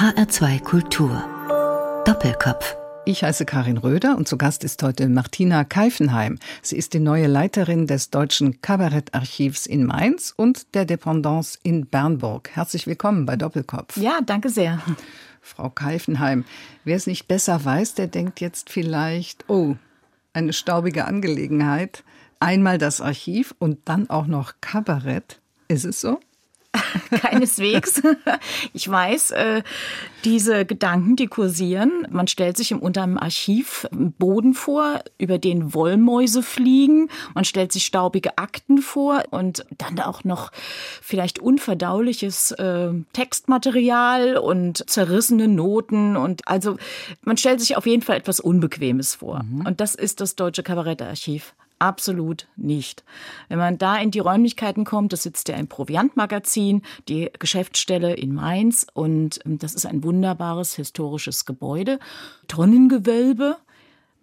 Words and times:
HR2 0.00 0.62
Kultur. 0.62 1.22
Doppelkopf. 2.06 2.74
Ich 3.04 3.22
heiße 3.22 3.44
Karin 3.44 3.76
Röder 3.76 4.16
und 4.16 4.26
zu 4.26 4.38
Gast 4.38 4.64
ist 4.64 4.82
heute 4.82 5.06
Martina 5.10 5.62
Keifenheim. 5.62 6.38
Sie 6.62 6.78
ist 6.78 6.94
die 6.94 7.00
neue 7.00 7.26
Leiterin 7.26 7.86
des 7.86 8.08
Deutschen 8.08 8.62
Kabarettarchivs 8.62 9.66
in 9.66 9.84
Mainz 9.84 10.32
und 10.34 10.74
der 10.74 10.86
Dependance 10.86 11.58
in 11.62 11.84
Bernburg. 11.84 12.48
Herzlich 12.54 12.86
willkommen 12.86 13.26
bei 13.26 13.36
Doppelkopf. 13.36 13.98
Ja, 13.98 14.20
danke 14.24 14.48
sehr. 14.48 14.80
Frau 15.42 15.68
Keifenheim, 15.68 16.46
wer 16.84 16.96
es 16.96 17.06
nicht 17.06 17.28
besser 17.28 17.62
weiß, 17.62 17.92
der 17.92 18.06
denkt 18.06 18.40
jetzt 18.40 18.70
vielleicht, 18.70 19.50
oh, 19.50 19.76
eine 20.32 20.54
staubige 20.54 21.04
Angelegenheit. 21.04 22.04
Einmal 22.38 22.78
das 22.78 23.02
Archiv 23.02 23.54
und 23.58 23.80
dann 23.84 24.08
auch 24.08 24.26
noch 24.26 24.54
Kabarett. 24.62 25.42
Ist 25.68 25.84
es 25.84 26.00
so? 26.00 26.20
Keineswegs. 27.10 28.02
Ich 28.72 28.88
weiß, 28.88 29.32
äh, 29.32 29.62
diese 30.24 30.64
Gedanken, 30.64 31.16
die 31.16 31.26
kursieren. 31.26 32.06
Man 32.10 32.28
stellt 32.28 32.56
sich 32.56 32.72
im 32.72 32.80
unter 32.80 33.02
einem 33.02 33.18
Archiv 33.18 33.86
einen 33.90 34.12
Boden 34.12 34.54
vor, 34.54 35.02
über 35.18 35.38
den 35.38 35.74
Wollmäuse 35.74 36.42
fliegen. 36.42 37.08
Man 37.34 37.44
stellt 37.44 37.72
sich 37.72 37.86
staubige 37.86 38.38
Akten 38.38 38.78
vor 38.78 39.22
und 39.30 39.64
dann 39.78 39.98
auch 40.00 40.24
noch 40.24 40.50
vielleicht 41.02 41.38
unverdauliches 41.38 42.52
äh, 42.52 42.90
Textmaterial 43.12 44.36
und 44.36 44.88
zerrissene 44.88 45.48
Noten 45.48 46.16
und 46.16 46.46
also 46.46 46.76
man 47.22 47.36
stellt 47.36 47.60
sich 47.60 47.76
auf 47.76 47.86
jeden 47.86 48.02
Fall 48.02 48.16
etwas 48.16 48.40
Unbequemes 48.40 49.16
vor. 49.16 49.42
Mhm. 49.42 49.66
Und 49.66 49.80
das 49.80 49.94
ist 49.94 50.20
das 50.20 50.36
Deutsche 50.36 50.62
Kabarettarchiv. 50.62 51.54
Absolut 51.80 52.46
nicht. 52.56 53.04
Wenn 53.48 53.58
man 53.58 53.78
da 53.78 53.96
in 53.96 54.10
die 54.10 54.18
Räumlichkeiten 54.18 54.84
kommt, 54.84 55.14
das 55.14 55.22
sitzt 55.22 55.48
ja 55.48 55.56
im 55.56 55.66
Proviantmagazin, 55.66 56.82
die 57.08 57.30
Geschäftsstelle 57.38 58.12
in 58.12 58.34
Mainz 58.34 58.86
und 58.92 59.40
ähm, 59.46 59.58
das 59.58 59.74
ist 59.74 59.86
ein 59.86 60.04
wunderbares 60.04 60.74
historisches 60.74 61.46
Gebäude. 61.46 61.98
Tonnengewölbe, 62.48 63.56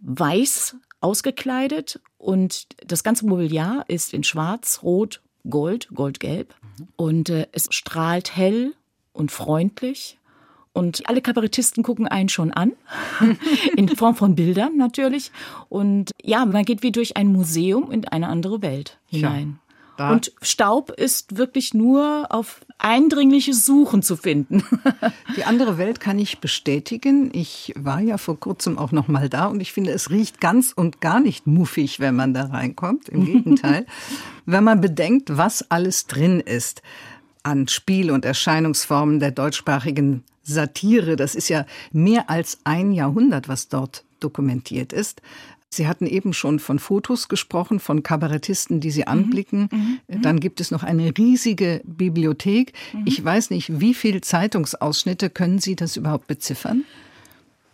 weiß 0.02 0.75
ausgekleidet 1.02 2.00
und 2.19 2.67
das 2.85 3.03
ganze 3.03 3.25
Mobiliar 3.25 3.85
ist 3.88 4.13
in 4.13 4.23
schwarz, 4.23 4.81
rot, 4.83 5.23
gold, 5.50 5.89
goldgelb 5.95 6.53
mhm. 6.61 6.88
und 6.95 7.30
äh, 7.30 7.47
es 7.53 7.69
strahlt 7.72 8.35
hell 8.35 8.75
und 9.13 9.31
freundlich 9.31 10.16
und 10.78 11.09
alle 11.09 11.22
Kabarettisten 11.22 11.83
gucken 11.83 12.08
einen 12.08 12.30
schon 12.30 12.52
an, 12.52 12.73
in 13.75 13.89
Form 13.89 14.16
von 14.16 14.36
Bildern 14.36 14.78
natürlich. 14.78 15.31
Und 15.69 16.11
ja, 16.22 16.45
man 16.45 16.66
geht 16.66 16.84
wie 16.84 16.92
durch 16.92 17.17
ein 17.17 17.28
Museum 17.28 17.92
in 17.92 18.08
eine 18.08 18.28
andere 18.28 18.61
Welt 18.61 19.00
hinein. 19.08 19.59
Ja, 19.97 20.11
und 20.11 20.31
Staub 20.44 20.92
ist 20.92 21.38
wirklich 21.38 21.73
nur 21.73 22.28
auf 22.30 22.61
eindringliches 22.78 23.66
Suchen 23.66 24.03
zu 24.03 24.16
finden. 24.16 24.64
Die 25.36 25.44
andere 25.44 25.80
Welt 25.80 26.00
kann 26.00 26.19
ich 26.19 26.38
bestätigen. 26.38 27.31
Ich 27.34 27.73
war 27.75 28.00
ja 28.00 28.19
vor 28.19 28.39
kurzem 28.39 28.78
auch 28.78 28.91
noch 28.91 29.08
mal 29.08 29.28
da 29.28 29.47
und 29.47 29.59
ich 29.59 29.73
finde, 29.73 29.91
es 29.91 30.12
riecht 30.12 30.39
ganz 30.39 30.72
und 30.72 31.02
gar 31.02 31.19
nicht 31.19 31.47
muffig, 31.47 32.00
wenn 32.00 32.16
man 32.16 32.36
da 32.36 32.45
reinkommt. 32.45 33.09
Im 33.09 33.25
Gegenteil, 33.34 33.88
wenn 34.45 34.64
man 34.64 34.81
bedenkt, 34.81 35.36
was 35.36 35.72
alles 35.72 36.06
drin 36.06 36.39
ist 36.39 36.84
an 37.43 37.67
Spiel- 37.67 38.11
und 38.11 38.25
Erscheinungsformen 38.25 39.19
der 39.19 39.31
deutschsprachigen 39.31 40.23
Satire. 40.43 41.16
Das 41.16 41.35
ist 41.35 41.49
ja 41.49 41.66
mehr 41.91 42.29
als 42.29 42.59
ein 42.63 42.91
Jahrhundert, 42.91 43.47
was 43.47 43.67
dort 43.67 44.03
dokumentiert 44.19 44.94
ist. 44.94 45.21
Sie 45.69 45.88
hatten 45.88 46.07
eben 46.07 46.33
schon 46.33 46.59
von 46.59 46.79
Fotos 46.79 47.27
gesprochen, 47.27 47.79
von 47.79 48.02
Kabarettisten, 48.02 48.79
die 48.79 48.89
Sie 48.89 49.02
mhm. 49.02 49.07
anblicken. 49.07 49.69
Mhm, 49.71 49.99
mhm, 50.07 50.21
Dann 50.21 50.39
gibt 50.39 50.61
es 50.61 50.71
noch 50.71 50.83
eine 50.83 51.17
riesige 51.17 51.81
Bibliothek. 51.83 52.73
Mhm. 52.94 53.03
Ich 53.05 53.23
weiß 53.23 53.49
nicht, 53.49 53.79
wie 53.79 53.94
viele 53.94 54.22
Zeitungsausschnitte 54.22 55.29
können 55.29 55.59
Sie 55.59 55.75
das 55.75 55.97
überhaupt 55.97 56.27
beziffern? 56.27 56.85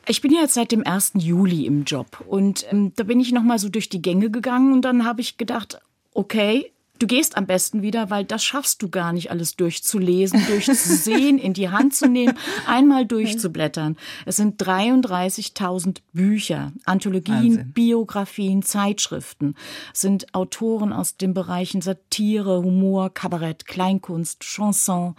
Ich 0.08 0.22
bin 0.22 0.34
jetzt 0.34 0.56
seit 0.56 0.72
dem 0.72 0.86
1. 0.86 1.14
Juli 1.16 1.66
im 1.66 1.86
Job 1.86 2.24
und 2.28 2.66
ähm, 2.72 2.92
da 2.96 3.04
bin 3.04 3.22
ich 3.22 3.32
noch 3.32 3.44
mal 3.44 3.58
so 3.58 3.70
durch 3.70 3.88
die 3.88 4.02
Gänge 4.02 4.30
gegangen 4.30 4.74
und 4.74 4.82
dann 4.82 5.06
habe 5.06 5.22
ich 5.22 5.38
gedacht, 5.38 5.80
okay, 6.14 6.73
Du 7.00 7.08
gehst 7.08 7.38
am 7.38 7.48
besten 7.48 7.82
wieder, 7.82 8.12
weil 8.12 8.24
das 8.24 8.44
schaffst 8.44 8.82
du 8.82 8.88
gar 8.88 9.14
nicht 9.14 9.32
alles 9.32 9.56
durchzulesen, 9.56 10.46
durchzusehen, 10.48 11.40
in 11.40 11.54
die 11.54 11.70
Hand 11.70 11.96
zu 11.96 12.08
nehmen, 12.08 12.38
einmal 12.68 13.06
durchzublättern. 13.06 13.98
Es 14.26 14.38
sind 14.38 14.62
33.000 14.62 15.98
Bücher, 16.14 16.72
Anthologien, 16.86 17.58
Wahnsinn. 17.58 17.74
Biografien, 17.74 18.62
Zeitschriften. 18.62 19.56
Es 19.92 20.02
sind 20.02 20.34
Autoren 20.36 20.94
aus 20.94 21.18
den 21.18 21.34
Bereichen 21.34 21.82
Satire, 21.82 22.62
Humor, 22.62 23.12
Kabarett, 23.12 23.66
Kleinkunst, 23.66 24.42
Chanson, 24.42 25.16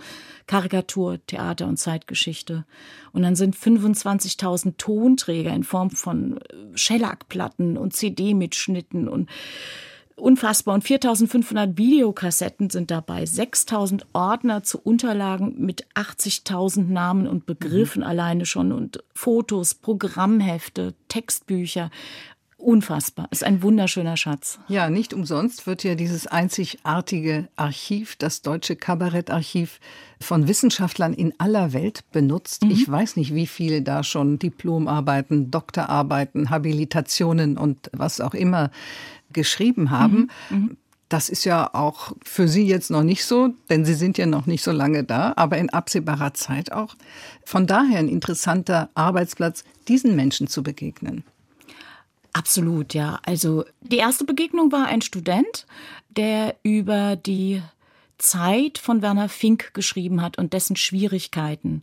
Karikatur, 0.47 1.19
Theater 1.27 1.67
und 1.67 1.79
Zeitgeschichte. 1.79 2.65
Und 3.13 3.23
dann 3.23 3.35
sind 3.35 3.57
25.000 3.57 4.77
Tonträger 4.79 5.53
in 5.53 5.65
Form 5.65 5.91
von 5.91 6.39
äh, 6.39 6.79
Schellackplatten 6.79 7.77
und 7.77 7.95
CD-Mitschnitten 7.95 9.09
und 9.09 9.29
Unfassbar. 10.17 10.75
Und 10.75 10.85
4500 10.85 11.77
Videokassetten 11.77 12.71
sind 12.71 12.91
dabei, 12.91 13.27
6000 13.27 14.07
Ordner 14.13 14.63
zu 14.63 14.79
Unterlagen 14.79 15.55
mit 15.59 15.87
80.000 15.95 16.85
Namen 16.85 17.27
und 17.27 17.47
Begriffen 17.47 18.03
mhm. 18.03 18.09
alleine 18.09 18.47
schon 18.47 18.73
und 18.73 19.03
Fotos, 19.13 19.75
Programmhefte, 19.75 20.95
Textbücher. 21.09 21.91
Unfassbar. 22.57 23.29
Ist 23.31 23.45
ein 23.45 23.63
wunderschöner 23.63 24.17
Schatz. 24.17 24.59
Ja, 24.69 24.89
nicht 24.89 25.13
umsonst 25.13 25.67
wird 25.67 25.85
ja 25.85 25.97
dieses 25.97 26.27
einzigartige 26.27 27.49
Archiv, 27.57 28.17
das 28.17 28.41
Deutsche 28.41 28.75
Kabarettarchiv, 28.75 29.81
von 30.19 30.49
Wissenschaftlern 30.49 31.13
in 31.13 31.35
aller 31.39 31.75
Welt 31.75 32.05
benutzt. 32.13 32.65
Mhm. 32.65 32.71
Ich 32.71 32.89
weiß 32.89 33.17
nicht, 33.17 33.35
wie 33.35 33.47
viele 33.47 33.83
da 33.83 34.03
schon 34.03 34.39
Diplomarbeiten, 34.39 35.51
Doktorarbeiten, 35.51 36.49
Habilitationen 36.49 37.59
und 37.59 37.91
was 37.93 38.23
auch 38.23 38.33
immer 38.33 38.71
geschrieben 39.35 39.91
haben. 39.91 40.31
Mhm. 40.49 40.59
Mhm. 40.59 40.77
Das 41.11 41.29
ist 41.29 41.45
ja 41.45 41.75
auch 41.75 42.13
für 42.25 42.49
Sie 42.49 42.67
jetzt 42.67 42.91
noch 42.91 43.03
nicht 43.03 43.25
so, 43.25 43.51
denn 43.69 43.85
Sie 43.85 43.95
sind 43.95 44.17
ja 44.17 44.25
noch 44.25 44.47
nicht 44.47 44.65
so 44.65 44.73
lange 44.73 45.05
da, 45.05 45.35
aber 45.37 45.59
in 45.59 45.69
absehbarer 45.69 46.33
Zeit 46.33 46.73
auch. 46.73 46.97
Von 47.45 47.67
daher 47.67 47.99
ein 47.99 48.09
interessanter 48.09 48.89
Arbeitsplatz, 48.95 49.65
diesen 49.87 50.17
Menschen 50.17 50.47
zu 50.47 50.63
begegnen. 50.63 51.23
Absolut, 52.33 52.95
ja. 52.95 53.21
Also 53.25 53.65
die 53.83 53.99
erste 53.99 54.25
Begegnung 54.25 54.73
war 54.73 54.87
ein 54.87 55.03
Student, 55.03 55.67
der 56.09 56.57
über 56.63 57.17
die 57.17 57.63
Zeit 58.19 58.79
von 58.79 59.03
Werner 59.03 59.29
Fink 59.29 59.75
geschrieben 59.75 60.21
hat 60.21 60.39
und 60.39 60.53
dessen 60.53 60.77
Schwierigkeiten. 60.77 61.83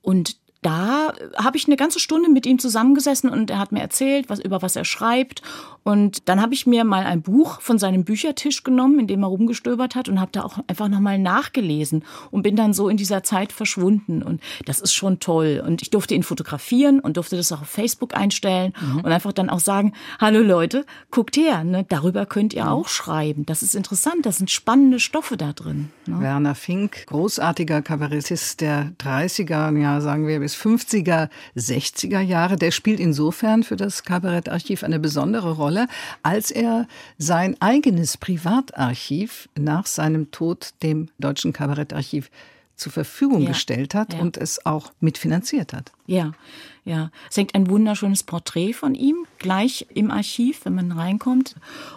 Und 0.00 0.38
da 0.64 1.12
habe 1.36 1.58
ich 1.58 1.66
eine 1.66 1.76
ganze 1.76 2.00
Stunde 2.00 2.30
mit 2.30 2.46
ihm 2.46 2.58
zusammengesessen 2.58 3.28
und 3.28 3.50
er 3.50 3.58
hat 3.58 3.70
mir 3.70 3.80
erzählt, 3.80 4.30
was 4.30 4.40
über 4.40 4.62
was 4.62 4.76
er 4.76 4.86
schreibt. 4.86 5.42
Und 5.82 6.30
dann 6.30 6.40
habe 6.40 6.54
ich 6.54 6.66
mir 6.66 6.84
mal 6.84 7.04
ein 7.04 7.20
Buch 7.20 7.60
von 7.60 7.78
seinem 7.78 8.04
Büchertisch 8.04 8.64
genommen, 8.64 8.98
in 8.98 9.06
dem 9.06 9.22
er 9.22 9.28
rumgestöbert 9.28 9.94
hat 9.94 10.08
und 10.08 10.18
habe 10.18 10.32
da 10.32 10.42
auch 10.42 10.58
einfach 10.66 10.88
nochmal 10.88 11.18
nachgelesen 11.18 12.04
und 12.30 12.42
bin 12.42 12.56
dann 12.56 12.72
so 12.72 12.88
in 12.88 12.96
dieser 12.96 13.22
Zeit 13.22 13.52
verschwunden. 13.52 14.22
Und 14.22 14.40
das 14.64 14.80
ist 14.80 14.94
schon 14.94 15.20
toll. 15.20 15.62
Und 15.64 15.82
ich 15.82 15.90
durfte 15.90 16.14
ihn 16.14 16.22
fotografieren 16.22 17.00
und 17.00 17.18
durfte 17.18 17.36
das 17.36 17.52
auch 17.52 17.60
auf 17.60 17.68
Facebook 17.68 18.16
einstellen 18.16 18.72
mhm. 18.80 19.00
und 19.00 19.12
einfach 19.12 19.32
dann 19.32 19.50
auch 19.50 19.60
sagen, 19.60 19.92
hallo 20.18 20.40
Leute, 20.40 20.86
guckt 21.10 21.36
her, 21.36 21.62
ne, 21.62 21.84
darüber 21.86 22.24
könnt 22.24 22.54
ihr 22.54 22.64
mhm. 22.64 22.70
auch 22.70 22.88
schreiben. 22.88 23.44
Das 23.44 23.62
ist 23.62 23.74
interessant, 23.74 24.24
das 24.24 24.38
sind 24.38 24.50
spannende 24.50 24.98
Stoffe 24.98 25.36
da 25.36 25.52
drin. 25.52 25.90
Ne? 26.06 26.20
Werner 26.20 26.54
Fink, 26.54 27.04
großartiger 27.08 27.82
Kabarettist 27.82 28.62
der 28.62 28.92
30er, 28.98 29.76
ja 29.78 30.00
sagen 30.00 30.26
wir 30.26 30.40
bis 30.40 30.53
50er, 30.54 31.28
60er 31.56 32.20
Jahre. 32.20 32.56
Der 32.56 32.70
spielt 32.70 33.00
insofern 33.00 33.62
für 33.62 33.76
das 33.76 34.02
Kabarettarchiv 34.02 34.82
eine 34.84 34.98
besondere 34.98 35.52
Rolle, 35.52 35.86
als 36.22 36.50
er 36.50 36.86
sein 37.18 37.56
eigenes 37.60 38.16
Privatarchiv 38.16 39.48
nach 39.58 39.86
seinem 39.86 40.30
Tod 40.30 40.70
dem 40.82 41.08
Deutschen 41.18 41.52
Kabarettarchiv 41.52 42.30
zur 42.76 42.92
Verfügung 42.92 43.42
ja, 43.42 43.48
gestellt 43.48 43.94
hat 43.94 44.14
ja. 44.14 44.20
und 44.20 44.36
es 44.36 44.66
auch 44.66 44.92
mitfinanziert 45.00 45.72
hat. 45.72 45.92
Ja, 46.06 46.32
ja. 46.84 47.10
Es 47.30 47.36
hängt 47.36 47.54
ein 47.54 47.70
wunderschönes 47.70 48.24
Porträt 48.24 48.72
von 48.72 48.94
ihm 48.94 49.26
gleich 49.38 49.86
im 49.94 50.10
Archiv, 50.10 50.64
wenn 50.64 50.74
man 50.74 50.92
reinkommt. 50.92 51.54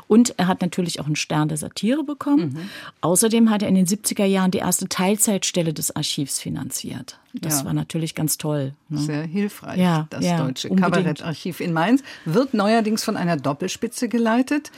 Und 0.07 0.35
er 0.37 0.47
hat 0.47 0.61
natürlich 0.61 0.99
auch 0.99 1.07
einen 1.07 1.15
Stern 1.15 1.49
der 1.49 1.57
Satire 1.57 2.03
bekommen. 2.03 2.53
Mhm. 2.53 2.69
Außerdem 3.01 3.49
hat 3.49 3.63
er 3.63 3.69
in 3.69 3.75
den 3.75 3.87
70er 3.87 4.25
Jahren 4.25 4.51
die 4.51 4.59
erste 4.59 4.87
Teilzeitstelle 4.87 5.73
des 5.73 5.95
Archivs 5.95 6.39
finanziert. 6.39 7.19
Das 7.33 7.59
ja. 7.59 7.65
war 7.65 7.73
natürlich 7.73 8.15
ganz 8.15 8.37
toll. 8.37 8.73
Ne? 8.89 8.99
Sehr 8.99 9.23
hilfreich. 9.23 9.79
Ja, 9.79 10.07
das 10.09 10.25
Deutsche 10.25 10.69
Kabarettarchiv 10.69 11.59
in 11.59 11.73
Mainz 11.73 12.03
wird 12.25 12.53
neuerdings 12.53 13.03
von 13.03 13.17
einer 13.17 13.35
Doppelspitze 13.35 14.09
geleitet. 14.09 14.71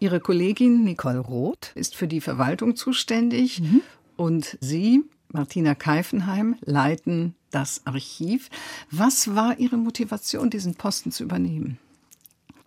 Ihre 0.00 0.20
Kollegin 0.20 0.84
Nicole 0.84 1.20
Roth 1.20 1.72
ist 1.74 1.94
für 1.94 2.08
die 2.08 2.20
Verwaltung 2.20 2.76
zuständig. 2.76 3.60
Mhm. 3.60 3.80
Und 4.16 4.58
Sie 4.60 5.02
Martina 5.34 5.74
Keifenheim 5.74 6.56
leiten 6.60 7.34
das 7.50 7.82
Archiv. 7.86 8.50
Was 8.92 9.34
war 9.34 9.58
Ihre 9.58 9.76
Motivation, 9.76 10.48
diesen 10.48 10.76
Posten 10.76 11.10
zu 11.10 11.24
übernehmen? 11.24 11.78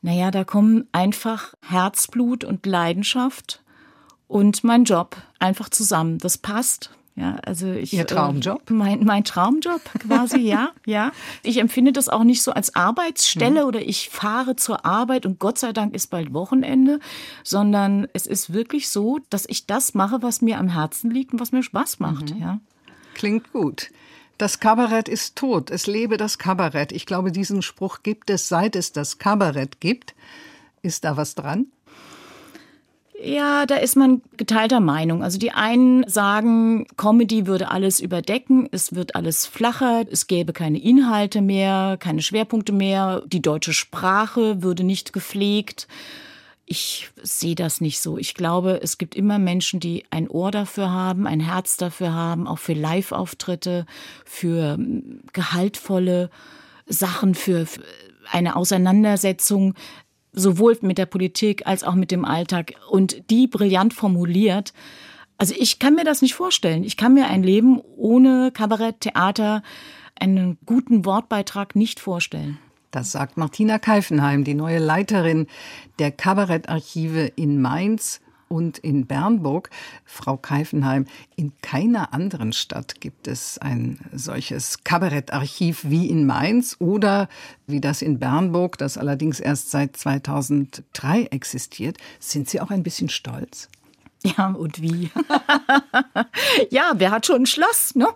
Naja, 0.01 0.31
da 0.31 0.43
kommen 0.43 0.85
einfach 0.91 1.53
Herzblut 1.61 2.43
und 2.43 2.65
Leidenschaft 2.65 3.63
und 4.27 4.65
mein 4.65 4.83
Job 4.83 5.15
einfach 5.39 5.69
zusammen. 5.69 6.17
Das 6.17 6.37
passt. 6.37 6.91
Ja, 7.17 7.37
also 7.43 7.71
ich. 7.71 7.93
Ihr 7.93 8.05
Traumjob? 8.05 8.69
Äh, 8.69 8.73
mein, 8.73 9.03
mein 9.03 9.23
Traumjob 9.23 9.81
quasi, 10.07 10.37
ja, 10.37 10.69
ja. 10.85 11.11
Ich 11.41 11.57
empfinde 11.57 11.91
das 11.91 12.09
auch 12.09 12.23
nicht 12.23 12.43
so 12.43 12.51
als 12.51 12.75
Arbeitsstelle 12.75 13.61
mhm. 13.61 13.67
oder 13.67 13.81
ich 13.81 14.09
fahre 14.09 14.55
zur 14.55 14.85
Arbeit 14.85 15.25
und 15.25 15.39
Gott 15.39 15.57
sei 15.57 15.73
Dank 15.73 15.95
ist 15.95 16.11
bald 16.11 16.31
Wochenende, 16.33 16.99
sondern 17.43 18.07
es 18.13 18.27
ist 18.27 18.53
wirklich 18.53 18.87
so, 18.89 19.19
dass 19.31 19.45
ich 19.47 19.65
das 19.65 19.95
mache, 19.95 20.21
was 20.21 20.43
mir 20.43 20.59
am 20.59 20.69
Herzen 20.69 21.09
liegt 21.09 21.33
und 21.33 21.39
was 21.39 21.51
mir 21.51 21.63
Spaß 21.63 21.99
macht, 21.99 22.35
mhm. 22.35 22.41
ja. 22.41 22.59
Klingt 23.15 23.51
gut. 23.51 23.89
Das 24.37 24.59
Kabarett 24.59 25.09
ist 25.09 25.35
tot. 25.35 25.71
Es 25.71 25.87
lebe 25.87 26.17
das 26.17 26.37
Kabarett. 26.37 26.91
Ich 26.91 27.07
glaube, 27.07 27.31
diesen 27.31 27.63
Spruch 27.63 28.03
gibt 28.03 28.29
es, 28.29 28.47
seit 28.47 28.75
es 28.75 28.91
das 28.91 29.17
Kabarett 29.17 29.79
gibt. 29.79 30.13
Ist 30.83 31.03
da 31.03 31.17
was 31.17 31.33
dran? 31.33 31.65
Ja, 33.23 33.65
da 33.65 33.75
ist 33.77 33.95
man 33.95 34.21
geteilter 34.37 34.79
Meinung. 34.79 35.23
Also 35.23 35.39
die 35.39 35.51
einen 35.51 36.07
sagen, 36.07 36.85
Comedy 36.97 37.47
würde 37.47 37.71
alles 37.71 37.99
überdecken, 37.99 38.69
es 38.71 38.93
wird 38.93 39.15
alles 39.15 39.47
flacher, 39.47 40.05
es 40.09 40.27
gäbe 40.27 40.53
keine 40.53 40.79
Inhalte 40.79 41.41
mehr, 41.41 41.97
keine 41.99 42.21
Schwerpunkte 42.21 42.73
mehr, 42.73 43.23
die 43.25 43.41
deutsche 43.41 43.73
Sprache 43.73 44.61
würde 44.61 44.83
nicht 44.83 45.13
gepflegt. 45.13 45.87
Ich 46.67 47.09
sehe 47.23 47.55
das 47.55 47.81
nicht 47.81 48.01
so. 48.01 48.19
Ich 48.19 48.35
glaube, 48.35 48.81
es 48.83 48.99
gibt 48.99 49.15
immer 49.15 49.39
Menschen, 49.39 49.79
die 49.79 50.03
ein 50.11 50.29
Ohr 50.29 50.51
dafür 50.51 50.91
haben, 50.91 51.25
ein 51.25 51.39
Herz 51.39 51.77
dafür 51.77 52.13
haben, 52.13 52.45
auch 52.45 52.59
für 52.59 52.73
Live-Auftritte, 52.73 53.87
für 54.25 54.73
hm, 54.73 55.21
gehaltvolle 55.33 56.29
Sachen, 56.85 57.33
für 57.33 57.65
eine 58.31 58.55
Auseinandersetzung 58.55 59.73
sowohl 60.33 60.77
mit 60.81 60.97
der 60.97 61.05
Politik 61.05 61.65
als 61.65 61.83
auch 61.83 61.95
mit 61.95 62.11
dem 62.11 62.25
Alltag 62.25 62.73
und 62.89 63.29
die 63.29 63.47
brillant 63.47 63.93
formuliert. 63.93 64.73
Also 65.37 65.53
ich 65.57 65.79
kann 65.79 65.95
mir 65.95 66.03
das 66.03 66.21
nicht 66.21 66.33
vorstellen. 66.33 66.83
Ich 66.83 66.97
kann 66.97 67.13
mir 67.13 67.27
ein 67.27 67.43
Leben 67.43 67.81
ohne 67.95 68.51
Kabarett, 68.51 69.01
Theater, 69.01 69.61
einen 70.19 70.57
guten 70.65 71.05
Wortbeitrag 71.05 71.75
nicht 71.75 71.99
vorstellen. 71.99 72.57
Das 72.91 73.11
sagt 73.11 73.37
Martina 73.37 73.77
Keifenheim, 73.79 74.43
die 74.43 74.53
neue 74.53 74.79
Leiterin 74.79 75.47
der 75.99 76.11
Kabarettarchive 76.11 77.31
in 77.35 77.61
Mainz 77.61 78.21
und 78.49 78.77
in 78.77 79.05
Bernburg. 79.05 79.69
Frau 80.05 80.37
Keifenheim, 80.37 81.05
in 81.35 81.53
keiner 81.61 82.13
anderen 82.13 82.53
Stadt 82.53 83.01
gibt 83.01 83.27
es 83.27 83.57
ein 83.57 83.99
solches 84.13 84.83
Kabarettarchiv 84.83 85.85
wie 85.87 86.09
in 86.09 86.25
Mainz 86.25 86.75
oder 86.79 87.29
wie 87.65 87.81
das 87.81 88.01
in 88.01 88.19
Bernburg, 88.19 88.77
das 88.77 88.97
allerdings 88.97 89.39
erst 89.39 89.71
seit 89.71 89.97
2003 89.97 91.23
existiert. 91.25 91.97
Sind 92.19 92.49
Sie 92.49 92.61
auch 92.61 92.71
ein 92.71 92.83
bisschen 92.83 93.09
stolz? 93.09 93.69
Ja, 94.37 94.47
und 94.49 94.81
wie? 94.81 95.09
ja, 96.69 96.91
wer 96.95 97.11
hat 97.11 97.25
schon 97.25 97.43
ein 97.43 97.45
Schloss, 97.45 97.95
ne? 97.95 98.07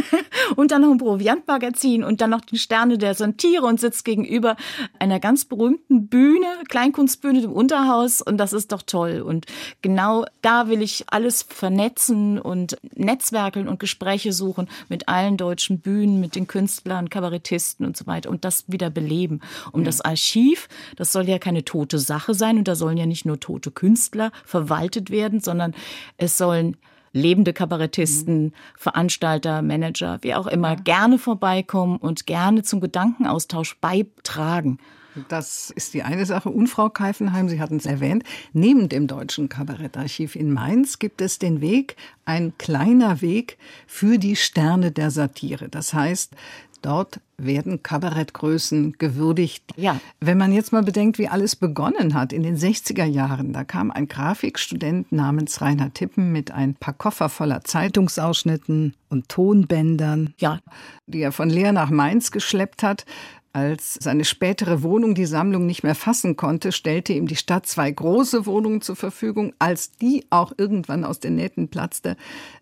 und 0.56 0.70
dann 0.70 0.82
noch 0.82 0.90
ein 0.90 0.98
Proviantmagazin 0.98 2.04
und 2.04 2.20
dann 2.20 2.30
noch 2.30 2.42
die 2.42 2.58
Sterne 2.58 2.98
der 2.98 3.14
Santire 3.14 3.64
und 3.64 3.80
sitzt 3.80 4.04
gegenüber 4.04 4.56
einer 4.98 5.20
ganz 5.20 5.44
berühmten 5.44 6.08
Bühne, 6.08 6.46
Kleinkunstbühne 6.68 7.42
im 7.42 7.52
Unterhaus 7.52 8.20
und 8.20 8.38
das 8.38 8.52
ist 8.52 8.72
doch 8.72 8.82
toll. 8.82 9.22
Und 9.22 9.46
genau 9.80 10.26
da 10.42 10.68
will 10.68 10.82
ich 10.82 11.04
alles 11.08 11.42
vernetzen 11.42 12.38
und 12.38 12.76
netzwerkeln 12.94 13.68
und 13.68 13.78
Gespräche 13.78 14.32
suchen 14.32 14.68
mit 14.88 15.08
allen 15.08 15.36
deutschen 15.36 15.80
Bühnen, 15.80 16.20
mit 16.20 16.34
den 16.34 16.46
Künstlern, 16.46 17.10
Kabarettisten 17.10 17.86
und 17.86 17.96
so 17.96 18.06
weiter 18.06 18.30
und 18.30 18.44
das 18.44 18.64
wieder 18.66 18.90
beleben. 18.90 19.40
Um 19.72 19.80
ja. 19.80 19.86
das 19.86 20.00
Archiv, 20.00 20.68
das 20.96 21.12
soll 21.12 21.28
ja 21.28 21.38
keine 21.38 21.64
tote 21.64 21.98
Sache 21.98 22.34
sein 22.34 22.58
und 22.58 22.68
da 22.68 22.74
sollen 22.74 22.98
ja 22.98 23.06
nicht 23.06 23.24
nur 23.24 23.40
tote 23.40 23.70
Künstler 23.70 24.32
verwaltet 24.44 25.10
werden, 25.10 25.40
sondern 25.44 25.74
es 26.16 26.38
sollen 26.38 26.76
lebende 27.12 27.52
Kabarettisten, 27.52 28.44
mhm. 28.44 28.52
Veranstalter, 28.76 29.62
Manager, 29.62 30.18
wie 30.22 30.34
auch 30.34 30.46
immer, 30.46 30.70
ja. 30.70 30.74
gerne 30.74 31.18
vorbeikommen 31.18 31.96
und 31.96 32.26
gerne 32.26 32.62
zum 32.62 32.80
Gedankenaustausch 32.80 33.78
beitragen. 33.80 34.78
Das 35.28 35.70
ist 35.70 35.94
die 35.94 36.02
eine 36.02 36.26
Sache. 36.26 36.50
Und 36.50 36.66
Frau 36.66 36.90
Keifenheim, 36.90 37.48
Sie 37.48 37.60
hatten 37.60 37.76
es 37.76 37.86
erwähnt, 37.86 38.24
neben 38.52 38.88
dem 38.88 39.06
Deutschen 39.06 39.48
Kabarettarchiv 39.48 40.34
in 40.34 40.52
Mainz 40.52 40.98
gibt 40.98 41.20
es 41.20 41.38
den 41.38 41.60
Weg, 41.60 41.96
ein 42.24 42.52
kleiner 42.58 43.20
Weg 43.20 43.58
für 43.86 44.18
die 44.18 44.34
Sterne 44.34 44.90
der 44.90 45.12
Satire. 45.12 45.68
Das 45.68 45.94
heißt, 45.94 46.34
Dort 46.84 47.20
werden 47.38 47.82
Kabarettgrößen 47.82 48.96
gewürdigt. 48.98 49.64
Ja. 49.76 49.98
Wenn 50.20 50.36
man 50.36 50.52
jetzt 50.52 50.70
mal 50.70 50.82
bedenkt, 50.82 51.16
wie 51.16 51.28
alles 51.28 51.56
begonnen 51.56 52.12
hat 52.12 52.30
in 52.30 52.42
den 52.42 52.58
60er 52.58 53.06
Jahren, 53.06 53.54
da 53.54 53.64
kam 53.64 53.90
ein 53.90 54.06
Grafikstudent 54.06 55.10
namens 55.10 55.62
Rainer 55.62 55.94
Tippen 55.94 56.30
mit 56.30 56.50
ein 56.50 56.74
paar 56.74 56.92
Koffer 56.92 57.30
voller 57.30 57.64
Zeitungsausschnitten 57.64 58.94
und 59.08 59.30
Tonbändern, 59.30 60.34
ja. 60.36 60.58
die 61.06 61.22
er 61.22 61.32
von 61.32 61.48
Leer 61.48 61.72
nach 61.72 61.88
Mainz 61.88 62.30
geschleppt 62.30 62.82
hat. 62.82 63.06
Als 63.54 63.94
seine 63.94 64.26
spätere 64.26 64.82
Wohnung 64.82 65.14
die 65.14 65.26
Sammlung 65.26 65.64
nicht 65.64 65.84
mehr 65.84 65.94
fassen 65.94 66.36
konnte, 66.36 66.70
stellte 66.70 67.14
ihm 67.14 67.28
die 67.28 67.36
Stadt 67.36 67.66
zwei 67.66 67.90
große 67.90 68.44
Wohnungen 68.44 68.82
zur 68.82 68.96
Verfügung. 68.96 69.54
Als 69.58 69.92
die 69.92 70.26
auch 70.28 70.52
irgendwann 70.58 71.04
aus 71.04 71.18
den 71.18 71.36
Nähten 71.36 71.68
platzte, 71.68 72.16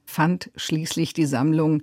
fand 0.05 0.51
schließlich 0.55 1.13
die 1.13 1.27
Sammlung 1.27 1.83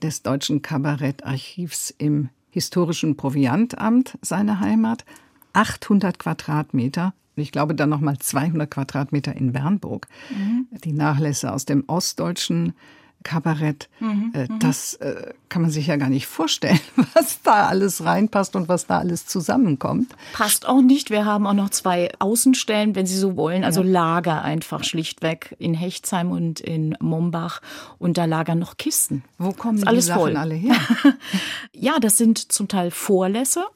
des 0.00 0.22
Deutschen 0.22 0.62
Kabarettarchivs 0.62 1.94
im 1.96 2.30
Historischen 2.50 3.16
Proviantamt 3.16 4.18
seine 4.22 4.60
Heimat. 4.60 5.04
800 5.52 6.18
Quadratmeter. 6.18 7.14
Ich 7.36 7.52
glaube 7.52 7.74
dann 7.74 7.90
nochmal 7.90 8.18
200 8.18 8.70
Quadratmeter 8.70 9.34
in 9.34 9.52
Bernburg. 9.52 10.08
Mhm. 10.30 10.66
Die 10.84 10.92
Nachlässe 10.92 11.52
aus 11.52 11.64
dem 11.64 11.84
ostdeutschen 11.86 12.74
Kabarett. 13.22 13.88
Mhm, 14.00 14.32
äh, 14.34 14.46
mhm. 14.48 14.58
das 14.60 14.94
äh, 14.94 15.32
kann 15.48 15.62
man 15.62 15.70
sich 15.70 15.88
ja 15.88 15.96
gar 15.96 16.08
nicht 16.08 16.26
vorstellen, 16.26 16.80
was 17.14 17.42
da 17.42 17.66
alles 17.66 18.04
reinpasst 18.04 18.56
und 18.56 18.68
was 18.68 18.86
da 18.86 18.98
alles 18.98 19.26
zusammenkommt. 19.26 20.14
Passt 20.32 20.66
auch 20.66 20.80
nicht. 20.80 21.10
Wir 21.10 21.24
haben 21.24 21.46
auch 21.46 21.54
noch 21.54 21.70
zwei 21.70 22.10
Außenstellen, 22.18 22.94
wenn 22.94 23.06
Sie 23.06 23.16
so 23.16 23.36
wollen, 23.36 23.64
also 23.64 23.82
ja. 23.82 23.90
Lager 23.90 24.42
einfach 24.42 24.84
schlichtweg 24.84 25.54
in 25.58 25.74
Hechtsheim 25.74 26.30
und 26.30 26.60
in 26.60 26.96
Mombach. 27.00 27.60
Und 27.98 28.16
da 28.16 28.24
lagern 28.24 28.58
noch 28.58 28.76
Kisten. 28.76 29.22
Wo 29.38 29.52
kommen 29.52 29.84
die 29.84 30.00
Sachen 30.00 30.20
voll. 30.20 30.36
alle 30.36 30.54
her? 30.54 30.76
ja, 31.72 31.98
das 32.00 32.16
sind 32.16 32.52
zum 32.52 32.68
Teil 32.68 32.90
Vorlässe 32.90 33.66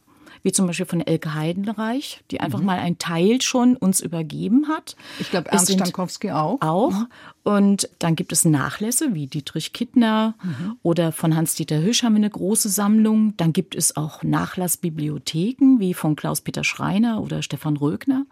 wie 0.44 0.52
zum 0.52 0.66
Beispiel 0.66 0.86
von 0.86 1.00
Elke 1.00 1.34
Heidenreich, 1.34 2.22
die 2.30 2.40
einfach 2.40 2.60
mhm. 2.60 2.66
mal 2.66 2.78
ein 2.78 2.98
Teil 2.98 3.40
schon 3.40 3.76
uns 3.76 4.00
übergeben 4.00 4.68
hat. 4.68 4.94
Ich 5.18 5.30
glaube, 5.30 5.50
Ernst 5.50 5.72
Stankowski 5.72 6.30
auch. 6.30 6.60
Auch. 6.60 6.92
Mhm. 6.92 7.06
Und 7.42 7.88
dann 7.98 8.14
gibt 8.14 8.30
es 8.30 8.44
Nachlässe 8.44 9.14
wie 9.14 9.26
Dietrich 9.26 9.72
Kittner 9.72 10.34
mhm. 10.42 10.76
oder 10.82 11.12
von 11.12 11.34
Hans-Dieter 11.34 11.82
Hüsch 11.82 12.02
haben 12.02 12.14
wir 12.14 12.18
eine 12.18 12.30
große 12.30 12.68
Sammlung. 12.68 13.34
Dann 13.38 13.54
gibt 13.54 13.74
es 13.74 13.96
auch 13.96 14.22
Nachlassbibliotheken 14.22 15.78
wie 15.78 15.94
von 15.94 16.14
Klaus-Peter 16.14 16.62
Schreiner 16.62 17.22
oder 17.22 17.42
Stefan 17.42 17.78
Rögner 17.78 18.26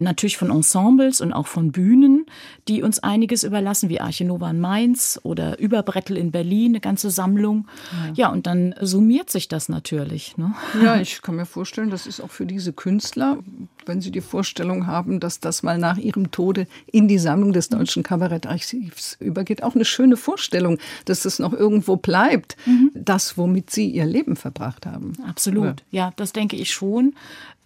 natürlich 0.00 0.36
von 0.36 0.50
Ensembles 0.50 1.20
und 1.20 1.32
auch 1.32 1.46
von 1.46 1.72
Bühnen, 1.72 2.26
die 2.68 2.82
uns 2.82 2.98
einiges 2.98 3.44
überlassen, 3.44 3.88
wie 3.88 4.00
Arche 4.00 4.24
Nova 4.24 4.50
in 4.50 4.60
Mainz 4.60 5.20
oder 5.22 5.58
Überbrettel 5.58 6.16
in 6.16 6.30
Berlin, 6.30 6.72
eine 6.72 6.80
ganze 6.80 7.10
Sammlung. 7.10 7.66
Ja, 8.08 8.12
ja 8.14 8.28
und 8.32 8.46
dann 8.46 8.74
summiert 8.80 9.30
sich 9.30 9.48
das 9.48 9.68
natürlich. 9.68 10.36
Ne? 10.36 10.54
Ja, 10.82 10.96
ich 11.00 11.22
kann 11.22 11.36
mir 11.36 11.46
vorstellen, 11.46 11.90
das 11.90 12.06
ist 12.06 12.20
auch 12.20 12.30
für 12.30 12.46
diese 12.46 12.72
Künstler, 12.72 13.38
wenn 13.86 14.00
sie 14.00 14.10
die 14.10 14.20
Vorstellung 14.20 14.86
haben, 14.86 15.20
dass 15.20 15.40
das 15.40 15.62
mal 15.62 15.78
nach 15.78 15.96
ihrem 15.96 16.30
Tode 16.30 16.66
in 16.90 17.08
die 17.08 17.18
Sammlung 17.18 17.52
des 17.52 17.68
Deutschen 17.68 18.02
Kabarettarchivs 18.02 19.16
übergeht, 19.20 19.62
auch 19.62 19.74
eine 19.74 19.84
schöne 19.84 20.16
Vorstellung, 20.16 20.78
dass 21.04 21.22
das 21.22 21.38
noch 21.38 21.52
irgendwo 21.52 21.96
bleibt, 21.96 22.56
mhm. 22.66 22.90
das, 22.94 23.36
womit 23.36 23.70
sie 23.70 23.90
ihr 23.90 24.06
Leben 24.06 24.36
verbracht 24.36 24.86
haben. 24.86 25.12
Absolut, 25.26 25.82
ja, 25.90 26.06
ja 26.06 26.12
das 26.16 26.32
denke 26.32 26.56
ich 26.56 26.70
schon. 26.70 27.14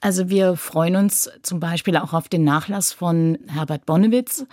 Also 0.05 0.29
wir 0.29 0.57
freuen 0.57 0.97
uns 0.97 1.31
zum 1.41 1.61
Beispiel 1.61 1.97
auch 1.97 2.13
auf 2.13 2.29
den 2.29 2.45
Nachlass 2.45 2.93
von 2.93 3.39
Herbert 3.47 3.87
Bonnewitz, 3.87 4.45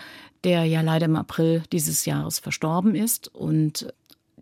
der 0.45 0.63
ja 0.63 0.79
leider 0.79 1.07
im 1.07 1.17
April 1.17 1.63
dieses 1.73 2.05
Jahres 2.05 2.39
verstorben 2.39 2.95
ist. 2.95 3.27
Und 3.35 3.93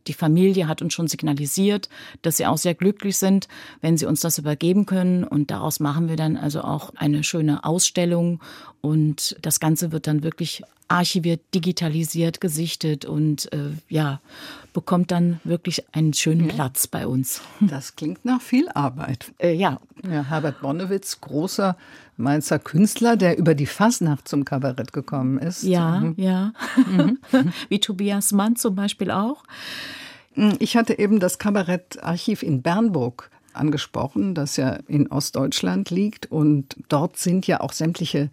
die 0.06 0.14
Familie 0.14 0.68
hat 0.68 0.84
uns 0.84 0.94
schon 0.94 1.08
signalisiert, 1.08 1.90
dass 2.22 2.38
sie 2.38 2.46
auch 2.46 2.60
sehr 2.60 2.76
glücklich 2.76 3.18
sind, 3.18 3.48
wenn 3.82 3.98
sie 3.98 4.06
uns 4.06 4.22
das 4.22 4.38
übergeben 4.38 4.86
können. 4.86 5.24
Und 5.24 5.50
daraus 5.50 5.80
machen 5.80 6.10
wir 6.10 6.16
dann 6.16 6.38
also 6.38 6.62
auch 6.62 6.94
eine 6.96 7.24
schöne 7.24 7.64
Ausstellung. 7.64 8.40
Und 8.82 9.36
das 9.42 9.60
Ganze 9.60 9.92
wird 9.92 10.06
dann 10.06 10.22
wirklich 10.22 10.62
archiviert, 10.90 11.42
digitalisiert, 11.54 12.42
gesichtet 12.42 13.06
und 13.06 13.52
äh, 13.54 13.72
ja, 13.88 14.20
bekommt 14.74 15.12
dann 15.12 15.40
wirklich 15.44 15.86
einen 15.94 16.14
schönen 16.14 16.48
ja. 16.48 16.56
Platz 16.56 16.88
bei 16.88 17.08
uns. 17.08 17.42
Das 17.62 17.96
klingt 17.96 18.26
nach 18.26 18.42
viel 18.42 18.68
Arbeit. 18.70 19.32
Äh, 19.38 19.54
ja. 19.54 19.80
ja. 20.04 20.24
Herbert 20.24 20.62
Bonnewitz, 20.62 21.22
großer 21.22 21.78
Mainzer 22.18 22.60
Künstler, 22.60 23.16
der 23.16 23.38
über 23.38 23.56
die 23.56 23.66
Fasnacht 23.66 24.28
zum 24.28 24.44
Kabarett 24.44 24.92
gekommen 24.92 25.38
ist. 25.38 25.64
Ja, 25.64 26.00
mhm. 26.00 26.16
ja. 26.18 26.54
Mhm. 26.76 27.20
Wie 27.70 27.80
Tobias 27.80 28.32
Mann 28.32 28.56
zum 28.56 28.76
Beispiel 28.76 29.12
auch. 29.12 29.44
Mhm, 30.36 30.56
ich 30.60 30.76
hatte 30.76 30.98
eben 30.98 31.20
das 31.20 31.38
Kabarettarchiv 31.38 32.44
in 32.44 32.62
Bernburg 32.62 33.30
angesprochen, 33.54 34.36
das 34.36 34.58
ja 34.58 34.80
in 34.88 35.08
Ostdeutschland 35.08 35.90
liegt. 35.90 36.32
Und 36.32 36.76
dort 36.90 37.18
sind 37.18 37.46
ja 37.48 37.62
auch 37.62 37.74
sämtliche 37.74 38.30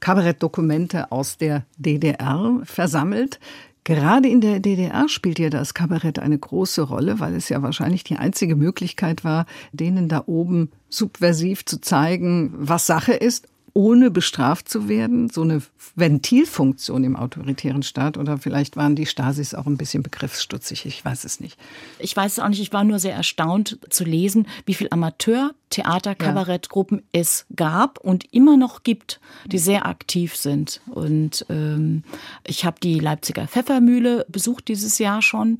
Kabarettdokumente 0.00 1.12
aus 1.12 1.36
der 1.36 1.64
DDR 1.76 2.60
versammelt. 2.64 3.38
Gerade 3.84 4.28
in 4.28 4.40
der 4.40 4.60
DDR 4.60 5.08
spielt 5.08 5.38
ja 5.38 5.48
das 5.48 5.72
Kabarett 5.72 6.18
eine 6.18 6.38
große 6.38 6.82
Rolle, 6.82 7.18
weil 7.18 7.34
es 7.34 7.48
ja 7.48 7.62
wahrscheinlich 7.62 8.04
die 8.04 8.16
einzige 8.16 8.54
Möglichkeit 8.54 9.24
war, 9.24 9.46
denen 9.72 10.08
da 10.08 10.24
oben 10.26 10.70
subversiv 10.90 11.64
zu 11.64 11.80
zeigen, 11.80 12.52
was 12.54 12.86
Sache 12.86 13.14
ist 13.14 13.46
ohne 13.72 14.10
bestraft 14.10 14.68
zu 14.68 14.88
werden, 14.88 15.30
so 15.30 15.42
eine 15.42 15.62
Ventilfunktion 15.94 17.04
im 17.04 17.16
autoritären 17.16 17.82
Staat 17.82 18.16
oder 18.16 18.38
vielleicht 18.38 18.76
waren 18.76 18.96
die 18.96 19.06
Stasis 19.06 19.54
auch 19.54 19.66
ein 19.66 19.76
bisschen 19.76 20.02
begriffsstutzig, 20.02 20.86
ich 20.86 21.04
weiß 21.04 21.24
es 21.24 21.40
nicht. 21.40 21.58
Ich 21.98 22.16
weiß 22.16 22.32
es 22.32 22.38
auch 22.40 22.48
nicht, 22.48 22.60
ich 22.60 22.72
war 22.72 22.84
nur 22.84 22.98
sehr 22.98 23.14
erstaunt 23.14 23.78
zu 23.88 24.04
lesen, 24.04 24.46
wie 24.66 24.74
viel 24.74 24.88
Amateur 24.90 25.52
Theater, 25.70 26.14
Kabarettgruppen 26.14 26.98
ja. 26.98 27.20
es 27.20 27.46
gab 27.54 27.98
und 27.98 28.32
immer 28.32 28.56
noch 28.56 28.82
gibt, 28.82 29.20
die 29.46 29.58
sehr 29.58 29.86
aktiv 29.86 30.36
sind. 30.36 30.80
Und 30.90 31.46
ähm, 31.48 32.02
ich 32.44 32.64
habe 32.64 32.78
die 32.82 32.98
Leipziger 32.98 33.46
Pfeffermühle 33.46 34.26
besucht 34.28 34.68
dieses 34.68 34.98
Jahr 34.98 35.22
schon 35.22 35.58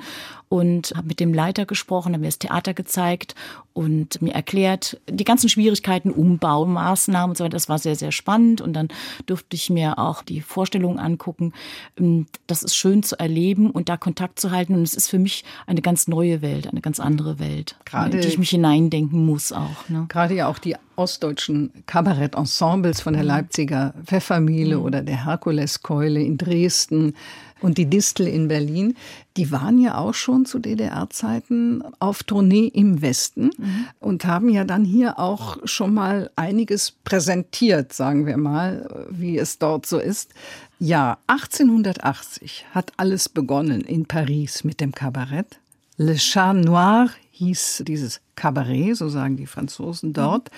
und 0.50 0.92
habe 0.96 1.06
mit 1.06 1.20
dem 1.20 1.32
Leiter 1.32 1.64
gesprochen, 1.64 2.12
habe 2.12 2.22
mir 2.22 2.26
das 2.26 2.40
Theater 2.40 2.74
gezeigt 2.74 3.36
und 3.72 4.20
mir 4.20 4.34
erklärt, 4.34 5.00
die 5.08 5.22
ganzen 5.22 5.48
Schwierigkeiten, 5.48 6.10
Umbaumaßnahmen 6.10 7.30
und 7.30 7.36
so 7.36 7.44
weiter. 7.44 7.52
Das 7.52 7.68
war 7.68 7.78
sehr, 7.78 7.94
sehr 7.94 8.10
spannend. 8.10 8.60
Und 8.60 8.72
dann 8.72 8.88
durfte 9.26 9.54
ich 9.54 9.70
mir 9.70 10.00
auch 10.00 10.22
die 10.22 10.40
Vorstellungen 10.40 10.98
angucken. 10.98 11.52
Ähm, 11.96 12.26
das 12.48 12.64
ist 12.64 12.74
schön 12.74 13.04
zu 13.04 13.16
erleben 13.18 13.70
und 13.70 13.88
da 13.88 13.96
Kontakt 13.96 14.40
zu 14.40 14.50
halten. 14.50 14.74
Und 14.74 14.82
es 14.82 14.94
ist 14.94 15.08
für 15.08 15.20
mich 15.20 15.44
eine 15.68 15.82
ganz 15.82 16.08
neue 16.08 16.42
Welt, 16.42 16.66
eine 16.66 16.80
ganz 16.80 16.98
andere 16.98 17.38
Welt, 17.38 17.76
Gerade 17.84 18.16
in 18.16 18.22
die 18.22 18.28
ich 18.28 18.38
mich 18.38 18.50
hineindenken 18.50 19.24
muss 19.24 19.52
auch. 19.52 19.88
Ne? 19.88 19.99
Gerade 20.08 20.34
ja 20.34 20.48
auch 20.48 20.58
die 20.58 20.76
ostdeutschen 20.96 21.72
Kabarettensembles 21.86 23.00
von 23.00 23.14
der 23.14 23.22
mhm. 23.22 23.28
Leipziger 23.28 23.94
Pfeffermühle 24.04 24.78
mhm. 24.78 24.84
oder 24.84 25.02
der 25.02 25.24
Herkuleskeule 25.24 26.22
in 26.22 26.38
Dresden 26.38 27.14
und 27.60 27.78
die 27.78 27.86
Distel 27.86 28.26
in 28.26 28.48
Berlin, 28.48 28.96
die 29.36 29.50
waren 29.50 29.78
ja 29.78 29.98
auch 29.98 30.14
schon 30.14 30.46
zu 30.46 30.58
DDR-Zeiten 30.58 31.82
auf 31.98 32.22
Tournee 32.22 32.66
im 32.66 33.02
Westen 33.02 33.50
mhm. 33.56 33.86
und 33.98 34.24
haben 34.24 34.48
ja 34.48 34.64
dann 34.64 34.84
hier 34.84 35.18
auch 35.18 35.58
schon 35.64 35.94
mal 35.94 36.30
einiges 36.36 36.92
präsentiert, 36.92 37.92
sagen 37.92 38.26
wir 38.26 38.36
mal, 38.36 39.06
wie 39.10 39.38
es 39.38 39.58
dort 39.58 39.86
so 39.86 39.98
ist. 39.98 40.32
Ja, 40.78 41.18
1880 41.26 42.66
hat 42.72 42.92
alles 42.96 43.28
begonnen 43.28 43.82
in 43.82 44.06
Paris 44.06 44.64
mit 44.64 44.80
dem 44.80 44.92
Kabarett. 44.92 45.60
Le 46.02 46.14
Chat 46.14 46.56
Noir 46.56 47.10
hieß 47.32 47.82
dieses 47.86 48.22
Kabarett, 48.34 48.96
so 48.96 49.10
sagen 49.10 49.36
die 49.36 49.44
Franzosen 49.44 50.14
dort. 50.14 50.50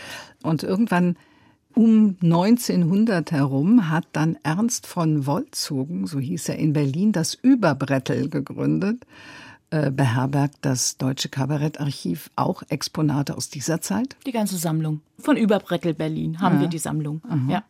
Und 0.45 0.63
irgendwann 0.63 1.17
um 1.75 2.17
1900 2.23 3.33
herum 3.33 3.91
hat 3.91 4.05
dann 4.13 4.39
Ernst 4.45 4.87
von 4.87 5.27
Wolzogen, 5.27 6.07
so 6.07 6.21
hieß 6.21 6.51
er 6.51 6.59
in 6.61 6.73
Berlin, 6.73 7.11
das 7.11 7.35
Überbrettel 7.35 8.29
gegründet. 8.29 9.05
Äh, 9.71 9.91
beherbergt 9.91 10.59
das 10.61 10.97
Deutsche 10.97 11.29
Kabarettarchiv 11.29 12.31
auch 12.37 12.63
Exponate 12.69 13.37
aus 13.37 13.49
dieser 13.49 13.81
Zeit? 13.81 14.15
Die 14.27 14.33
ganze 14.33 14.59
Sammlung. 14.59 15.01
Von 15.19 15.37
Überbrettel 15.37 15.95
Berlin 15.95 16.41
haben 16.41 16.57
ja. 16.57 16.61
wir 16.61 16.69
die 16.69 16.79
Sammlung. 16.79 17.21
Aha. 17.29 17.41
Ja. 17.49 17.65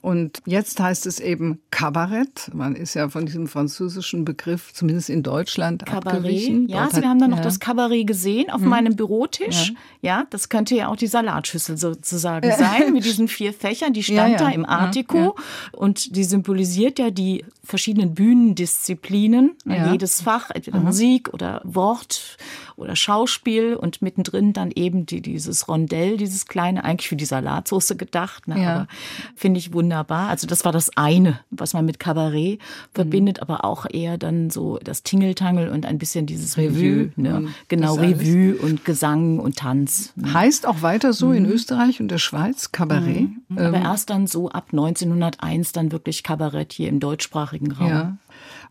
Und 0.00 0.40
jetzt 0.46 0.78
heißt 0.78 1.06
es 1.06 1.18
eben 1.18 1.60
Kabarett. 1.70 2.50
Man 2.54 2.76
ist 2.76 2.94
ja 2.94 3.08
von 3.08 3.26
diesem 3.26 3.48
französischen 3.48 4.24
Begriff, 4.24 4.72
zumindest 4.72 5.10
in 5.10 5.22
Deutschland, 5.22 5.84
Kabarett. 5.84 6.18
abgewichen. 6.18 6.68
Ja, 6.68 6.88
Sie 6.90 7.02
haben 7.02 7.18
dann 7.18 7.30
noch 7.30 7.38
ja. 7.38 7.44
das 7.44 7.58
Kabarett 7.58 8.06
gesehen 8.06 8.50
auf 8.50 8.60
hm. 8.60 8.68
meinem 8.68 8.96
Bürotisch. 8.96 9.72
Ja. 10.02 10.18
ja. 10.18 10.26
das 10.30 10.48
könnte 10.48 10.76
ja 10.76 10.88
auch 10.88 10.96
die 10.96 11.08
Salatschüssel 11.08 11.76
sozusagen 11.76 12.48
ja. 12.48 12.56
sein, 12.58 12.92
mit 12.92 13.04
diesen 13.04 13.26
vier 13.26 13.52
Fächern. 13.52 13.92
Die 13.92 14.02
stand 14.02 14.40
da 14.40 14.48
im 14.50 14.64
Artico 14.64 15.36
und 15.72 16.14
die 16.14 16.24
symbolisiert 16.24 16.98
ja 16.98 17.10
die 17.10 17.44
verschiedenen 17.64 18.14
Bühnendisziplinen. 18.14 19.56
Jedes 19.90 20.22
Fach, 20.22 20.50
entweder 20.50 20.78
Aha. 20.78 20.84
Musik 20.84 21.34
oder 21.34 21.60
Wort 21.64 22.36
oder 22.76 22.94
Schauspiel 22.94 23.74
und 23.74 24.02
mittendrin 24.02 24.52
dann 24.52 24.70
eben 24.70 25.06
die, 25.06 25.22
dieses 25.22 25.66
Rondell, 25.66 26.16
dieses 26.16 26.46
kleine, 26.46 26.84
eigentlich 26.84 27.08
für 27.08 27.16
die 27.16 27.24
Salatsauce 27.24 27.94
gedacht. 27.96 28.46
Ne? 28.48 28.68
Aber 28.68 28.86
finde 29.34 29.58
ich 29.58 29.72
wunderbar. 29.72 30.28
Also 30.28 30.46
das 30.46 30.64
war 30.64 30.72
das 30.72 30.96
eine, 30.96 31.40
was 31.50 31.72
man 31.72 31.86
mit 31.86 31.98
Kabarett 31.98 32.60
verbindet, 32.92 33.38
mhm. 33.38 33.42
aber 33.42 33.64
auch 33.64 33.86
eher 33.90 34.18
dann 34.18 34.50
so 34.50 34.78
das 34.82 35.02
Tingeltangel 35.02 35.70
und 35.70 35.86
ein 35.86 35.98
bisschen 35.98 36.26
dieses 36.26 36.58
Revue. 36.58 37.12
Ne? 37.16 37.48
Genau, 37.68 37.94
Revue 37.94 38.56
und 38.56 38.84
Gesang 38.84 39.38
und 39.38 39.56
Tanz. 39.56 40.12
Mhm. 40.16 40.34
Heißt 40.34 40.66
auch 40.66 40.82
weiter 40.82 41.12
so 41.12 41.28
mhm. 41.28 41.36
in 41.36 41.46
Österreich 41.46 42.00
und 42.00 42.08
der 42.08 42.18
Schweiz 42.18 42.72
Kabarett. 42.72 43.28
Mhm. 43.48 43.58
Aber 43.58 43.78
ähm. 43.78 43.82
erst 43.82 44.10
dann 44.10 44.26
so 44.26 44.50
ab 44.50 44.68
1901 44.72 45.72
dann 45.72 45.92
wirklich 45.92 46.22
Kabarett 46.22 46.74
hier 46.74 46.90
im 46.90 47.00
deutschsprachigen 47.00 47.72
Raum. 47.72 47.88
Ja. 47.88 48.16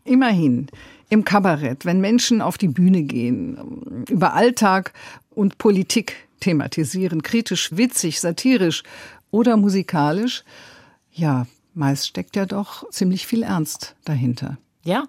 Immerhin 0.04 0.68
im 1.08 1.24
Kabarett, 1.24 1.84
wenn 1.84 2.00
Menschen 2.00 2.42
auf 2.42 2.58
die 2.58 2.68
Bühne 2.68 3.02
gehen, 3.02 4.04
über 4.08 4.34
Alltag 4.34 4.92
und 5.30 5.58
Politik 5.58 6.28
thematisieren, 6.40 7.22
kritisch, 7.22 7.76
witzig, 7.76 8.20
satirisch 8.20 8.82
oder 9.30 9.56
musikalisch, 9.56 10.44
ja, 11.12 11.46
meist 11.74 12.08
steckt 12.08 12.36
ja 12.36 12.46
doch 12.46 12.88
ziemlich 12.90 13.26
viel 13.26 13.42
Ernst 13.42 13.94
dahinter. 14.04 14.58
Ja, 14.82 15.04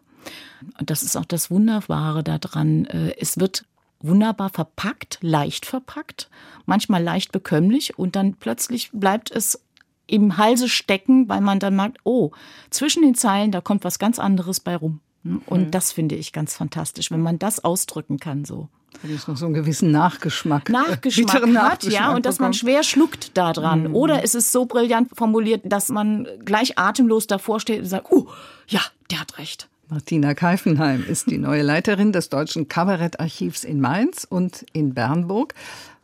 und 0.80 0.89
das 0.89 1.04
ist 1.04 1.16
auch 1.16 1.25
das 1.25 1.50
Wunderbare 1.50 2.24
daran. 2.24 2.86
Äh, 2.86 3.13
es 3.20 3.39
wird 3.39 3.66
wunderbar 4.00 4.50
verpackt, 4.50 5.18
leicht 5.22 5.66
verpackt, 5.66 6.30
manchmal 6.66 7.01
leicht 7.01 7.32
bekömmlich 7.32 7.98
und 7.98 8.16
dann 8.16 8.36
plötzlich 8.36 8.92
bleibt 8.94 9.32
es 9.32 9.60
im 10.06 10.38
Halse 10.38 10.70
stecken, 10.70 11.27
weil 11.27 11.42
man 11.42 11.60
dann 11.60 11.75
merkt, 11.75 11.98
oh, 12.04 12.32
zwischen 12.70 13.04
den 13.04 13.16
Zeilen, 13.16 13.51
da 13.51 13.60
kommt 13.60 13.84
was 13.84 14.00
ganz 14.00 14.20
anderes 14.20 14.60
bei 14.60 14.75
rum. 14.75 15.01
Und 15.46 15.67
mhm. 15.67 15.72
das 15.72 15.91
finde 15.91 16.15
ich 16.15 16.34
ganz 16.34 16.55
fantastisch, 16.55 17.12
wenn 17.12 17.22
man 17.22 17.39
das 17.39 17.63
ausdrücken 17.63 18.19
kann 18.19 18.46
so. 18.46 18.69
Wenn 19.01 19.13
es 19.13 19.27
noch 19.27 19.38
so 19.38 19.46
einen 19.46 19.53
gewissen 19.53 19.91
Nachgeschmack, 19.91 20.69
Nachgeschmack 20.69 21.34
hat, 21.41 21.50
Nachgeschmack 21.50 21.93
ja, 21.93 22.15
und 22.15 22.25
dass 22.25 22.39
man 22.39 22.53
schwer 22.53 22.84
schluckt 22.84 23.38
daran. 23.38 23.89
Mhm. 23.89 23.96
Oder 23.96 24.24
ist 24.24 24.36
es 24.36 24.51
so 24.51 24.65
brillant 24.65 25.10
formuliert, 25.13 25.62
dass 25.65 25.89
man 25.89 26.27
gleich 26.46 26.77
atemlos 26.77 27.27
davor 27.27 27.60
steht 27.60 27.81
und 27.81 27.86
sagt, 27.86 28.12
uh, 28.12 28.27
ja, 28.67 28.81
der 29.12 29.22
hat 29.22 29.38
recht. 29.38 29.69
Martina 29.89 30.34
Keifenheim 30.34 31.05
ist 31.07 31.31
die 31.31 31.38
neue 31.38 31.62
Leiterin 31.62 32.12
des 32.12 32.27
Deutschen 32.27 32.67
Kabarettarchivs 32.67 33.63
in 33.63 33.79
Mainz 33.79 34.27
und 34.29 34.65
in 34.74 34.93
Bernburg. 34.93 35.53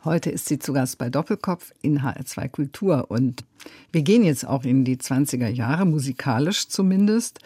Heute 0.04 0.30
ist 0.30 0.46
sie 0.46 0.58
zu 0.58 0.72
Gast 0.72 0.98
bei 0.98 1.10
Doppelkopf 1.10 1.72
in 1.82 2.00
HR2 2.00 2.48
Kultur. 2.48 3.06
Und 3.08 3.44
wir 3.92 4.02
gehen 4.02 4.24
jetzt 4.24 4.46
auch 4.46 4.64
in 4.64 4.84
die 4.84 4.96
20er 4.96 5.48
Jahre, 5.48 5.84
musikalisch 5.84 6.68
zumindest. 6.68 7.40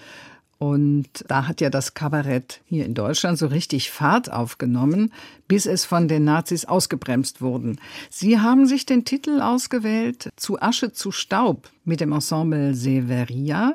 Und 0.58 1.08
da 1.28 1.46
hat 1.46 1.60
ja 1.60 1.70
das 1.70 1.94
Kabarett 1.94 2.60
hier 2.66 2.84
in 2.84 2.94
Deutschland 2.94 3.38
so 3.38 3.46
richtig 3.46 3.92
Fahrt 3.92 4.32
aufgenommen, 4.32 5.12
bis 5.46 5.66
es 5.66 5.84
von 5.84 6.08
den 6.08 6.24
Nazis 6.24 6.64
ausgebremst 6.64 7.40
wurden. 7.40 7.80
Sie 8.10 8.40
haben 8.40 8.66
sich 8.66 8.84
den 8.84 9.04
Titel 9.04 9.40
ausgewählt 9.40 10.30
Zu 10.34 10.60
Asche 10.60 10.92
zu 10.92 11.12
Staub 11.12 11.70
mit 11.84 12.00
dem 12.00 12.12
Ensemble 12.12 12.74
Severia. 12.74 13.74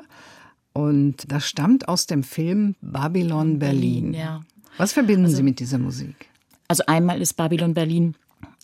Und 0.74 1.30
das 1.32 1.48
stammt 1.48 1.88
aus 1.88 2.06
dem 2.06 2.22
Film 2.22 2.74
Babylon 2.82 3.58
Berlin. 3.58 4.12
Berlin 4.12 4.14
ja. 4.14 4.40
Was 4.76 4.92
verbinden 4.92 5.26
also, 5.26 5.36
Sie 5.36 5.42
mit 5.42 5.60
dieser 5.60 5.78
Musik? 5.78 6.28
Also 6.68 6.84
einmal 6.86 7.22
ist 7.22 7.34
Babylon 7.34 7.72
Berlin 7.72 8.14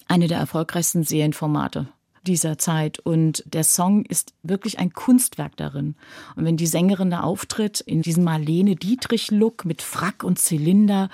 eine 0.08 0.26
der 0.26 0.38
erfolgreichsten 0.38 1.04
Serienformate 1.04 1.88
dieser 2.26 2.58
Zeit. 2.58 2.98
Und 2.98 3.42
der 3.46 3.64
Song 3.64 4.04
ist 4.04 4.34
wirklich 4.42 4.78
ein 4.78 4.92
Kunstwerk 4.92 5.56
darin. 5.56 5.94
Und 6.36 6.44
wenn 6.44 6.56
die 6.56 6.66
Sängerin 6.66 7.10
da 7.10 7.20
auftritt, 7.20 7.80
in 7.80 8.02
diesem 8.02 8.24
Marlene 8.24 8.76
Dietrich-Look 8.76 9.64
mit 9.64 9.82
Frack 9.82 10.24
und 10.24 10.38
Zylinder, 10.38 11.08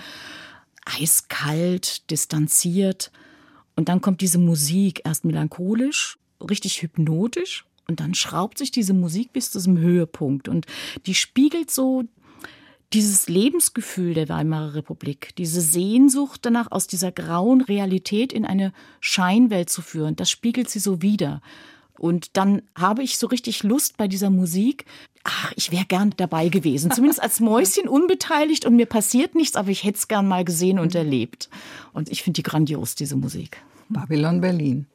eiskalt, 0.84 2.10
distanziert, 2.10 3.10
und 3.74 3.90
dann 3.90 4.00
kommt 4.00 4.22
diese 4.22 4.38
Musik 4.38 5.02
erst 5.04 5.24
melancholisch, 5.24 6.18
richtig 6.40 6.82
hypnotisch, 6.82 7.66
und 7.88 8.00
dann 8.00 8.14
schraubt 8.14 8.58
sich 8.58 8.70
diese 8.70 8.94
Musik 8.94 9.32
bis 9.32 9.52
zu 9.52 9.58
diesem 9.58 9.78
Höhepunkt. 9.78 10.48
Und 10.48 10.66
die 11.06 11.14
spiegelt 11.14 11.70
so 11.70 12.04
dieses 12.92 13.28
Lebensgefühl 13.28 14.14
der 14.14 14.28
Weimarer 14.28 14.74
Republik, 14.74 15.34
diese 15.36 15.60
Sehnsucht 15.60 16.40
danach, 16.42 16.70
aus 16.70 16.86
dieser 16.86 17.12
grauen 17.12 17.60
Realität 17.60 18.32
in 18.32 18.44
eine 18.44 18.72
Scheinwelt 19.00 19.70
zu 19.70 19.82
führen, 19.82 20.16
das 20.16 20.30
spiegelt 20.30 20.70
sie 20.70 20.78
so 20.78 21.02
wider. 21.02 21.40
Und 21.98 22.36
dann 22.36 22.62
habe 22.74 23.02
ich 23.02 23.18
so 23.18 23.26
richtig 23.26 23.62
Lust 23.62 23.96
bei 23.96 24.06
dieser 24.06 24.30
Musik. 24.30 24.84
Ach, 25.24 25.52
ich 25.56 25.72
wäre 25.72 25.86
gern 25.86 26.12
dabei 26.16 26.48
gewesen. 26.48 26.90
Zumindest 26.90 27.22
als 27.22 27.40
Mäuschen 27.40 27.88
unbeteiligt 27.88 28.64
und 28.66 28.76
mir 28.76 28.86
passiert 28.86 29.34
nichts, 29.34 29.56
aber 29.56 29.70
ich 29.70 29.84
hätte 29.84 29.98
es 29.98 30.08
gern 30.08 30.28
mal 30.28 30.44
gesehen 30.44 30.78
und 30.78 30.94
erlebt. 30.94 31.48
Und 31.92 32.10
ich 32.10 32.22
finde 32.22 32.38
die 32.38 32.42
grandios, 32.42 32.94
diese 32.94 33.16
Musik. 33.16 33.62
Babylon 33.88 34.40
Berlin. 34.40 34.86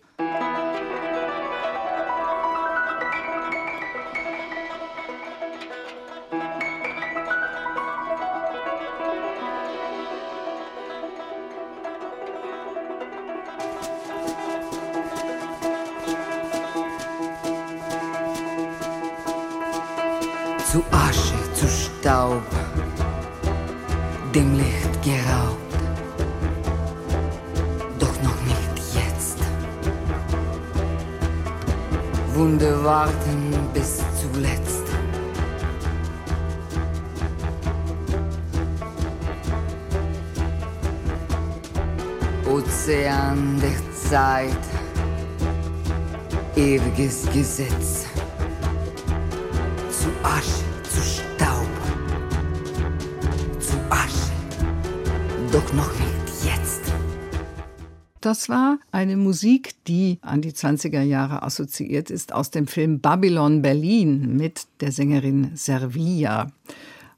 War 58.51 58.77
eine 58.91 59.17
Musik, 59.17 59.74
die 59.88 60.20
an 60.22 60.41
die 60.43 60.51
20er 60.51 61.01
Jahre 61.01 61.41
assoziiert 61.41 62.12
ist 62.12 62.34
aus 62.34 62.51
dem 62.51 62.67
Film 62.67 63.00
Babylon 63.00 63.63
Berlin 63.63 64.38
mit 64.38 64.67
der 64.81 64.91
Sängerin 64.91 65.55
Servia. 65.55 66.51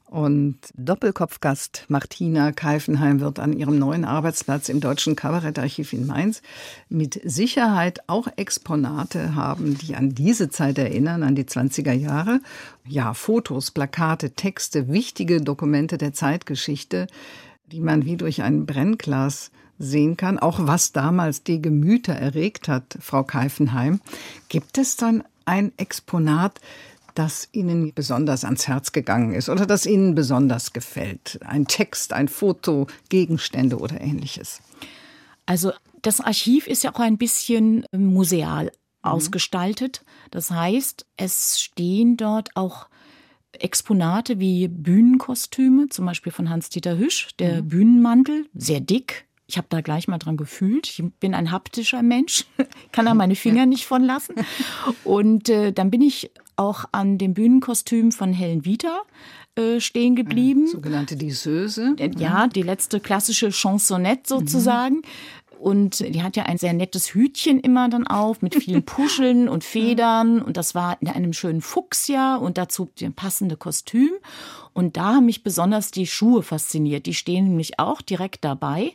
Und 0.06 0.58
Doppelkopfgast 0.76 1.86
Martina 1.88 2.52
Keifenheim 2.52 3.18
wird 3.18 3.40
an 3.40 3.52
ihrem 3.52 3.80
neuen 3.80 4.04
Arbeitsplatz 4.04 4.68
im 4.68 4.80
Deutschen 4.80 5.16
Kabarettarchiv 5.16 5.92
in 5.92 6.06
Mainz 6.06 6.40
mit 6.88 7.20
Sicherheit 7.24 7.98
auch 8.06 8.28
Exponate 8.36 9.34
haben, 9.34 9.76
die 9.76 9.96
an 9.96 10.14
diese 10.14 10.50
Zeit 10.50 10.78
erinnern, 10.78 11.24
an 11.24 11.34
die 11.34 11.44
20er 11.44 11.92
Jahre. 11.92 12.40
Ja, 12.86 13.12
Fotos, 13.12 13.72
Plakate, 13.72 14.30
Texte, 14.30 14.86
wichtige 14.88 15.40
Dokumente 15.40 15.98
der 15.98 16.12
Zeitgeschichte, 16.12 17.08
die 17.72 17.80
man 17.80 18.04
wie 18.04 18.16
durch 18.16 18.42
ein 18.42 18.66
Brennglas 18.66 19.50
sehen 19.78 20.16
kann, 20.16 20.38
auch 20.38 20.58
was 20.60 20.92
damals 20.92 21.42
die 21.42 21.60
Gemüter 21.60 22.14
erregt 22.14 22.68
hat, 22.68 22.96
Frau 23.00 23.22
Keifenheim. 23.22 24.00
Gibt 24.48 24.78
es 24.78 24.96
dann 24.96 25.24
ein 25.44 25.72
Exponat, 25.76 26.60
das 27.14 27.48
Ihnen 27.52 27.92
besonders 27.94 28.44
ans 28.44 28.66
Herz 28.66 28.92
gegangen 28.92 29.34
ist 29.34 29.48
oder 29.48 29.66
das 29.66 29.86
Ihnen 29.86 30.14
besonders 30.14 30.72
gefällt? 30.72 31.38
Ein 31.44 31.66
Text, 31.66 32.12
ein 32.12 32.28
Foto, 32.28 32.88
Gegenstände 33.08 33.78
oder 33.78 34.00
ähnliches? 34.00 34.60
Also 35.46 35.72
das 36.02 36.20
Archiv 36.20 36.66
ist 36.66 36.84
ja 36.84 36.94
auch 36.94 37.00
ein 37.00 37.18
bisschen 37.18 37.86
museal 37.92 38.64
mhm. 38.64 38.70
ausgestaltet. 39.02 40.04
Das 40.30 40.50
heißt, 40.50 41.06
es 41.16 41.60
stehen 41.60 42.16
dort 42.16 42.56
auch 42.56 42.88
Exponate 43.52 44.40
wie 44.40 44.66
Bühnenkostüme, 44.66 45.88
zum 45.88 46.06
Beispiel 46.06 46.32
von 46.32 46.50
Hans-Dieter 46.50 46.98
Hüsch, 46.98 47.28
der 47.38 47.62
mhm. 47.62 47.68
Bühnenmantel, 47.68 48.46
sehr 48.54 48.80
dick. 48.80 49.26
Ich 49.46 49.58
habe 49.58 49.66
da 49.68 49.80
gleich 49.80 50.08
mal 50.08 50.18
dran 50.18 50.36
gefühlt. 50.36 50.88
Ich 50.88 51.02
bin 51.20 51.34
ein 51.34 51.50
haptischer 51.50 52.02
Mensch, 52.02 52.46
kann 52.92 53.04
da 53.06 53.14
meine 53.14 53.36
Finger 53.36 53.66
nicht 53.66 53.86
von 53.86 54.02
lassen. 54.02 54.34
Und 55.04 55.48
äh, 55.48 55.72
dann 55.72 55.90
bin 55.90 56.00
ich 56.00 56.30
auch 56.56 56.84
an 56.92 57.18
dem 57.18 57.34
Bühnenkostüm 57.34 58.12
von 58.12 58.32
Helen 58.32 58.64
Vita 58.64 59.02
äh, 59.56 59.80
stehen 59.80 60.16
geblieben. 60.16 60.66
Sogenannte 60.66 61.16
Disseuse. 61.16 61.94
Äh, 61.98 62.10
ja, 62.16 62.48
die 62.48 62.62
letzte 62.62 63.00
klassische 63.00 63.52
Chansonette 63.52 64.28
sozusagen. 64.28 65.02
Und 65.64 66.00
die 66.00 66.22
hat 66.22 66.36
ja 66.36 66.42
ein 66.42 66.58
sehr 66.58 66.74
nettes 66.74 67.14
Hütchen 67.14 67.58
immer 67.58 67.88
dann 67.88 68.06
auf 68.06 68.42
mit 68.42 68.54
vielen 68.54 68.82
Puscheln 68.84 69.48
und 69.48 69.64
Federn. 69.64 70.42
Und 70.42 70.58
das 70.58 70.74
war 70.74 71.00
in 71.00 71.08
einem 71.08 71.32
schönen 71.32 71.62
Fuchsjahr 71.62 72.42
und 72.42 72.58
dazu 72.58 72.90
das 73.00 73.10
passende 73.16 73.56
Kostüm. 73.56 74.10
Und 74.74 74.98
da 74.98 75.14
haben 75.14 75.24
mich 75.24 75.42
besonders 75.42 75.90
die 75.90 76.06
Schuhe 76.06 76.42
fasziniert. 76.42 77.06
Die 77.06 77.14
stehen 77.14 77.46
nämlich 77.46 77.78
auch 77.78 78.02
direkt 78.02 78.44
dabei. 78.44 78.92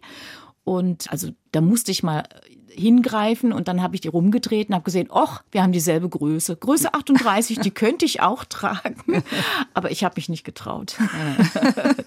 Und 0.63 1.11
also 1.11 1.29
da 1.53 1.61
musste 1.61 1.89
ich 1.89 2.03
mal 2.03 2.25
hingreifen 2.67 3.51
und 3.51 3.67
dann 3.67 3.81
habe 3.81 3.95
ich 3.95 4.01
die 4.01 4.07
rumgedreht 4.07 4.69
und 4.69 4.75
habe 4.75 4.85
gesehen, 4.85 5.09
ach, 5.11 5.41
wir 5.51 5.63
haben 5.63 5.71
dieselbe 5.71 6.07
Größe. 6.07 6.55
Größe 6.55 6.93
38, 6.93 7.61
die 7.61 7.71
könnte 7.71 8.05
ich 8.05 8.21
auch 8.21 8.45
tragen, 8.45 9.23
aber 9.73 9.89
ich 9.89 10.03
habe 10.03 10.13
mich 10.17 10.29
nicht 10.29 10.43
getraut. 10.43 10.97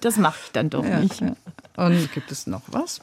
Das 0.01 0.19
mache 0.19 0.39
ich 0.45 0.53
dann 0.53 0.71
doch 0.71 0.85
nicht. 0.85 1.21
Und 1.77 2.13
gibt 2.13 2.31
es 2.31 2.47
noch 2.47 2.63
was? 2.69 3.01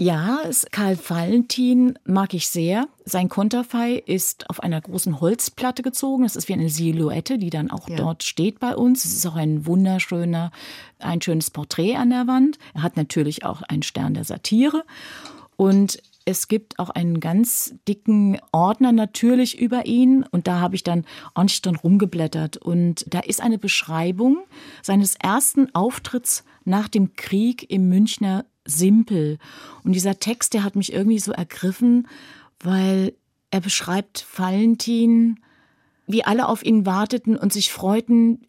Ja, 0.00 0.40
Karl 0.70 0.96
Valentin 0.96 1.98
mag 2.06 2.32
ich 2.32 2.48
sehr. 2.48 2.88
Sein 3.04 3.28
Konterfei 3.28 3.96
ist 3.96 4.48
auf 4.48 4.62
einer 4.62 4.80
großen 4.80 5.20
Holzplatte 5.20 5.82
gezogen. 5.82 6.22
Das 6.22 6.36
ist 6.36 6.48
wie 6.48 6.54
eine 6.54 6.70
Silhouette, 6.70 7.36
die 7.36 7.50
dann 7.50 7.70
auch 7.70 7.86
ja. 7.86 7.96
dort 7.96 8.22
steht 8.22 8.60
bei 8.60 8.74
uns. 8.74 9.04
Es 9.04 9.12
ist 9.12 9.26
auch 9.26 9.36
ein 9.36 9.66
wunderschöner, 9.66 10.52
ein 11.00 11.20
schönes 11.20 11.50
Porträt 11.50 11.96
an 11.96 12.08
der 12.08 12.26
Wand. 12.26 12.58
Er 12.72 12.82
hat 12.82 12.96
natürlich 12.96 13.44
auch 13.44 13.60
einen 13.60 13.82
Stern 13.82 14.14
der 14.14 14.24
Satire. 14.24 14.84
Und 15.58 16.02
es 16.24 16.48
gibt 16.48 16.78
auch 16.78 16.88
einen 16.88 17.20
ganz 17.20 17.74
dicken 17.86 18.38
Ordner 18.52 18.92
natürlich 18.92 19.60
über 19.60 19.84
ihn 19.84 20.24
und 20.30 20.46
da 20.46 20.60
habe 20.60 20.76
ich 20.76 20.82
dann 20.82 21.04
ordentlich 21.34 21.60
drin 21.60 21.76
rumgeblättert 21.76 22.56
und 22.56 23.04
da 23.12 23.20
ist 23.20 23.42
eine 23.42 23.58
Beschreibung 23.58 24.38
seines 24.82 25.16
ersten 25.16 25.74
Auftritts 25.74 26.44
nach 26.64 26.88
dem 26.88 27.14
Krieg 27.16 27.70
im 27.70 27.88
Münchner 27.88 28.44
Simpel. 28.70 29.38
Und 29.84 29.92
dieser 29.92 30.18
Text, 30.18 30.54
der 30.54 30.64
hat 30.64 30.76
mich 30.76 30.92
irgendwie 30.92 31.18
so 31.18 31.32
ergriffen, 31.32 32.08
weil 32.60 33.14
er 33.50 33.60
beschreibt 33.60 34.26
Valentin, 34.36 35.40
wie 36.06 36.24
alle 36.24 36.48
auf 36.48 36.64
ihn 36.64 36.86
warteten 36.86 37.36
und 37.36 37.52
sich 37.52 37.70
freuten, 37.70 38.40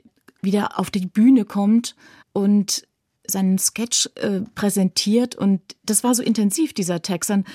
wie 0.41 0.55
er 0.55 0.79
auf 0.79 0.89
die 0.89 1.05
Bühne 1.05 1.45
kommt 1.45 1.95
und 2.33 2.87
seinen 3.27 3.57
Sketch 3.57 4.09
äh, 4.15 4.41
präsentiert 4.55 5.35
und 5.35 5.61
das 5.83 6.03
war 6.03 6.15
so 6.15 6.23
intensiv, 6.23 6.73
dieser 6.73 7.01
Text. 7.01 7.29
Dann, 7.29 7.45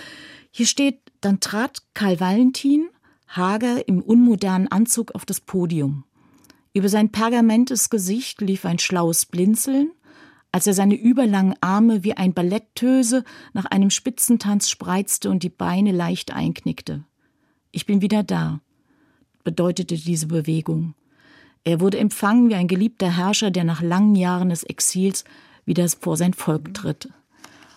hier 0.51 0.67
steht, 0.67 1.01
dann 1.21 1.41
trat 1.41 1.83
Karl 1.95 2.21
Valentin, 2.21 2.89
hager 3.29 3.87
im 3.89 4.01
unmodernen 4.01 4.69
Anzug, 4.69 5.15
auf 5.15 5.25
das 5.25 5.41
Podium. 5.41 6.05
Über 6.73 6.89
sein 6.89 7.11
pergamentes 7.11 7.91
Gesicht 7.91 8.41
lief 8.41 8.65
ein 8.65 8.79
schlaues 8.79 9.27
Blinzeln, 9.27 9.91
als 10.57 10.67
er 10.67 10.73
seine 10.73 10.95
überlangen 10.95 11.55
Arme 11.61 12.03
wie 12.03 12.17
ein 12.17 12.33
Balletttöse 12.33 13.25
nach 13.53 13.67
einem 13.67 13.91
Spitzentanz 13.91 14.71
spreizte 14.71 15.29
und 15.29 15.43
die 15.43 15.51
Beine 15.51 15.93
leicht 15.93 16.33
einknickte. 16.33 17.05
Ich 17.73 17.85
bin 17.85 18.01
wieder 18.01 18.23
da, 18.23 18.61
bedeutete 19.45 19.97
diese 19.97 20.29
Bewegung. 20.29 20.95
Er 21.65 21.79
wurde 21.79 21.99
empfangen 21.99 22.49
wie 22.49 22.55
ein 22.55 22.69
geliebter 22.69 23.15
Herrscher, 23.15 23.51
der 23.51 23.65
nach 23.65 23.83
langen 23.83 24.15
Jahren 24.15 24.49
des 24.49 24.63
Exils 24.63 25.25
wieder 25.67 25.87
vor 25.91 26.17
sein 26.17 26.33
Volk 26.33 26.73
tritt. 26.73 27.11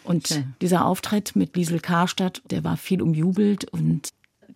Und 0.06 0.42
dieser 0.62 0.86
Auftritt 0.86 1.36
mit 1.36 1.58
Liesel 1.58 1.82
Karstadt, 1.82 2.42
der 2.50 2.63
war 2.63 2.78
viel 2.78 3.02
umjubelt 3.02 3.65
und 3.65 4.08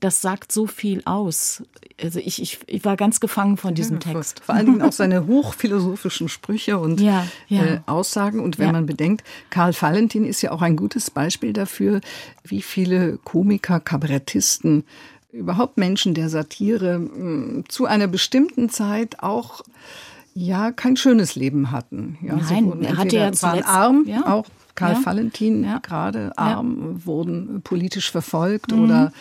das 0.03 0.21
sagt 0.21 0.51
so 0.51 0.67
viel 0.67 1.01
aus. 1.05 1.63
Also 2.01 2.19
ich, 2.19 2.41
ich, 2.41 2.59
ich 2.67 2.83
war 2.83 2.97
ganz 2.97 3.21
gefangen 3.21 3.55
von 3.55 3.73
diesem 3.73 3.99
ja, 3.99 4.13
Text. 4.13 4.41
Vor 4.43 4.55
allen 4.55 4.65
Dingen 4.65 4.81
auch 4.81 4.91
seine 4.91 5.27
hochphilosophischen 5.27 6.27
Sprüche 6.27 6.77
und 6.77 6.99
ja, 6.99 7.25
ja. 7.47 7.63
Äh, 7.63 7.79
Aussagen. 7.85 8.41
Und 8.41 8.59
wenn 8.59 8.73
man 8.73 8.85
bedenkt, 8.85 9.23
Karl 9.49 9.73
Valentin 9.79 10.25
ist 10.25 10.41
ja 10.41 10.51
auch 10.51 10.61
ein 10.61 10.75
gutes 10.75 11.09
Beispiel 11.09 11.53
dafür, 11.53 12.01
wie 12.43 12.61
viele 12.61 13.17
Komiker, 13.23 13.79
Kabarettisten, 13.79 14.83
überhaupt 15.31 15.77
Menschen 15.77 16.13
der 16.13 16.29
Satire 16.29 16.95
hm, 16.95 17.63
zu 17.69 17.85
einer 17.85 18.07
bestimmten 18.07 18.69
Zeit 18.69 19.21
auch 19.21 19.61
ja 20.35 20.71
kein 20.71 20.97
schönes 20.97 21.35
Leben 21.35 21.71
hatten. 21.71 22.17
Ja, 22.21 22.35
Nein, 22.35 22.83
er 22.83 22.97
hatte 22.97 23.15
ja 23.15 23.41
waren 23.41 23.63
arm, 23.63 24.05
ja. 24.07 24.27
auch 24.27 24.47
Karl 24.75 24.93
ja. 24.93 25.05
Valentin 25.05 25.63
ja. 25.63 25.79
gerade 25.79 26.37
arm, 26.37 27.05
wurden 27.05 27.61
politisch 27.63 28.11
verfolgt 28.11 28.71
mhm. 28.71 28.83
oder 28.83 29.13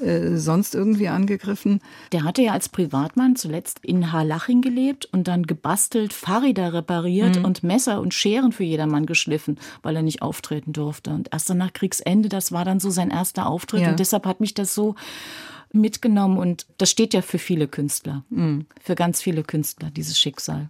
äh, 0.00 0.36
sonst 0.36 0.74
irgendwie 0.74 1.08
angegriffen. 1.08 1.80
Der 2.12 2.24
hatte 2.24 2.42
ja 2.42 2.52
als 2.52 2.68
Privatmann 2.68 3.36
zuletzt 3.36 3.80
in 3.82 4.12
Harlaching 4.12 4.60
gelebt 4.60 5.06
und 5.06 5.26
dann 5.28 5.46
gebastelt, 5.46 6.12
Fahrräder 6.12 6.72
repariert 6.72 7.38
mhm. 7.38 7.44
und 7.44 7.62
Messer 7.62 8.00
und 8.00 8.12
Scheren 8.12 8.52
für 8.52 8.64
jedermann 8.64 9.06
geschliffen, 9.06 9.58
weil 9.82 9.96
er 9.96 10.02
nicht 10.02 10.22
auftreten 10.22 10.72
durfte. 10.72 11.10
Und 11.10 11.28
erst 11.32 11.48
dann 11.48 11.58
nach 11.58 11.72
Kriegsende, 11.72 12.28
das 12.28 12.52
war 12.52 12.64
dann 12.64 12.80
so 12.80 12.90
sein 12.90 13.10
erster 13.10 13.46
Auftritt 13.46 13.86
und 13.86 13.98
deshalb 13.98 14.26
hat 14.26 14.40
mich 14.40 14.54
das 14.54 14.74
so 14.74 14.96
mitgenommen 15.72 16.38
und 16.38 16.66
das 16.78 16.90
steht 16.90 17.14
ja 17.14 17.22
für 17.22 17.38
viele 17.38 17.68
Künstler, 17.68 18.24
mhm. 18.30 18.66
für 18.82 18.94
ganz 18.94 19.22
viele 19.22 19.42
Künstler, 19.44 19.90
dieses 19.90 20.18
Schicksal. 20.18 20.68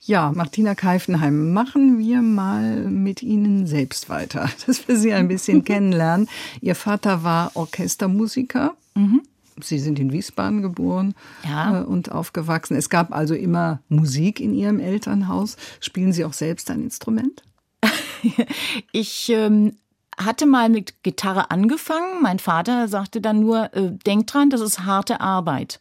Ja, 0.00 0.32
Martina 0.34 0.74
Keifenheim, 0.74 1.52
machen 1.52 1.98
wir 1.98 2.22
mal 2.22 2.84
mit 2.84 3.22
Ihnen 3.22 3.66
selbst 3.66 4.08
weiter, 4.08 4.48
dass 4.66 4.88
wir 4.88 4.96
Sie 4.96 5.12
ein 5.12 5.28
bisschen 5.28 5.64
kennenlernen. 5.64 6.28
Ihr 6.60 6.74
Vater 6.74 7.24
war 7.24 7.52
Orchestermusiker. 7.54 8.74
Mhm. 8.94 9.22
Sie 9.60 9.78
sind 9.78 9.98
in 9.98 10.12
Wiesbaden 10.12 10.62
geboren 10.62 11.14
ja. 11.44 11.80
Äh, 11.80 11.84
und 11.84 12.12
aufgewachsen. 12.12 12.76
Es 12.76 12.90
gab 12.90 13.12
also 13.12 13.34
immer 13.34 13.80
Musik 13.88 14.40
in 14.40 14.54
Ihrem 14.54 14.78
Elternhaus. 14.78 15.56
Spielen 15.80 16.12
Sie 16.12 16.24
auch 16.24 16.32
selbst 16.32 16.70
ein 16.70 16.82
Instrument? 16.82 17.42
ich 18.92 19.30
ähm, 19.30 19.74
hatte 20.18 20.46
mal 20.46 20.68
mit 20.68 21.02
Gitarre 21.02 21.50
angefangen. 21.50 22.22
Mein 22.22 22.38
Vater 22.38 22.88
sagte 22.88 23.20
dann 23.20 23.40
nur, 23.40 23.74
äh, 23.74 23.92
denk 24.06 24.26
dran, 24.26 24.50
das 24.50 24.60
ist 24.60 24.84
harte 24.84 25.20
Arbeit. 25.20 25.80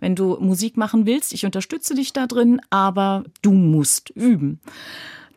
Wenn 0.00 0.14
du 0.14 0.36
Musik 0.40 0.76
machen 0.76 1.06
willst, 1.06 1.32
ich 1.32 1.44
unterstütze 1.44 1.94
dich 1.94 2.12
da 2.12 2.26
drin, 2.26 2.60
aber 2.70 3.24
du 3.42 3.52
musst 3.52 4.10
üben. 4.10 4.60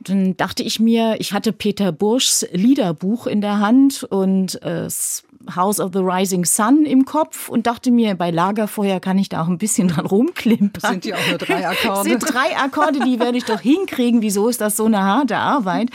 Dann 0.02 0.38
dachte 0.38 0.64
ich 0.64 0.80
mir, 0.80 1.18
ich 1.20 1.34
hatte 1.34 1.52
Peter 1.52 1.92
Burschs 1.92 2.48
Liederbuch 2.52 3.28
in 3.28 3.42
der 3.42 3.60
Hand 3.60 4.04
und 4.04 4.62
äh, 4.64 4.86
es 4.86 5.24
House 5.56 5.80
of 5.80 5.92
the 5.94 6.00
Rising 6.00 6.46
Sun 6.46 6.86
im 6.86 7.06
Kopf 7.06 7.50
und 7.50 7.66
dachte 7.66 7.92
mir, 7.92 8.16
bei 8.16 8.30
Lagerfeuer 8.30 9.00
kann 9.00 9.18
ich 9.18 9.30
da 9.30 9.42
auch 9.42 9.48
ein 9.48 9.58
bisschen 9.58 9.88
dran 9.88 10.06
rumklimpern. 10.06 10.82
Das 10.82 10.92
sind 10.92 11.06
ja 11.06 11.16
auch 11.16 11.28
nur 11.30 11.38
drei 11.38 11.68
Akkorde. 11.68 11.88
Das 11.88 12.04
sind 12.04 12.34
drei 12.34 12.58
Akkorde, 12.58 13.00
die 13.00 13.20
werde 13.20 13.38
ich 13.38 13.46
doch 13.46 13.62
hinkriegen. 13.62 14.22
Wieso 14.22 14.50
ist 14.50 14.62
das 14.62 14.76
so 14.76 14.86
eine 14.86 15.02
harte 15.02 15.38
Arbeit? 15.38 15.90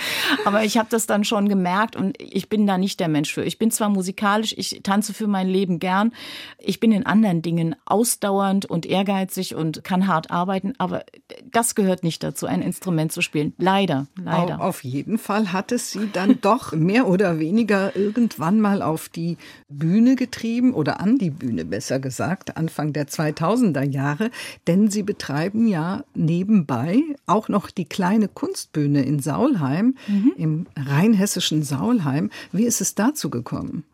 Aber 0.44 0.64
ich 0.64 0.78
habe 0.78 0.88
das 0.90 1.06
dann 1.06 1.24
schon 1.24 1.48
gemerkt 1.48 1.94
und 1.94 2.20
ich 2.20 2.48
bin 2.48 2.66
da 2.66 2.78
nicht 2.78 3.00
der 3.00 3.08
Mensch 3.08 3.32
für. 3.32 3.44
Ich 3.44 3.58
bin 3.58 3.70
zwar 3.70 3.90
musikalisch, 3.90 4.54
ich 4.56 4.80
tanze 4.82 5.12
für 5.12 5.26
mein 5.26 5.48
Leben 5.48 5.78
gern. 5.78 6.12
Ich 6.58 6.80
bin 6.80 6.92
in 6.92 7.04
anderen 7.04 7.42
Dingen 7.42 7.76
ausdauernd 7.84 8.66
und 8.66 8.86
ehrgeizig 8.86 9.54
und 9.54 9.84
kann 9.84 10.06
hart 10.06 10.30
arbeiten, 10.30 10.72
aber 10.78 11.04
das 11.50 11.74
gehört 11.74 12.02
nicht 12.02 12.22
dazu, 12.22 12.46
ein 12.46 12.62
Instrument 12.62 13.12
zu 13.12 13.20
spielen. 13.20 13.52
Leider, 13.58 14.06
leider. 14.22 14.60
Auf 14.60 14.84
jeden 14.84 15.18
Fall 15.18 15.52
hat 15.52 15.72
es 15.72 15.92
sie 15.92 16.08
dann 16.12 16.40
doch 16.40 16.72
mehr 16.72 17.06
oder 17.06 17.38
weniger 17.38 17.94
irgendwann 17.94 18.60
mal 18.60 18.82
auf 18.82 19.08
die 19.08 19.36
Bühne 19.68 20.16
getrieben 20.16 20.74
oder 20.74 21.00
an 21.00 21.18
die 21.18 21.30
Bühne 21.30 21.64
besser 21.64 21.98
gesagt, 21.98 22.56
Anfang 22.56 22.92
der 22.92 23.08
2000er 23.08 23.84
Jahre, 23.84 24.30
denn 24.66 24.90
sie 24.90 25.02
betreiben 25.02 25.66
ja 25.66 26.04
nebenbei 26.14 27.02
auch 27.26 27.48
noch 27.48 27.70
die 27.70 27.84
kleine 27.84 28.28
Kunstbühne 28.28 29.04
in 29.04 29.20
Saulheim, 29.20 29.96
mhm. 30.06 30.32
im 30.36 30.66
rheinhessischen 30.76 31.62
Saulheim. 31.62 32.30
Wie 32.52 32.64
ist 32.64 32.80
es 32.80 32.94
dazu 32.94 33.30
gekommen? 33.30 33.84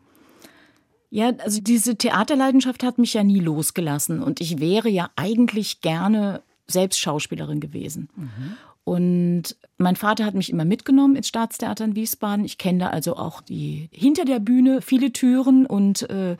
Ja, 1.09 1.33
also 1.39 1.59
diese 1.61 1.97
Theaterleidenschaft 1.97 2.83
hat 2.83 2.97
mich 2.97 3.13
ja 3.13 3.23
nie 3.23 3.41
losgelassen 3.41 4.23
und 4.23 4.39
ich 4.39 4.59
wäre 4.59 4.89
ja 4.89 5.09
eigentlich 5.17 5.81
gerne 5.81 6.41
selbst 6.67 6.99
Schauspielerin 6.99 7.59
gewesen. 7.59 8.09
Mhm. 8.15 8.57
Und 8.83 9.55
mein 9.77 9.95
Vater 9.95 10.25
hat 10.25 10.33
mich 10.33 10.49
immer 10.49 10.65
mitgenommen 10.65 11.15
ins 11.15 11.27
Staatstheater 11.27 11.85
in 11.85 11.95
Wiesbaden. 11.95 12.45
Ich 12.45 12.57
kenne 12.57 12.79
da 12.79 12.87
also 12.87 13.15
auch 13.15 13.41
die 13.41 13.89
hinter 13.91 14.25
der 14.25 14.39
Bühne 14.39 14.81
viele 14.81 15.13
Türen 15.13 15.65
und 15.67 16.09
äh, 16.09 16.35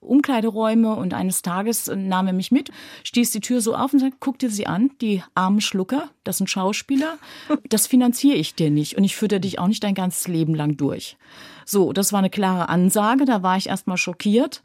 Umkleideräume. 0.00 0.94
Und 0.94 1.14
eines 1.14 1.40
Tages 1.40 1.90
nahm 1.94 2.26
er 2.26 2.32
mich 2.34 2.50
mit, 2.50 2.70
stieß 3.04 3.30
die 3.30 3.40
Tür 3.40 3.60
so 3.60 3.74
auf 3.74 3.92
und 3.94 4.00
sagte, 4.00 4.18
guck 4.20 4.38
dir 4.38 4.50
sie 4.50 4.66
an, 4.66 4.90
die 5.00 5.22
armen 5.34 5.60
Schlucker, 5.60 6.10
das 6.24 6.38
sind 6.38 6.50
Schauspieler. 6.50 7.18
Das 7.68 7.86
finanziere 7.86 8.36
ich 8.36 8.54
dir 8.54 8.70
nicht 8.70 8.96
und 8.96 9.04
ich 9.04 9.16
führe 9.16 9.40
dich 9.40 9.58
auch 9.58 9.68
nicht 9.68 9.82
dein 9.82 9.94
ganzes 9.94 10.28
Leben 10.28 10.54
lang 10.54 10.76
durch. 10.76 11.16
So, 11.68 11.92
das 11.92 12.12
war 12.12 12.20
eine 12.20 12.30
klare 12.30 12.68
Ansage. 12.68 13.24
Da 13.24 13.42
war 13.42 13.56
ich 13.56 13.68
erstmal 13.68 13.96
schockiert 13.96 14.62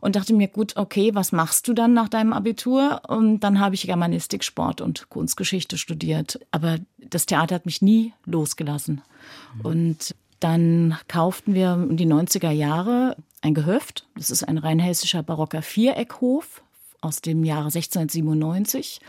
und 0.00 0.16
dachte 0.16 0.34
mir, 0.34 0.48
gut, 0.48 0.76
okay, 0.76 1.14
was 1.14 1.32
machst 1.32 1.66
du 1.66 1.72
dann 1.72 1.94
nach 1.94 2.10
deinem 2.10 2.34
Abitur? 2.34 3.00
Und 3.08 3.40
dann 3.40 3.58
habe 3.58 3.74
ich 3.74 3.86
Germanistik, 3.86 4.44
Sport 4.44 4.82
und 4.82 5.08
Kunstgeschichte 5.08 5.78
studiert. 5.78 6.38
Aber 6.50 6.76
das 6.98 7.24
Theater 7.24 7.54
hat 7.54 7.64
mich 7.64 7.80
nie 7.80 8.12
losgelassen. 8.26 9.00
Mhm. 9.56 9.60
Und 9.62 10.14
dann 10.40 10.98
kauften 11.08 11.54
wir 11.54 11.72
in 11.88 11.96
die 11.96 12.06
90er 12.06 12.50
Jahre 12.50 13.16
ein 13.40 13.54
Gehöft. 13.54 14.06
Das 14.14 14.30
ist 14.30 14.42
ein 14.42 14.58
rheinhessischer 14.58 15.22
barocker 15.22 15.62
Viereckhof 15.62 16.62
aus 17.00 17.22
dem 17.22 17.44
Jahre 17.44 17.66
1697. 17.66 19.00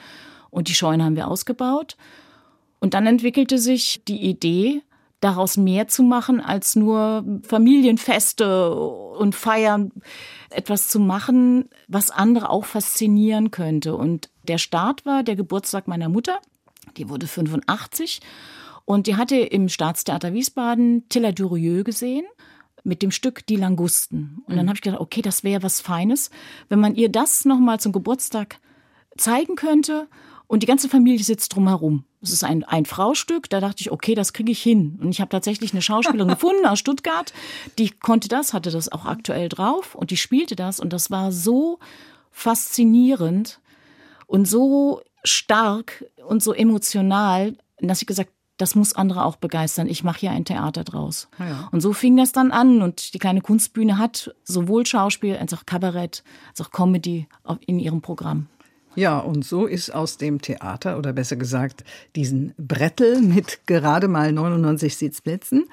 Und 0.49 0.69
die 0.69 0.75
Scheune 0.75 1.03
haben 1.03 1.17
wir 1.17 1.27
ausgebaut. 1.27 1.97
Und 2.79 2.93
dann 2.93 3.05
entwickelte 3.05 3.57
sich 3.57 4.03
die 4.07 4.21
Idee, 4.21 4.81
daraus 5.23 5.57
mehr 5.57 5.87
zu 5.87 6.03
machen 6.03 6.41
als 6.41 6.75
nur 6.75 7.23
Familienfeste 7.43 8.73
und 8.75 9.35
Feiern, 9.35 9.91
etwas 10.49 10.87
zu 10.87 10.99
machen, 10.99 11.69
was 11.87 12.11
andere 12.11 12.49
auch 12.49 12.65
faszinieren 12.65 13.49
könnte. 13.49 13.95
Und 13.95 14.29
der 14.47 14.57
Start 14.57 15.05
war 15.05 15.23
der 15.23 15.35
Geburtstag 15.35 15.87
meiner 15.87 16.09
Mutter, 16.09 16.39
die 16.97 17.09
wurde 17.09 17.27
85 17.27 18.19
und 18.85 19.07
die 19.07 19.15
hatte 19.15 19.37
im 19.37 19.69
Staatstheater 19.69 20.33
Wiesbaden 20.33 21.07
Tilla 21.09 21.31
Durieux 21.31 21.85
gesehen 21.85 22.25
mit 22.83 23.01
dem 23.01 23.11
Stück 23.11 23.47
Die 23.47 23.55
Langusten. 23.55 24.43
Und 24.45 24.57
dann 24.57 24.65
mhm. 24.65 24.69
habe 24.69 24.77
ich 24.77 24.81
gedacht, 24.81 24.99
okay, 24.99 25.21
das 25.21 25.43
wäre 25.43 25.63
was 25.63 25.79
Feines, 25.79 26.31
wenn 26.67 26.79
man 26.79 26.95
ihr 26.95 27.09
das 27.09 27.45
nochmal 27.45 27.79
zum 27.79 27.93
Geburtstag 27.93 28.59
zeigen 29.17 29.55
könnte 29.55 30.07
und 30.47 30.63
die 30.63 30.67
ganze 30.67 30.89
Familie 30.89 31.23
sitzt 31.23 31.55
drumherum. 31.55 32.03
Es 32.23 32.31
ist 32.31 32.43
ein, 32.43 32.63
ein 32.63 32.85
Fraustück, 32.85 33.49
da 33.49 33.59
dachte 33.59 33.81
ich, 33.81 33.91
okay, 33.91 34.15
das 34.15 34.33
kriege 34.33 34.51
ich 34.51 34.61
hin. 34.61 34.97
Und 35.01 35.09
ich 35.09 35.21
habe 35.21 35.29
tatsächlich 35.29 35.73
eine 35.73 35.81
Schauspielerin 35.81 36.29
gefunden 36.33 36.65
aus 36.65 36.79
Stuttgart, 36.79 37.33
die 37.77 37.89
konnte 37.89 38.29
das, 38.29 38.53
hatte 38.53 38.71
das 38.71 38.91
auch 38.91 39.05
aktuell 39.05 39.49
drauf 39.49 39.93
und 39.93 40.09
die 40.09 40.17
spielte 40.17 40.55
das 40.55 40.79
und 40.79 40.93
das 40.93 41.11
war 41.11 41.31
so 41.31 41.79
faszinierend 42.31 43.59
und 44.25 44.47
so 44.47 45.01
stark 45.23 46.05
und 46.25 46.41
so 46.41 46.53
emotional, 46.53 47.55
dass 47.79 48.01
ich 48.01 48.07
gesagt 48.07 48.31
das 48.57 48.75
muss 48.75 48.93
andere 48.93 49.25
auch 49.25 49.35
begeistern. 49.35 49.87
Ich 49.87 50.03
mache 50.03 50.19
hier 50.19 50.31
ein 50.31 50.45
Theater 50.45 50.83
draus. 50.83 51.27
Ja. 51.39 51.69
Und 51.71 51.81
so 51.81 51.91
fing 51.91 52.15
das 52.15 52.31
dann 52.31 52.51
an. 52.51 52.81
Und 52.81 53.13
die 53.13 53.19
kleine 53.19 53.41
Kunstbühne 53.41 53.97
hat 53.97 54.33
sowohl 54.43 54.85
Schauspiel 54.85 55.35
als 55.37 55.53
auch 55.53 55.65
Kabarett, 55.65 56.23
als 56.49 56.61
auch 56.61 56.71
Comedy 56.71 57.27
in 57.65 57.79
ihrem 57.79 58.01
Programm. 58.01 58.47
Ja, 58.95 59.19
und 59.19 59.45
so 59.45 59.65
ist 59.65 59.93
aus 59.93 60.17
dem 60.17 60.41
Theater 60.41 60.97
oder 60.97 61.13
besser 61.13 61.35
gesagt 61.35 61.83
diesen 62.15 62.53
Brettel 62.57 63.21
mit 63.21 63.65
gerade 63.65 64.07
mal 64.07 64.31
99 64.31 64.95
Sitzplätzen 64.95 65.65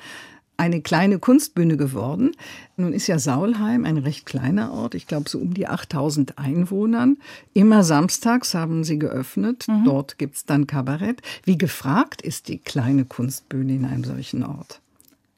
eine 0.60 0.82
kleine 0.82 1.18
Kunstbühne 1.18 1.78
geworden. 1.78 2.32
Nun 2.76 2.92
ist 2.92 3.06
ja 3.06 3.18
Saulheim 3.18 3.86
ein 3.86 3.96
recht 3.96 4.26
kleiner 4.26 4.72
Ort, 4.72 4.94
ich 4.94 5.06
glaube 5.06 5.28
so 5.30 5.38
um 5.38 5.54
die 5.54 5.66
8000 5.66 6.38
Einwohnern. 6.38 7.16
Immer 7.54 7.82
samstags 7.82 8.52
haben 8.52 8.84
sie 8.84 8.98
geöffnet, 8.98 9.66
mhm. 9.68 9.84
dort 9.86 10.18
gibt's 10.18 10.44
dann 10.44 10.66
Kabarett. 10.66 11.22
Wie 11.44 11.56
gefragt 11.56 12.20
ist 12.20 12.48
die 12.48 12.58
kleine 12.58 13.06
Kunstbühne 13.06 13.74
in 13.74 13.86
einem 13.86 14.04
solchen 14.04 14.44
Ort? 14.44 14.82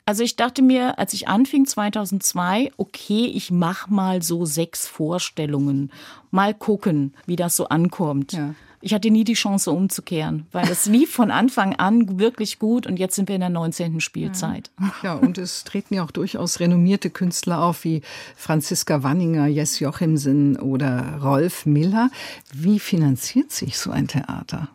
Also 0.05 0.25
ich 0.25 0.37
dachte 0.37 0.63
mir, 0.63 0.99
als 0.99 1.13
ich 1.13 1.29
anfing 1.29 1.65
2002, 1.65 2.73
okay, 2.77 3.27
ich 3.27 3.51
mach 3.51 3.89
mal 3.89 4.23
so 4.23 4.45
sechs 4.45 4.89
Vorstellungen, 4.89 5.93
mal 6.31 6.55
gucken, 6.55 7.15
wie 7.27 7.37
das 7.37 7.57
so 7.57 7.69
ankommt. 7.69 8.33
Ja. 8.33 8.55
Ich 8.85 8.93
hatte 8.93 9.11
nie 9.11 9.23
die 9.23 9.35
Chance 9.35 9.71
umzukehren, 9.71 10.47
weil 10.51 10.69
es 10.69 10.87
lief 10.87 11.13
von 11.13 11.31
Anfang 11.31 11.77
an 11.77 12.19
wirklich 12.19 12.59
gut 12.59 12.85
und 12.85 12.99
jetzt 12.99 13.15
sind 13.15 13.29
wir 13.29 13.37
in 13.37 13.41
der 13.41 13.49
19. 13.49 14.01
Spielzeit. 14.01 14.73
Ja, 15.05 15.15
und 15.15 15.39
es 15.39 15.63
treten 15.63 15.95
ja 15.95 16.05
auch 16.05 16.11
durchaus 16.11 16.59
renommierte 16.59 17.09
Künstler 17.09 17.63
auf 17.63 17.85
wie 17.85 18.03
Franziska 18.37 19.05
Wanninger, 19.05 19.47
Jess 19.47 19.79
Jochimsen 19.79 20.59
oder 20.59 21.21
Rolf 21.23 21.65
Miller. 21.65 22.11
Wie 22.53 22.81
finanziert 22.81 23.53
sich 23.53 23.79
so 23.79 23.93
ein 23.93 24.09
Theater? 24.09 24.67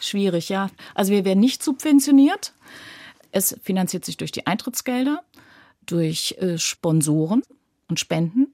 Schwierig, 0.00 0.48
ja. 0.48 0.70
Also 0.94 1.12
wir 1.12 1.24
werden 1.24 1.40
nicht 1.40 1.60
subventioniert. 1.60 2.52
Es 3.32 3.56
finanziert 3.62 4.04
sich 4.04 4.16
durch 4.16 4.32
die 4.32 4.46
Eintrittsgelder, 4.46 5.22
durch 5.86 6.36
äh, 6.38 6.58
Sponsoren 6.58 7.42
und 7.88 8.00
Spenden 8.00 8.52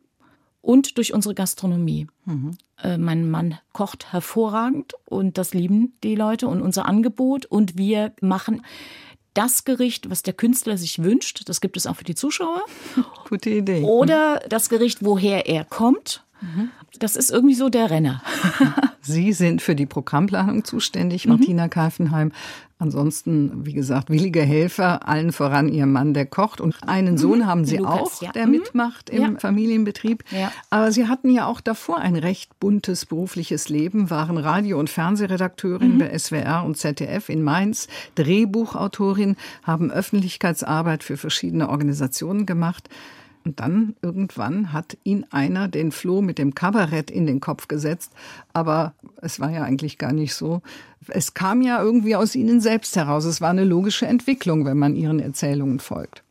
und 0.60 0.96
durch 0.98 1.12
unsere 1.12 1.34
Gastronomie. 1.34 2.06
Mhm. 2.24 2.56
Äh, 2.82 2.98
mein 2.98 3.30
Mann 3.30 3.58
kocht 3.72 4.12
hervorragend 4.12 4.94
und 5.04 5.38
das 5.38 5.54
lieben 5.54 5.94
die 6.02 6.14
Leute 6.14 6.48
und 6.48 6.62
unser 6.62 6.86
Angebot. 6.86 7.46
Und 7.46 7.76
wir 7.76 8.12
machen 8.20 8.62
das 9.34 9.64
Gericht, 9.64 10.10
was 10.10 10.22
der 10.22 10.32
Künstler 10.32 10.78
sich 10.78 11.02
wünscht. 11.02 11.48
Das 11.48 11.60
gibt 11.60 11.76
es 11.76 11.86
auch 11.86 11.96
für 11.96 12.04
die 12.04 12.14
Zuschauer. 12.14 12.62
Gute 13.28 13.50
Idee. 13.50 13.82
Oder 13.82 14.40
das 14.48 14.68
Gericht, 14.68 15.04
woher 15.04 15.46
er 15.46 15.64
kommt. 15.64 16.24
Mhm. 16.40 16.70
Das 16.98 17.16
ist 17.16 17.30
irgendwie 17.30 17.54
so 17.54 17.68
der 17.68 17.90
Renner. 17.90 18.22
Sie 19.00 19.32
sind 19.32 19.60
für 19.60 19.74
die 19.74 19.86
Programmplanung 19.86 20.64
zuständig, 20.64 21.26
Martina 21.26 21.66
mhm. 21.66 21.70
Keifenheim. 21.70 22.32
Ansonsten, 22.78 23.64
wie 23.64 23.72
gesagt, 23.72 24.10
willige 24.10 24.42
Helfer, 24.42 25.06
allen 25.08 25.32
voran 25.32 25.68
ihr 25.68 25.86
Mann, 25.86 26.12
der 26.12 26.26
kocht. 26.26 26.60
Und 26.60 26.76
einen 26.86 27.18
Sohn 27.18 27.40
mhm. 27.40 27.46
haben 27.46 27.64
Sie 27.64 27.76
Lukas, 27.76 27.94
auch, 27.94 28.22
ja. 28.22 28.32
der 28.32 28.46
mhm. 28.46 28.52
mitmacht 28.52 29.10
im 29.10 29.22
ja. 29.22 29.38
Familienbetrieb. 29.38 30.24
Ja. 30.30 30.52
Aber 30.70 30.90
Sie 30.90 31.06
hatten 31.06 31.30
ja 31.30 31.46
auch 31.46 31.60
davor 31.60 31.98
ein 31.98 32.16
recht 32.16 32.58
buntes 32.60 33.06
berufliches 33.06 33.68
Leben, 33.68 34.10
waren 34.10 34.38
Radio- 34.38 34.78
und 34.78 34.90
Fernsehredakteurin 34.90 35.94
mhm. 35.94 35.98
bei 35.98 36.18
SWR 36.18 36.64
und 36.64 36.76
ZDF 36.76 37.28
in 37.28 37.42
Mainz, 37.42 37.88
Drehbuchautorin, 38.16 39.36
haben 39.62 39.90
Öffentlichkeitsarbeit 39.90 41.04
für 41.04 41.16
verschiedene 41.16 41.68
Organisationen 41.68 42.44
gemacht. 42.44 42.88
Und 43.44 43.60
dann 43.60 43.94
irgendwann 44.00 44.72
hat 44.72 44.96
ihn 45.04 45.26
einer 45.30 45.68
den 45.68 45.92
Floh 45.92 46.22
mit 46.22 46.38
dem 46.38 46.54
Kabarett 46.54 47.10
in 47.10 47.26
den 47.26 47.40
Kopf 47.40 47.68
gesetzt. 47.68 48.12
Aber 48.54 48.94
es 49.20 49.38
war 49.38 49.50
ja 49.50 49.62
eigentlich 49.62 49.98
gar 49.98 50.12
nicht 50.12 50.34
so. 50.34 50.62
Es 51.08 51.34
kam 51.34 51.60
ja 51.60 51.82
irgendwie 51.82 52.16
aus 52.16 52.34
ihnen 52.34 52.60
selbst 52.62 52.96
heraus. 52.96 53.24
Es 53.26 53.42
war 53.42 53.50
eine 53.50 53.64
logische 53.64 54.06
Entwicklung, 54.06 54.64
wenn 54.64 54.78
man 54.78 54.96
ihren 54.96 55.20
Erzählungen 55.20 55.78
folgt. 55.78 56.22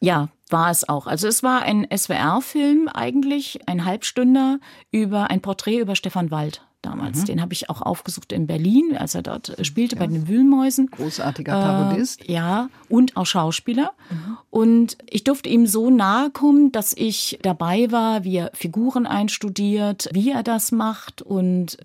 Ja, 0.00 0.28
war 0.48 0.70
es 0.70 0.88
auch. 0.88 1.06
Also 1.06 1.26
es 1.26 1.42
war 1.42 1.62
ein 1.62 1.86
SWR-Film 1.94 2.88
eigentlich, 2.88 3.60
ein 3.66 3.84
Halbstünder 3.84 4.60
über 4.92 5.30
ein 5.30 5.40
Porträt 5.40 5.80
über 5.80 5.96
Stefan 5.96 6.30
Wald 6.30 6.62
damals. 6.82 7.20
Mhm. 7.20 7.24
Den 7.26 7.42
habe 7.42 7.52
ich 7.52 7.70
auch 7.70 7.82
aufgesucht 7.82 8.32
in 8.32 8.46
Berlin, 8.46 8.96
als 8.96 9.14
er 9.14 9.22
dort 9.22 9.56
spielte 9.62 9.96
ja. 9.96 10.00
bei 10.00 10.06
den 10.06 10.28
Wühlmäusen. 10.28 10.88
Großartiger 10.90 11.52
Parodist. 11.52 12.28
Äh, 12.28 12.32
ja, 12.32 12.68
und 12.88 13.16
auch 13.16 13.26
Schauspieler. 13.26 13.92
Mhm. 14.10 14.38
Und 14.50 14.98
ich 15.08 15.24
durfte 15.24 15.48
ihm 15.48 15.66
so 15.66 15.90
nahe 15.90 16.30
kommen, 16.30 16.72
dass 16.72 16.92
ich 16.92 17.38
dabei 17.42 17.90
war, 17.90 18.24
wie 18.24 18.36
er 18.36 18.50
Figuren 18.54 19.06
einstudiert, 19.06 20.08
wie 20.12 20.30
er 20.30 20.42
das 20.42 20.72
macht. 20.72 21.22
Und 21.22 21.78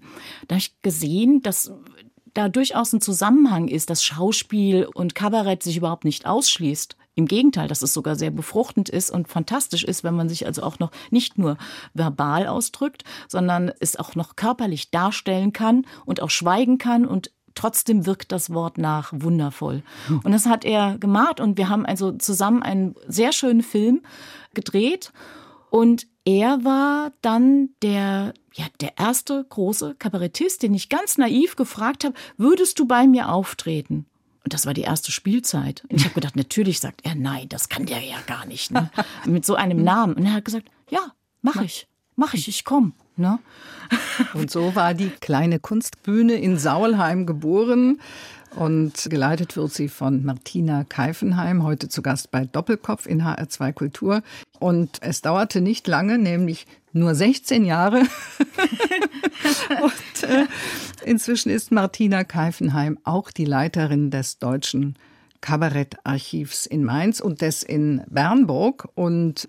da 0.47 0.55
habe 0.55 0.59
ich 0.59 0.81
gesehen, 0.81 1.41
dass 1.41 1.71
da 2.33 2.49
durchaus 2.49 2.93
ein 2.93 3.01
Zusammenhang 3.01 3.67
ist, 3.67 3.89
dass 3.89 4.03
Schauspiel 4.03 4.87
und 4.93 5.15
Kabarett 5.15 5.63
sich 5.63 5.77
überhaupt 5.77 6.05
nicht 6.05 6.25
ausschließt. 6.25 6.95
Im 7.15 7.27
Gegenteil, 7.27 7.67
dass 7.69 7.81
es 7.81 7.93
sogar 7.93 8.15
sehr 8.15 8.31
befruchtend 8.31 8.89
ist 8.89 9.09
und 9.09 9.29
fantastisch 9.29 9.85
ist, 9.85 10.03
wenn 10.03 10.15
man 10.15 10.27
sich 10.27 10.45
also 10.45 10.63
auch 10.63 10.79
noch 10.79 10.91
nicht 11.11 11.37
nur 11.37 11.57
verbal 11.93 12.47
ausdrückt, 12.47 13.03
sondern 13.29 13.71
es 13.79 13.95
auch 13.95 14.15
noch 14.15 14.35
körperlich 14.35 14.91
darstellen 14.91 15.53
kann 15.53 15.85
und 16.05 16.21
auch 16.21 16.29
schweigen 16.29 16.77
kann 16.77 17.05
und 17.05 17.31
trotzdem 17.55 18.05
wirkt 18.05 18.33
das 18.33 18.53
Wort 18.53 18.77
nach 18.77 19.13
wundervoll. 19.15 19.81
Und 20.23 20.31
das 20.33 20.45
hat 20.45 20.65
er 20.65 20.97
gemacht 20.97 21.39
und 21.39 21.57
wir 21.57 21.69
haben 21.69 21.85
also 21.85 22.11
zusammen 22.11 22.61
einen 22.61 22.95
sehr 23.07 23.31
schönen 23.31 23.63
Film 23.63 24.01
gedreht 24.53 25.13
und 25.69 26.07
er 26.25 26.63
war 26.63 27.11
dann 27.21 27.69
der, 27.81 28.33
ja, 28.53 28.65
der 28.81 28.97
erste 28.97 29.45
große 29.47 29.95
Kabarettist, 29.95 30.63
den 30.63 30.73
ich 30.73 30.89
ganz 30.89 31.17
naiv 31.17 31.55
gefragt 31.55 32.03
habe, 32.03 32.15
würdest 32.37 32.79
du 32.79 32.85
bei 32.85 33.07
mir 33.07 33.29
auftreten? 33.29 34.05
Und 34.45 34.53
das 34.53 34.67
war 34.67 34.75
die 34.75 34.83
erste 34.83 35.11
Spielzeit. 35.11 35.83
Und 35.89 35.97
ich 35.97 36.03
habe 36.05 36.13
gedacht, 36.13 36.35
natürlich 36.35 36.79
sagt 36.79 37.01
er, 37.03 37.15
nein, 37.15 37.49
das 37.49 37.67
kann 37.67 37.87
der 37.87 38.01
ja 38.01 38.17
gar 38.27 38.45
nicht. 38.45 38.71
Ne? 38.71 38.91
Mit 39.25 39.43
so 39.43 39.55
einem 39.55 39.83
Namen. 39.83 40.13
Und 40.13 40.25
er 40.27 40.33
hat 40.33 40.45
gesagt, 40.45 40.67
ja, 40.87 40.99
mach 41.41 41.61
ich, 41.63 41.87
mach 42.15 42.35
ich, 42.35 42.47
ich 42.47 42.63
komme. 42.63 42.91
Ne? 43.17 43.39
Und 44.35 44.51
so 44.51 44.75
war 44.75 44.93
die 44.93 45.09
kleine 45.09 45.57
Kunstbühne 45.59 46.35
in 46.35 46.59
Saulheim 46.59 47.25
geboren. 47.25 47.99
Und 48.55 49.07
geleitet 49.09 49.57
wird 49.57 49.73
sie 49.73 49.89
von 49.89 50.23
Martina 50.23 50.83
Keifenheim, 50.83 51.63
heute 51.63 51.89
zu 51.89 52.03
Gast 52.03 52.29
bei 52.29 52.45
Doppelkopf 52.45 53.07
in 53.07 53.23
HR2 53.23 53.73
Kultur. 53.73 54.21
Und 54.59 55.01
es 55.01 55.23
dauerte 55.23 55.59
nicht 55.59 55.87
lange, 55.87 56.19
nämlich 56.19 56.67
nur 56.95 57.13
16 57.13 57.65
Jahre. 57.65 57.99
und 59.81 60.23
äh, 60.23 60.45
inzwischen 61.05 61.49
ist 61.49 61.71
Martina 61.71 62.23
Keifenheim 62.23 62.97
auch 63.03 63.31
die 63.31 63.45
Leiterin 63.45 64.09
des 64.11 64.39
Deutschen 64.39 64.95
Kabarettarchivs 65.41 66.65
in 66.65 66.83
Mainz 66.83 67.19
und 67.19 67.41
des 67.41 67.61
in 67.63 68.01
Bernburg. 68.07 68.87
Und 68.95 69.47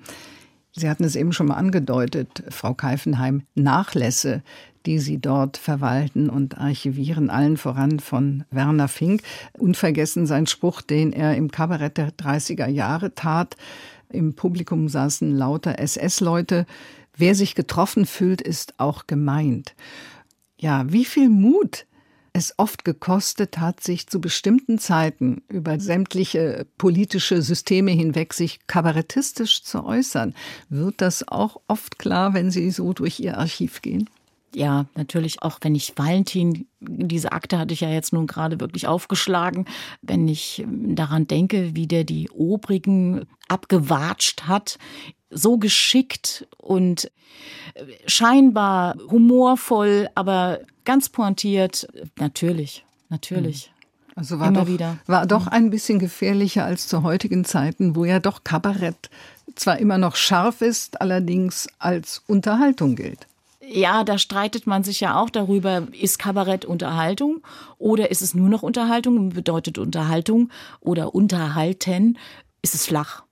Sie 0.72 0.90
hatten 0.90 1.04
es 1.04 1.16
eben 1.16 1.32
schon 1.32 1.46
mal 1.46 1.54
angedeutet, 1.54 2.44
Frau 2.50 2.74
Keifenheim, 2.74 3.44
Nachlässe, 3.54 4.42
die 4.84 4.98
Sie 4.98 5.18
dort 5.18 5.56
verwalten 5.56 6.28
und 6.28 6.58
archivieren, 6.58 7.30
allen 7.30 7.56
voran 7.56 7.98
von 7.98 8.44
Werner 8.50 8.88
Fink. 8.88 9.22
Unvergessen 9.58 10.26
sein 10.26 10.46
Spruch, 10.46 10.82
den 10.82 11.14
er 11.14 11.34
im 11.34 11.50
Kabarett 11.50 11.96
der 11.96 12.10
30er 12.10 12.68
Jahre 12.68 13.14
tat. 13.14 13.56
Im 14.10 14.34
Publikum 14.34 14.88
saßen 14.88 15.34
lauter 15.34 15.78
SS-Leute. 15.78 16.66
Wer 17.16 17.34
sich 17.34 17.54
getroffen 17.54 18.06
fühlt, 18.06 18.40
ist 18.40 18.78
auch 18.78 19.06
gemeint. 19.06 19.74
Ja, 20.58 20.90
wie 20.90 21.04
viel 21.04 21.28
Mut 21.28 21.86
es 22.36 22.52
oft 22.58 22.84
gekostet 22.84 23.58
hat, 23.58 23.82
sich 23.82 24.08
zu 24.08 24.20
bestimmten 24.20 24.78
Zeiten 24.78 25.42
über 25.48 25.80
sämtliche 25.80 26.66
politische 26.76 27.40
Systeme 27.40 27.92
hinweg 27.92 28.34
sich 28.34 28.66
kabarettistisch 28.66 29.62
zu 29.62 29.84
äußern. 29.84 30.34
Wird 30.68 31.00
das 31.00 31.26
auch 31.26 31.62
oft 31.66 31.98
klar, 31.98 32.34
wenn 32.34 32.50
Sie 32.50 32.70
so 32.70 32.92
durch 32.92 33.20
Ihr 33.20 33.38
Archiv 33.38 33.80
gehen? 33.80 34.10
Ja, 34.54 34.86
natürlich 34.94 35.42
auch, 35.42 35.58
wenn 35.62 35.74
ich 35.74 35.94
Valentin, 35.96 36.66
diese 36.80 37.32
Akte 37.32 37.58
hatte 37.58 37.74
ich 37.74 37.80
ja 37.80 37.90
jetzt 37.90 38.12
nun 38.12 38.26
gerade 38.26 38.60
wirklich 38.60 38.86
aufgeschlagen, 38.86 39.66
wenn 40.02 40.28
ich 40.28 40.64
daran 40.66 41.26
denke, 41.26 41.74
wie 41.74 41.86
der 41.86 42.04
die 42.04 42.30
Obrigen 42.30 43.26
abgewatscht 43.48 44.44
hat, 44.44 44.78
so 45.30 45.58
geschickt 45.58 46.46
und 46.58 47.10
scheinbar 48.06 48.96
humorvoll, 49.10 50.08
aber 50.14 50.60
ganz 50.84 51.08
pointiert. 51.08 51.88
Natürlich, 52.18 52.84
natürlich. 53.08 53.72
Also 54.14 54.38
war 54.40 54.48
Immer 54.48 54.60
doch, 54.60 54.68
wieder. 54.68 54.98
war 55.06 55.26
doch 55.26 55.46
ein 55.46 55.68
bisschen 55.68 55.98
gefährlicher 55.98 56.64
als 56.64 56.88
zu 56.88 57.02
heutigen 57.02 57.44
Zeiten, 57.44 57.94
wo 57.96 58.06
ja 58.06 58.18
doch 58.18 58.44
Kabarett 58.44 59.10
zwar 59.54 59.78
immer 59.78 59.98
noch 59.98 60.16
scharf 60.16 60.62
ist, 60.62 61.00
allerdings 61.02 61.68
als 61.78 62.22
Unterhaltung 62.26 62.96
gilt. 62.96 63.26
Ja, 63.68 64.04
da 64.04 64.16
streitet 64.16 64.66
man 64.66 64.84
sich 64.84 65.00
ja 65.00 65.20
auch 65.20 65.28
darüber, 65.28 65.88
ist 65.92 66.18
Kabarett 66.18 66.64
Unterhaltung 66.64 67.42
oder 67.78 68.10
ist 68.10 68.22
es 68.22 68.32
nur 68.32 68.48
noch 68.48 68.62
Unterhaltung? 68.62 69.30
Bedeutet 69.30 69.76
Unterhaltung 69.76 70.50
oder 70.80 71.14
Unterhalten? 71.14 72.16
Ist 72.62 72.74
es 72.74 72.86
flach? 72.86 73.25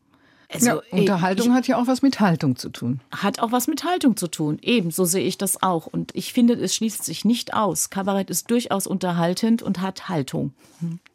Also, 0.55 0.67
ja, 0.67 0.81
Unterhaltung 0.91 1.49
ich, 1.49 1.53
hat 1.53 1.67
ja 1.67 1.77
auch 1.77 1.87
was 1.87 2.03
mit 2.03 2.21
Haltung 2.21 2.57
zu 2.57 2.69
tun. 2.69 3.01
Hat 3.11 3.41
auch 3.41 3.53
was 3.53 3.67
mit 3.67 3.85
Haltung 3.85 4.17
zu 4.17 4.29
tun. 4.29 4.59
Eben, 4.63 4.91
so 4.91 5.05
sehe 5.05 5.25
ich 5.25 5.37
das 5.37 5.63
auch. 5.63 5.87
Und 5.87 6.13
ich 6.15 6.33
finde, 6.33 6.55
es 6.55 6.75
schließt 6.75 7.05
sich 7.05 7.25
nicht 7.25 7.55
aus. 7.55 7.91
Kabarett 7.91 8.31
ist 8.31 8.51
durchaus 8.51 8.87
unterhaltend 8.87 9.63
und 9.63 9.81
hat 9.81 10.09
Haltung. 10.09 10.53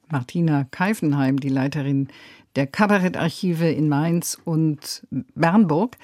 Martina 0.09 0.65
Keifenheim, 0.71 1.39
die 1.39 1.49
Leiterin 1.49 2.09
der 2.55 2.67
Kabarettarchive 2.67 3.69
in 3.69 3.89
Mainz 3.89 4.37
und 4.43 5.03
Bernburg 5.35 5.97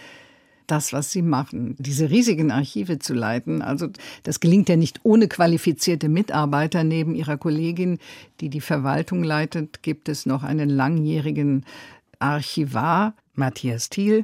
das, 0.68 0.94
was 0.94 1.12
Sie 1.12 1.22
machen, 1.22 1.76
diese 1.78 2.10
riesigen 2.10 2.52
Archive 2.52 3.00
zu 3.00 3.14
leiten. 3.14 3.62
Also 3.62 3.90
das 4.24 4.40
gelingt 4.40 4.70
ja 4.70 4.76
nicht 4.76 5.02
ohne 5.04 5.28
qualifizierte 5.28 6.10
Mitarbeiter. 6.10 6.84
Neben 6.84 7.16
Ihrer 7.16 7.38
Kollegin, 7.38 8.00
die 8.42 8.50
die 8.50 8.62
Verwaltung 8.62 9.24
leitet, 9.24 9.84
gibt 9.84 10.10
es 10.10 10.26
noch 10.26 10.44
einen 10.44 10.70
langjährigen 10.70 11.66
Archivar, 12.20 13.14
Matthias 13.38 13.90
Thiel, 13.90 14.24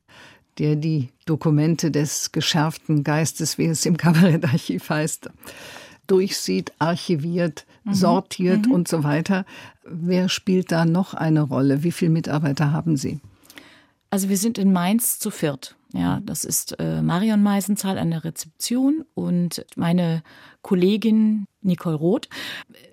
der 0.57 0.75
die 0.75 1.09
Dokumente 1.25 1.91
des 1.91 2.31
geschärften 2.31 3.03
Geistes, 3.03 3.57
wie 3.57 3.65
es 3.65 3.85
im 3.85 3.97
Kabarettarchiv 3.97 4.89
heißt, 4.89 5.29
durchsieht, 6.07 6.73
archiviert, 6.79 7.65
mhm. 7.83 7.93
sortiert 7.93 8.65
mhm. 8.67 8.71
und 8.73 8.87
so 8.87 9.03
weiter. 9.03 9.45
Wer 9.85 10.29
spielt 10.29 10.71
da 10.71 10.85
noch 10.85 11.13
eine 11.13 11.41
Rolle? 11.41 11.83
Wie 11.83 11.91
viele 11.91 12.11
Mitarbeiter 12.11 12.71
haben 12.71 12.97
Sie? 12.97 13.21
Also 14.09 14.27
wir 14.27 14.37
sind 14.37 14.57
in 14.57 14.73
Mainz 14.73 15.19
zu 15.19 15.31
viert. 15.31 15.75
Ja, 15.93 16.21
das 16.25 16.45
ist 16.45 16.79
äh, 16.79 17.01
Marion 17.01 17.43
Meisenzahl 17.43 17.97
an 17.97 18.11
der 18.11 18.23
Rezeption 18.23 19.03
und 19.13 19.65
meine 19.75 20.23
Kollegin 20.61 21.45
Nicole 21.61 21.95
Roth 21.95 22.29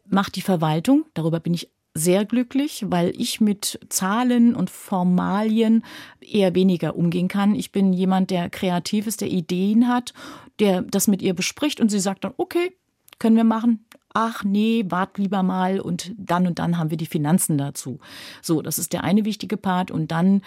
macht 0.09 0.37
die 0.37 0.42
Verwaltung. 0.42 1.04
Darüber 1.14 1.38
bin 1.38 1.54
ich 1.54 1.70
sehr 1.98 2.24
glücklich, 2.24 2.87
weil 2.88 3.12
ich 3.16 3.40
mit 3.40 3.78
Zahlen 3.88 4.54
und 4.54 4.70
Formalien 4.70 5.84
eher 6.20 6.54
weniger 6.54 6.96
umgehen 6.96 7.28
kann. 7.28 7.54
Ich 7.54 7.72
bin 7.72 7.92
jemand, 7.92 8.30
der 8.30 8.48
kreativ 8.50 9.06
ist, 9.06 9.20
der 9.20 9.28
Ideen 9.28 9.88
hat, 9.88 10.14
der 10.58 10.82
das 10.82 11.08
mit 11.08 11.22
ihr 11.22 11.34
bespricht 11.34 11.80
und 11.80 11.90
sie 11.90 12.00
sagt 12.00 12.24
dann, 12.24 12.34
okay, 12.37 12.76
können 13.18 13.37
wir 13.37 13.44
machen. 13.44 13.84
Ach 14.14 14.44
nee, 14.44 14.84
wart 14.88 15.18
lieber 15.18 15.42
mal 15.42 15.80
und 15.80 16.14
dann 16.16 16.46
und 16.46 16.58
dann 16.58 16.78
haben 16.78 16.90
wir 16.90 16.96
die 16.96 17.06
Finanzen 17.06 17.58
dazu. 17.58 17.98
So, 18.42 18.62
das 18.62 18.78
ist 18.78 18.92
der 18.92 19.04
eine 19.04 19.24
wichtige 19.24 19.56
Part 19.56 19.90
und 19.90 20.11
dann 20.11 20.42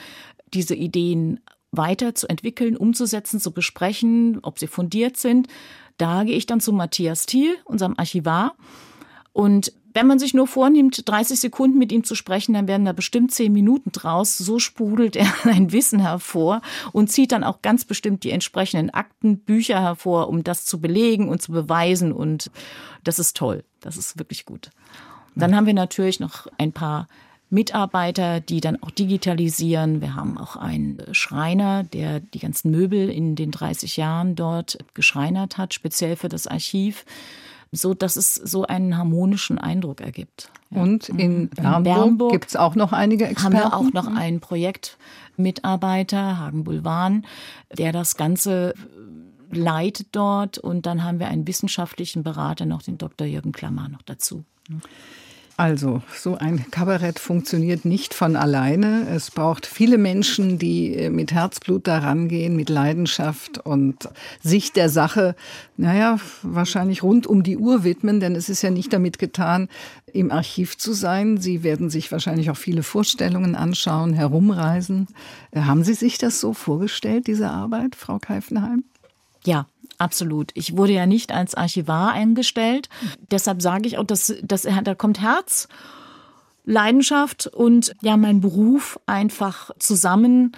diese 0.54 0.76
Ideen 0.76 1.40
weiter 1.72 2.16
zu 2.16 2.28
entwickeln, 2.28 2.76
umzusetzen, 2.76 3.40
zu 3.40 3.52
besprechen, 3.52 4.40
ob 4.42 4.60
sie 4.60 4.68
fundiert 4.68 5.18
sind. 5.18 5.48
Da 5.98 6.24
gehe 6.24 6.36
ich 6.36 6.46
dann 6.46 6.60
zu 6.60 6.74
Matthias 6.74 7.26
Thiel, 7.26 7.56
unserem 7.66 7.96
Archivar, 7.98 8.56
und 9.34 9.72
wenn 9.94 10.08
man 10.08 10.20
sich 10.20 10.34
nur 10.34 10.48
vornimmt, 10.48 11.08
30 11.08 11.40
Sekunden 11.40 11.78
mit 11.78 11.92
ihm 11.92 12.04
zu 12.04 12.16
sprechen, 12.16 12.54
dann 12.54 12.68
werden 12.68 12.86
da 12.86 12.94
bestimmt 12.94 13.32
10 13.32 13.52
Minuten 13.52 13.92
draus. 13.92 14.38
So 14.38 14.60
sprudelt 14.60 15.16
er 15.16 15.28
ein 15.44 15.72
Wissen 15.72 16.00
hervor 16.00 16.62
und 16.92 17.12
zieht 17.12 17.32
dann 17.32 17.44
auch 17.44 17.62
ganz 17.62 17.86
bestimmt 17.86 18.24
die 18.24 18.32
entsprechenden 18.32 18.90
Akten, 18.92 19.40
Bücher 19.40 19.82
hervor, 19.82 20.30
um 20.30 20.44
das 20.44 20.66
zu 20.66 20.80
belegen 20.80 21.30
und 21.30 21.42
zu 21.42 21.52
beweisen. 21.52 22.12
Und 22.12 22.52
das 23.04 23.20
ist 23.20 23.36
toll. 23.38 23.64
Das 23.80 23.98
ist 23.98 24.18
wirklich 24.18 24.46
gut. 24.46 24.70
Dann 25.36 25.56
haben 25.56 25.66
wir 25.66 25.74
natürlich 25.74 26.20
noch 26.20 26.48
ein 26.58 26.74
paar 26.74 27.08
Mitarbeiter, 27.50 28.40
die 28.40 28.62
dann 28.62 28.82
auch 28.82 28.92
digitalisieren. 28.92 30.00
Wir 30.00 30.16
haben 30.16 30.38
auch 30.38 30.56
einen 30.56 31.02
Schreiner, 31.12 31.84
der 31.84 32.22
die 32.22 32.40
ganzen 32.40 32.72
Möbel 32.72 33.10
in 33.10 33.36
den 33.36 33.52
30 33.52 33.98
Jahren 33.98 34.36
dort 34.36 34.78
geschreinert 34.94 35.58
hat, 35.58 35.74
speziell 35.74 36.16
für 36.16 36.30
das 36.30 36.48
Archiv 36.48 37.06
so 37.72 37.94
dass 37.94 38.16
es 38.16 38.36
so 38.36 38.66
einen 38.66 38.98
harmonischen 38.98 39.58
Eindruck 39.58 40.02
ergibt. 40.02 40.52
Ja. 40.72 40.82
Und 40.82 41.10
in, 41.10 41.50
in 41.50 41.84
Bernburg, 41.84 42.32
gibt 42.32 42.50
es 42.50 42.56
auch 42.56 42.76
noch 42.76 42.94
einige 42.94 43.26
Experten? 43.26 43.58
Haben 43.58 43.72
wir 43.72 43.74
auch 43.76 43.94
noch 43.94 44.14
einen 44.14 44.40
Projektmitarbeiter, 44.40 46.38
Hagen 46.38 46.64
Bulwan, 46.64 47.26
der 47.78 47.92
das 47.92 48.18
Ganze 48.18 48.74
leitet 49.52 50.08
dort. 50.12 50.58
Und 50.58 50.86
dann 50.86 51.04
haben 51.04 51.20
wir 51.20 51.28
einen 51.28 51.48
wissenschaftlichen 51.48 52.24
Berater 52.24 52.66
noch, 52.66 52.82
den 52.82 52.98
Dr. 52.98 53.28
Jürgen 53.28 53.52
Klammer 53.52 53.90
noch 53.90 54.02
dazu. 54.02 54.44
Also, 55.58 56.02
so 56.18 56.38
ein 56.38 56.72
Kabarett 56.72 57.20
funktioniert 57.20 57.86
nicht 57.86 58.14
von 58.14 58.36
alleine. 58.36 59.08
Es 59.10 59.30
braucht 59.30 59.66
viele 59.66 59.98
Menschen, 59.98 60.58
die 60.58 60.96
äh, 60.96 61.10
mit 61.10 61.32
Herzblut 61.32 61.88
daran 61.88 62.28
gehen, 62.28 62.56
mit 62.56 62.70
Leidenschaft 62.70 63.60
und 63.60 64.10
sich 64.42 64.72
der 64.72 64.90
Sache, 64.90 65.36
naja, 65.78 66.18
wahrscheinlich 66.42 67.04
rund 67.04 67.28
um 67.28 67.44
die 67.44 67.58
Uhr 67.58 67.84
widmen, 67.84 68.20
denn 68.20 68.36
es 68.36 68.50
ist 68.50 68.62
ja 68.62 68.72
nicht 68.72 68.92
damit 68.94 69.20
getan, 69.20 69.70
im 70.14 70.32
Archiv 70.32 70.78
zu 70.78 70.94
sein. 70.94 71.38
Sie 71.38 71.64
werden 71.64 71.90
sich 71.90 72.12
wahrscheinlich 72.12 72.50
auch 72.50 72.58
viele 72.58 72.84
Vorstellungen 72.84 73.56
anschauen, 73.56 74.14
herumreisen. 74.14 75.08
Äh, 75.52 75.62
haben 75.62 75.84
Sie 75.84 75.94
sich 75.94 76.18
das 76.18 76.40
so 76.40 76.54
vorgestellt, 76.54 77.28
diese 77.28 77.50
Arbeit, 77.50 77.96
Frau 77.96 78.20
Keifenheim? 78.20 78.84
Ja, 79.44 79.68
Absolut. 80.02 80.50
Ich 80.56 80.76
wurde 80.76 80.94
ja 80.94 81.06
nicht 81.06 81.32
als 81.32 81.54
Archivar 81.54 82.14
eingestellt. 82.14 82.90
Deshalb 83.30 83.62
sage 83.62 83.88
ich 83.88 84.00
auch, 84.00 84.04
dass, 84.04 84.34
dass 84.42 84.64
da 84.64 84.96
kommt 84.96 85.22
Herz, 85.22 85.68
Leidenschaft 86.66 87.46
und 87.46 87.94
ja, 88.02 88.18
mein 88.18 88.42
Beruf 88.42 89.00
einfach 89.06 89.70
zusammen. 89.78 90.54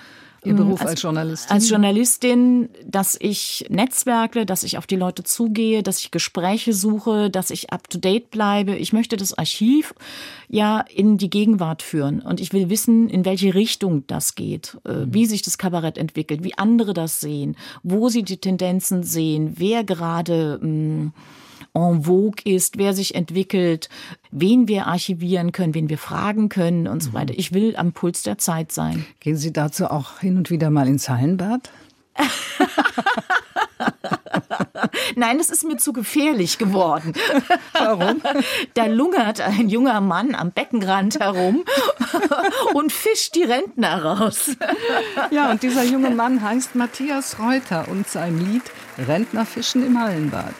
Ihr 0.45 0.55
Beruf 0.55 0.81
als, 0.81 0.91
als, 0.91 1.01
Journalistin? 1.01 1.51
Als 1.51 1.69
Journalistin, 1.69 2.69
dass 2.85 3.17
ich 3.19 3.65
netzwerke, 3.69 4.45
dass 4.45 4.63
ich 4.63 4.77
auf 4.77 4.87
die 4.87 4.95
Leute 4.95 5.23
zugehe, 5.23 5.83
dass 5.83 5.99
ich 5.99 6.11
Gespräche 6.11 6.73
suche, 6.73 7.29
dass 7.29 7.49
ich 7.49 7.71
up-to-date 7.71 8.29
bleibe. 8.29 8.75
Ich 8.75 8.93
möchte 8.93 9.15
das 9.17 9.37
Archiv 9.37 9.93
ja 10.49 10.81
in 10.81 11.17
die 11.17 11.29
Gegenwart 11.29 11.81
führen. 11.81 12.21
Und 12.21 12.39
ich 12.39 12.53
will 12.53 12.69
wissen, 12.69 13.09
in 13.09 13.25
welche 13.25 13.53
Richtung 13.53 14.05
das 14.07 14.35
geht, 14.35 14.77
äh, 14.85 15.05
wie 15.07 15.25
sich 15.25 15.41
das 15.41 15.57
Kabarett 15.57 15.97
entwickelt, 15.97 16.43
wie 16.43 16.57
andere 16.57 16.93
das 16.93 17.21
sehen, 17.21 17.55
wo 17.83 18.09
sie 18.09 18.23
die 18.23 18.37
Tendenzen 18.37 19.03
sehen, 19.03 19.53
wer 19.57 19.83
gerade... 19.83 20.59
Mh, 20.61 20.67
mm, 20.67 21.13
en 21.73 22.03
vogue 22.03 22.41
ist, 22.45 22.77
wer 22.77 22.93
sich 22.93 23.15
entwickelt, 23.15 23.89
wen 24.31 24.67
wir 24.67 24.87
archivieren 24.87 25.51
können, 25.51 25.73
wen 25.73 25.89
wir 25.89 25.97
fragen 25.97 26.49
können 26.49 26.87
und 26.87 27.01
so 27.01 27.09
mhm. 27.09 27.13
weiter. 27.15 27.33
Ich 27.35 27.53
will 27.53 27.75
am 27.75 27.93
Puls 27.93 28.23
der 28.23 28.37
Zeit 28.37 28.71
sein. 28.71 29.05
Gehen 29.19 29.37
Sie 29.37 29.51
dazu 29.51 29.87
auch 29.87 30.19
hin 30.19 30.37
und 30.37 30.49
wieder 30.49 30.69
mal 30.69 30.87
ins 30.87 31.09
Hallenbad? 31.09 31.71
Nein, 35.15 35.37
das 35.37 35.49
ist 35.49 35.63
mir 35.63 35.77
zu 35.77 35.93
gefährlich 35.93 36.57
geworden. 36.57 37.13
Warum? 37.73 38.21
Da 38.73 38.85
lungert 38.85 39.41
ein 39.41 39.69
junger 39.69 40.01
Mann 40.01 40.35
am 40.35 40.51
Beckenrand 40.51 41.19
herum 41.19 41.63
und 42.73 42.91
fischt 42.91 43.35
die 43.35 43.43
Rentner 43.43 44.03
raus. 44.03 44.55
Ja, 45.31 45.51
und 45.51 45.63
dieser 45.63 45.83
junge 45.83 46.09
Mann 46.09 46.41
heißt 46.41 46.75
Matthias 46.75 47.37
Reuter 47.39 47.87
und 47.89 48.07
sein 48.07 48.39
Lied 48.39 48.63
Rentnerfischen 48.97 49.85
im 49.85 49.99
Hallenbad. 49.99 50.53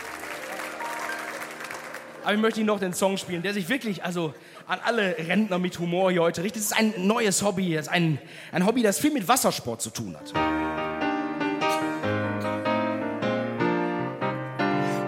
Aber 2.23 2.33
ich 2.33 2.39
möchte 2.39 2.61
Ihnen 2.61 2.67
noch 2.67 2.79
den 2.79 2.93
Song 2.93 3.17
spielen, 3.17 3.41
der 3.41 3.53
sich 3.53 3.67
wirklich, 3.67 4.03
also 4.03 4.33
an 4.65 4.79
alle 4.83 5.17
Rentner 5.17 5.59
mit 5.59 5.77
Humor 5.79 6.09
hier 6.09 6.21
heute 6.21 6.41
richtet. 6.41 6.61
Es 6.61 6.67
ist 6.67 6.77
ein 6.77 6.93
neues 6.97 7.43
Hobby, 7.43 7.75
ist 7.75 7.89
ein, 7.89 8.17
ein 8.53 8.65
Hobby, 8.65 8.81
das 8.81 8.97
viel 8.97 9.11
mit 9.11 9.27
Wassersport 9.27 9.81
zu 9.81 9.89
tun 9.89 10.15
hat. 10.15 10.33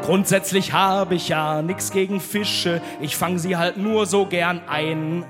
Grundsätzlich 0.04 0.73
habe 0.73 1.15
ich 1.15 1.30
ja 1.30 1.62
nichts 1.62 1.91
gegen 1.91 2.19
Fische, 2.19 2.82
ich 2.99 3.15
fange 3.15 3.39
sie 3.39 3.58
halt 3.58 3.78
nur 3.78 4.06
so 4.06 4.25
gern 4.25 4.62
ein. 4.67 5.25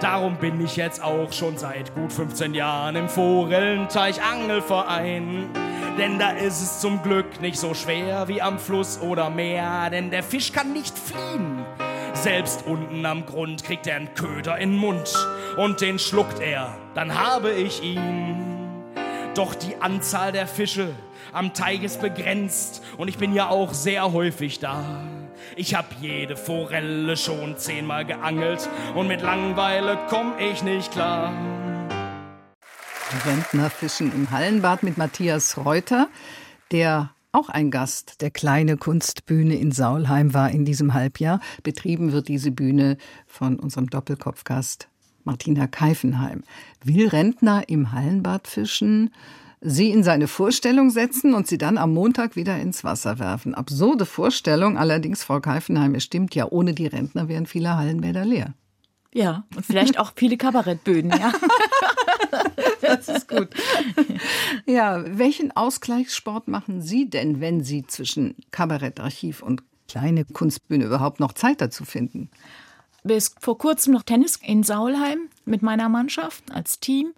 Darum 0.00 0.36
bin 0.36 0.64
ich 0.64 0.76
jetzt 0.76 1.02
auch 1.02 1.32
schon 1.32 1.58
seit 1.58 1.94
gut 1.94 2.12
15 2.12 2.54
Jahren 2.54 2.96
im 2.96 3.08
Forellenteich 3.08 4.22
Angelverein. 4.22 5.50
Denn 5.98 6.18
da 6.18 6.30
ist 6.30 6.60
es 6.60 6.80
zum 6.80 7.02
Glück 7.02 7.40
nicht 7.40 7.56
so 7.56 7.72
schwer 7.72 8.26
wie 8.26 8.42
am 8.42 8.58
Fluss 8.58 9.00
oder 9.00 9.30
Meer, 9.30 9.90
denn 9.90 10.10
der 10.10 10.24
Fisch 10.24 10.52
kann 10.52 10.72
nicht 10.72 10.98
fliehen. 10.98 11.64
Selbst 12.14 12.64
unten 12.66 13.06
am 13.06 13.24
Grund 13.26 13.62
kriegt 13.62 13.86
er 13.86 13.96
einen 13.96 14.12
Köder 14.14 14.58
in 14.58 14.70
den 14.70 14.78
Mund 14.78 15.14
und 15.56 15.80
den 15.80 16.00
schluckt 16.00 16.40
er, 16.40 16.76
dann 16.94 17.14
habe 17.14 17.52
ich 17.52 17.82
ihn. 17.82 18.44
Doch 19.36 19.54
die 19.54 19.76
Anzahl 19.80 20.32
der 20.32 20.48
Fische 20.48 20.94
am 21.32 21.54
Teich 21.54 21.82
ist 21.84 22.00
begrenzt 22.00 22.82
und 22.96 23.06
ich 23.06 23.18
bin 23.18 23.32
ja 23.32 23.48
auch 23.48 23.72
sehr 23.72 24.12
häufig 24.12 24.58
da. 24.58 24.82
Ich 25.54 25.76
hab 25.76 25.86
jede 26.00 26.36
Forelle 26.36 27.16
schon 27.16 27.56
zehnmal 27.56 28.04
geangelt 28.04 28.68
und 28.96 29.06
mit 29.06 29.22
Langeweile 29.22 29.98
komm 30.08 30.32
ich 30.38 30.64
nicht 30.64 30.90
klar. 30.90 31.32
Rentnerfischen 33.26 34.12
im 34.12 34.30
Hallenbad 34.30 34.82
mit 34.82 34.98
Matthias 34.98 35.56
Reuter, 35.56 36.08
der 36.72 37.10
auch 37.32 37.48
ein 37.48 37.70
Gast 37.70 38.20
der 38.20 38.30
kleine 38.30 38.76
Kunstbühne 38.76 39.56
in 39.56 39.72
Saulheim 39.72 40.34
war 40.34 40.50
in 40.50 40.64
diesem 40.64 40.94
Halbjahr. 40.94 41.40
Betrieben 41.62 42.12
wird 42.12 42.28
diese 42.28 42.50
Bühne 42.50 42.96
von 43.26 43.58
unserem 43.58 43.88
Doppelkopfgast 43.88 44.88
Martina 45.24 45.66
Keifenheim. 45.66 46.42
Will 46.82 47.08
Rentner 47.08 47.68
im 47.68 47.92
Hallenbad 47.92 48.46
fischen? 48.46 49.10
sie 49.64 49.90
in 49.90 50.02
seine 50.02 50.28
Vorstellung 50.28 50.90
setzen 50.90 51.32
und 51.32 51.46
sie 51.46 51.56
dann 51.56 51.78
am 51.78 51.94
Montag 51.94 52.36
wieder 52.36 52.58
ins 52.58 52.84
Wasser 52.84 53.18
werfen. 53.18 53.54
Absurde 53.54 54.04
Vorstellung, 54.04 54.76
allerdings, 54.76 55.24
Frau 55.24 55.40
Keifenheim, 55.40 55.94
es 55.94 56.04
stimmt 56.04 56.34
ja, 56.34 56.46
ohne 56.50 56.74
die 56.74 56.86
Rentner 56.86 57.28
wären 57.28 57.46
viele 57.46 57.74
Hallenbäder 57.76 58.26
leer. 58.26 58.52
Ja, 59.14 59.44
und 59.54 59.64
vielleicht 59.64 59.98
auch 59.98 60.12
viele 60.16 60.36
Kabarettböden, 60.36 61.10
ja. 61.10 61.32
das 62.80 63.08
ist 63.08 63.28
gut. 63.28 63.48
Ja, 64.66 65.04
welchen 65.06 65.56
Ausgleichssport 65.56 66.48
machen 66.48 66.82
Sie 66.82 67.08
denn, 67.08 67.40
wenn 67.40 67.62
Sie 67.62 67.86
zwischen 67.86 68.34
Kabarettarchiv 68.50 69.40
und 69.40 69.62
kleine 69.88 70.24
Kunstbühne 70.24 70.86
überhaupt 70.86 71.20
noch 71.20 71.32
Zeit 71.32 71.60
dazu 71.60 71.84
finden? 71.84 72.28
Bis 73.04 73.36
vor 73.38 73.56
kurzem 73.56 73.92
noch 73.92 74.02
Tennis 74.02 74.40
in 74.42 74.64
Saulheim 74.64 75.28
mit 75.44 75.62
meiner 75.62 75.88
Mannschaft 75.88 76.42
als 76.50 76.80
Team 76.80 77.12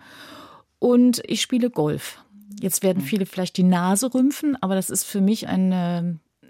und 0.79 1.23
ich 1.25 1.41
spiele 1.41 1.71
Golf. 1.71 2.23
Jetzt 2.61 2.83
werden 2.83 3.03
viele 3.03 3.25
vielleicht 3.25 3.57
die 3.57 3.63
Nase 3.63 4.13
rümpfen, 4.13 4.61
aber 4.61 4.75
das 4.75 4.91
ist 4.91 5.05
für 5.05 5.23
mich 5.23 5.49
ein 5.49 5.73
äh, 5.73 6.03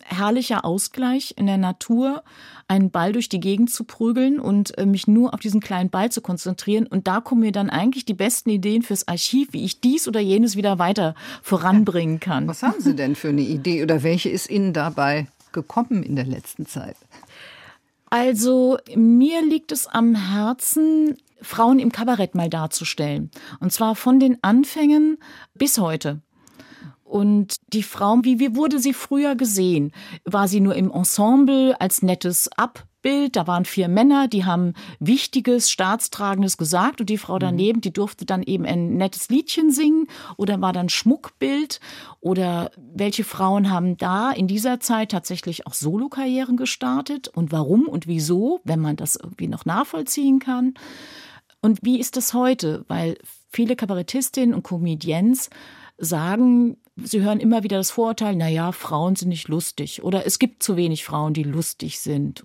herrlicher 0.08 0.64
Ausgleich 0.64 1.34
in 1.36 1.46
der 1.46 1.58
Natur, 1.58 2.22
einen 2.68 2.90
Ball 2.90 3.12
durch 3.12 3.28
die 3.28 3.40
Gegend 3.40 3.70
zu 3.70 3.84
prügeln 3.84 4.40
und 4.40 4.76
äh, 4.78 4.86
mich 4.86 5.06
nur 5.06 5.34
auf 5.34 5.40
diesen 5.40 5.60
kleinen 5.60 5.90
Ball 5.90 6.10
zu 6.10 6.20
konzentrieren. 6.20 6.86
Und 6.86 7.06
da 7.06 7.20
kommen 7.20 7.42
mir 7.42 7.52
dann 7.52 7.70
eigentlich 7.70 8.04
die 8.04 8.14
besten 8.14 8.50
Ideen 8.50 8.82
fürs 8.82 9.06
Archiv, 9.08 9.52
wie 9.52 9.64
ich 9.64 9.80
dies 9.80 10.08
oder 10.08 10.20
jenes 10.20 10.56
wieder 10.56 10.78
weiter 10.78 11.14
voranbringen 11.42 12.20
kann. 12.20 12.48
Was 12.48 12.62
haben 12.62 12.80
Sie 12.80 12.96
denn 12.96 13.14
für 13.14 13.28
eine 13.28 13.42
Idee 13.42 13.82
oder 13.82 14.02
welche 14.02 14.28
ist 14.28 14.50
Ihnen 14.50 14.72
dabei 14.72 15.26
gekommen 15.52 16.02
in 16.02 16.16
der 16.16 16.26
letzten 16.26 16.66
Zeit? 16.66 16.96
Also 18.10 18.78
mir 18.94 19.44
liegt 19.44 19.72
es 19.72 19.86
am 19.86 20.14
Herzen, 20.14 21.16
Frauen 21.42 21.78
im 21.78 21.92
Kabarett 21.92 22.34
mal 22.34 22.48
darzustellen. 22.48 23.30
Und 23.60 23.72
zwar 23.72 23.94
von 23.94 24.20
den 24.20 24.38
Anfängen 24.42 25.18
bis 25.54 25.78
heute. 25.78 26.20
Und 27.06 27.56
die 27.72 27.84
Frau, 27.84 28.18
wie, 28.22 28.40
wie 28.40 28.56
wurde 28.56 28.80
sie 28.80 28.92
früher 28.92 29.36
gesehen? 29.36 29.92
War 30.24 30.48
sie 30.48 30.58
nur 30.58 30.74
im 30.74 30.90
Ensemble 30.90 31.80
als 31.80 32.02
nettes 32.02 32.50
Abbild? 32.56 33.36
Da 33.36 33.46
waren 33.46 33.64
vier 33.64 33.86
Männer, 33.86 34.26
die 34.26 34.44
haben 34.44 34.72
Wichtiges, 34.98 35.70
Staatstragendes 35.70 36.56
gesagt 36.56 37.00
und 37.00 37.08
die 37.08 37.16
Frau 37.16 37.38
daneben, 37.38 37.80
die 37.80 37.92
durfte 37.92 38.26
dann 38.26 38.42
eben 38.42 38.64
ein 38.64 38.96
nettes 38.96 39.28
Liedchen 39.28 39.70
singen 39.70 40.08
oder 40.36 40.60
war 40.60 40.72
dann 40.72 40.88
Schmuckbild? 40.88 41.78
Oder 42.20 42.72
welche 42.76 43.22
Frauen 43.22 43.70
haben 43.70 43.96
da 43.96 44.32
in 44.32 44.48
dieser 44.48 44.80
Zeit 44.80 45.12
tatsächlich 45.12 45.64
auch 45.68 45.74
Solokarrieren 45.74 46.56
gestartet? 46.56 47.28
Und 47.28 47.52
warum 47.52 47.86
und 47.86 48.08
wieso, 48.08 48.60
wenn 48.64 48.80
man 48.80 48.96
das 48.96 49.14
irgendwie 49.14 49.46
noch 49.46 49.64
nachvollziehen 49.64 50.40
kann? 50.40 50.74
Und 51.62 51.78
wie 51.82 52.00
ist 52.00 52.16
das 52.16 52.34
heute? 52.34 52.84
Weil 52.88 53.16
viele 53.52 53.76
Kabarettistinnen 53.76 54.56
und 54.56 54.64
Comedians 54.64 55.50
sagen, 55.98 56.78
sie 56.96 57.22
hören 57.22 57.40
immer 57.40 57.62
wieder 57.62 57.76
das 57.76 57.90
Vorurteil, 57.90 58.36
naja, 58.36 58.72
Frauen 58.72 59.16
sind 59.16 59.28
nicht 59.28 59.48
lustig 59.48 60.02
oder 60.02 60.26
es 60.26 60.38
gibt 60.38 60.62
zu 60.62 60.76
wenig 60.76 61.04
Frauen, 61.04 61.34
die 61.34 61.42
lustig 61.42 62.00
sind. 62.00 62.42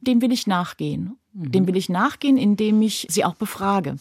Dem 0.00 0.20
will 0.20 0.32
ich 0.32 0.46
nachgehen. 0.46 1.16
Mhm. 1.32 1.52
Dem 1.52 1.66
will 1.66 1.76
ich 1.76 1.88
nachgehen, 1.88 2.36
indem 2.36 2.82
ich 2.82 3.06
sie 3.10 3.24
auch 3.24 3.34
befrage 3.34 3.96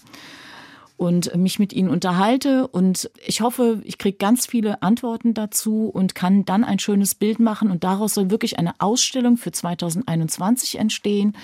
und 0.97 1.36
mich 1.36 1.60
mit 1.60 1.73
ihnen 1.73 1.89
unterhalte. 1.89 2.67
Und 2.67 3.10
ich 3.25 3.41
hoffe, 3.41 3.81
ich 3.84 3.97
kriege 3.97 4.17
ganz 4.17 4.45
viele 4.45 4.81
Antworten 4.81 5.34
dazu 5.34 5.88
und 5.88 6.15
kann 6.15 6.45
dann 6.45 6.63
ein 6.63 6.79
schönes 6.79 7.15
Bild 7.15 7.39
machen. 7.39 7.69
Und 7.69 7.84
daraus 7.84 8.13
soll 8.13 8.29
wirklich 8.29 8.58
eine 8.60 8.73
Ausstellung 8.79 9.38
für 9.38 9.51
2021 9.51 10.79
entstehen 10.79 11.36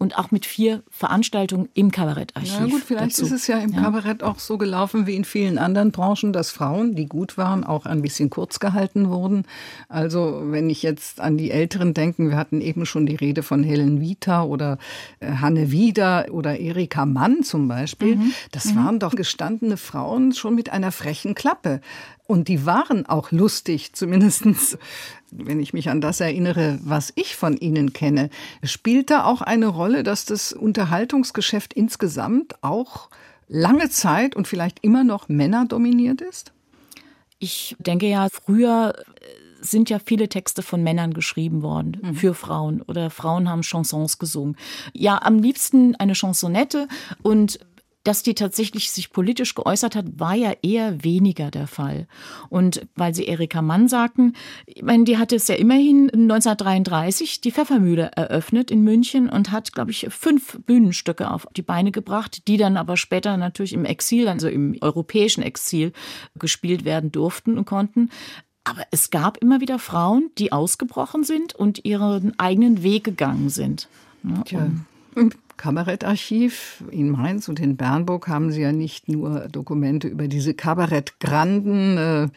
und 0.00 0.16
auch 0.16 0.30
mit 0.30 0.46
vier 0.46 0.82
Veranstaltungen 0.88 1.68
im 1.74 1.90
Kabarettarchiv. 1.90 2.58
Ja 2.58 2.64
gut, 2.64 2.82
vielleicht 2.82 3.18
dazu. 3.18 3.26
ist 3.26 3.32
es 3.32 3.46
ja 3.46 3.58
im 3.58 3.74
ja. 3.74 3.82
Kabarett 3.82 4.22
auch 4.22 4.38
so 4.38 4.56
gelaufen 4.56 5.06
wie 5.06 5.14
in 5.14 5.26
vielen 5.26 5.58
anderen 5.58 5.92
Branchen, 5.92 6.32
dass 6.32 6.50
Frauen, 6.50 6.94
die 6.94 7.04
gut 7.04 7.36
waren, 7.36 7.64
auch 7.64 7.84
ein 7.84 8.00
bisschen 8.00 8.30
kurz 8.30 8.60
gehalten 8.60 9.10
wurden. 9.10 9.44
Also 9.90 10.40
wenn 10.46 10.70
ich 10.70 10.82
jetzt 10.82 11.20
an 11.20 11.36
die 11.36 11.50
Älteren 11.50 11.92
denke, 11.92 12.30
wir 12.30 12.36
hatten 12.38 12.62
eben 12.62 12.86
schon 12.86 13.04
die 13.04 13.14
Rede 13.14 13.42
von 13.42 13.62
Helen 13.62 14.00
Vita 14.00 14.42
oder 14.42 14.78
äh, 15.20 15.32
Hanne 15.32 15.70
Wieder 15.70 16.28
oder 16.30 16.58
Erika 16.58 17.04
Mann 17.04 17.42
zum 17.42 17.68
Beispiel. 17.68 18.16
Mhm. 18.16 18.32
Das 18.52 18.72
mhm. 18.72 18.76
waren 18.76 18.98
doch 19.00 19.14
gestandene 19.14 19.76
Frauen 19.76 20.32
schon 20.32 20.54
mit 20.54 20.72
einer 20.72 20.92
frechen 20.92 21.34
Klappe. 21.34 21.82
Und 22.30 22.46
die 22.46 22.64
waren 22.64 23.06
auch 23.06 23.32
lustig, 23.32 23.92
zumindestens 23.92 24.78
wenn 25.32 25.58
ich 25.58 25.72
mich 25.72 25.90
an 25.90 26.00
das 26.00 26.20
erinnere, 26.20 26.78
was 26.84 27.12
ich 27.16 27.34
von 27.34 27.56
Ihnen 27.56 27.92
kenne, 27.92 28.30
spielt 28.62 29.10
da 29.10 29.24
auch 29.24 29.42
eine 29.42 29.66
Rolle, 29.66 30.04
dass 30.04 30.26
das 30.26 30.52
Unterhaltungsgeschäft 30.52 31.72
insgesamt 31.72 32.62
auch 32.62 33.10
lange 33.48 33.90
Zeit 33.90 34.36
und 34.36 34.46
vielleicht 34.46 34.78
immer 34.84 35.02
noch 35.02 35.28
männerdominiert 35.28 36.20
ist? 36.20 36.52
Ich 37.40 37.74
denke 37.80 38.06
ja, 38.06 38.28
früher 38.30 38.94
sind 39.60 39.90
ja 39.90 39.98
viele 39.98 40.28
Texte 40.28 40.62
von 40.62 40.84
Männern 40.84 41.12
geschrieben 41.12 41.62
worden 41.62 41.98
mhm. 42.00 42.14
für 42.14 42.34
Frauen 42.34 42.80
oder 42.82 43.10
Frauen 43.10 43.48
haben 43.48 43.62
Chansons 43.62 44.18
gesungen. 44.18 44.56
Ja, 44.92 45.20
am 45.22 45.40
liebsten 45.40 45.96
eine 45.96 46.14
Chansonette 46.14 46.86
und 47.22 47.58
dass 48.02 48.22
die 48.22 48.34
tatsächlich 48.34 48.90
sich 48.90 49.12
politisch 49.12 49.54
geäußert 49.54 49.94
hat, 49.94 50.06
war 50.18 50.34
ja 50.34 50.52
eher 50.62 51.04
weniger 51.04 51.50
der 51.50 51.66
Fall. 51.66 52.06
Und 52.48 52.86
weil 52.94 53.14
Sie 53.14 53.26
Erika 53.26 53.60
Mann 53.60 53.88
sagten, 53.88 54.34
ich 54.66 54.82
meine, 54.82 55.04
die 55.04 55.18
hat 55.18 55.32
es 55.32 55.48
ja 55.48 55.54
immerhin 55.56 56.10
1933 56.10 57.40
die 57.40 57.52
Pfeffermühle 57.52 58.10
eröffnet 58.16 58.70
in 58.70 58.82
München 58.82 59.28
und 59.28 59.52
hat, 59.52 59.72
glaube 59.72 59.90
ich, 59.90 60.06
fünf 60.10 60.58
Bühnenstücke 60.64 61.30
auf 61.30 61.46
die 61.56 61.62
Beine 61.62 61.92
gebracht, 61.92 62.48
die 62.48 62.56
dann 62.56 62.76
aber 62.76 62.96
später 62.96 63.36
natürlich 63.36 63.74
im 63.74 63.84
Exil, 63.84 64.28
also 64.28 64.48
im 64.48 64.76
europäischen 64.80 65.42
Exil, 65.42 65.92
gespielt 66.38 66.84
werden 66.84 67.12
durften 67.12 67.58
und 67.58 67.66
konnten. 67.66 68.08
Aber 68.64 68.82
es 68.90 69.10
gab 69.10 69.38
immer 69.38 69.60
wieder 69.60 69.78
Frauen, 69.78 70.30
die 70.38 70.52
ausgebrochen 70.52 71.24
sind 71.24 71.54
und 71.54 71.84
ihren 71.84 72.38
eigenen 72.38 72.82
Weg 72.82 73.04
gegangen 73.04 73.48
sind. 73.48 73.88
Ja, 74.22 74.42
Im 75.16 75.32
Kabarettarchiv 75.60 76.82
in 76.90 77.10
Mainz 77.10 77.46
und 77.50 77.60
in 77.60 77.76
Bernburg 77.76 78.28
haben 78.28 78.50
Sie 78.50 78.62
ja 78.62 78.72
nicht 78.72 79.08
nur 79.08 79.40
Dokumente 79.40 80.08
über 80.08 80.26
diese 80.26 80.54
Kabarettgranden, 80.54 81.98
äh, 81.98 82.28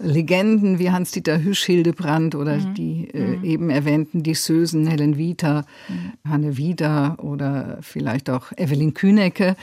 Legenden 0.00 0.80
wie 0.80 0.90
Hans-Dieter 0.90 1.40
Hüsch, 1.40 1.62
Hildebrand 1.62 2.34
oder 2.34 2.56
mhm. 2.56 2.74
die 2.74 3.10
äh, 3.14 3.36
mhm. 3.36 3.44
eben 3.44 3.70
erwähnten 3.70 4.24
Dissösen 4.24 4.88
Helen 4.88 5.16
Vita, 5.16 5.64
mhm. 5.88 6.28
Hanne 6.28 6.56
Wieder 6.56 7.18
oder 7.22 7.78
vielleicht 7.80 8.28
auch 8.28 8.50
Evelyn 8.56 8.92
Kühnecke 8.92 9.54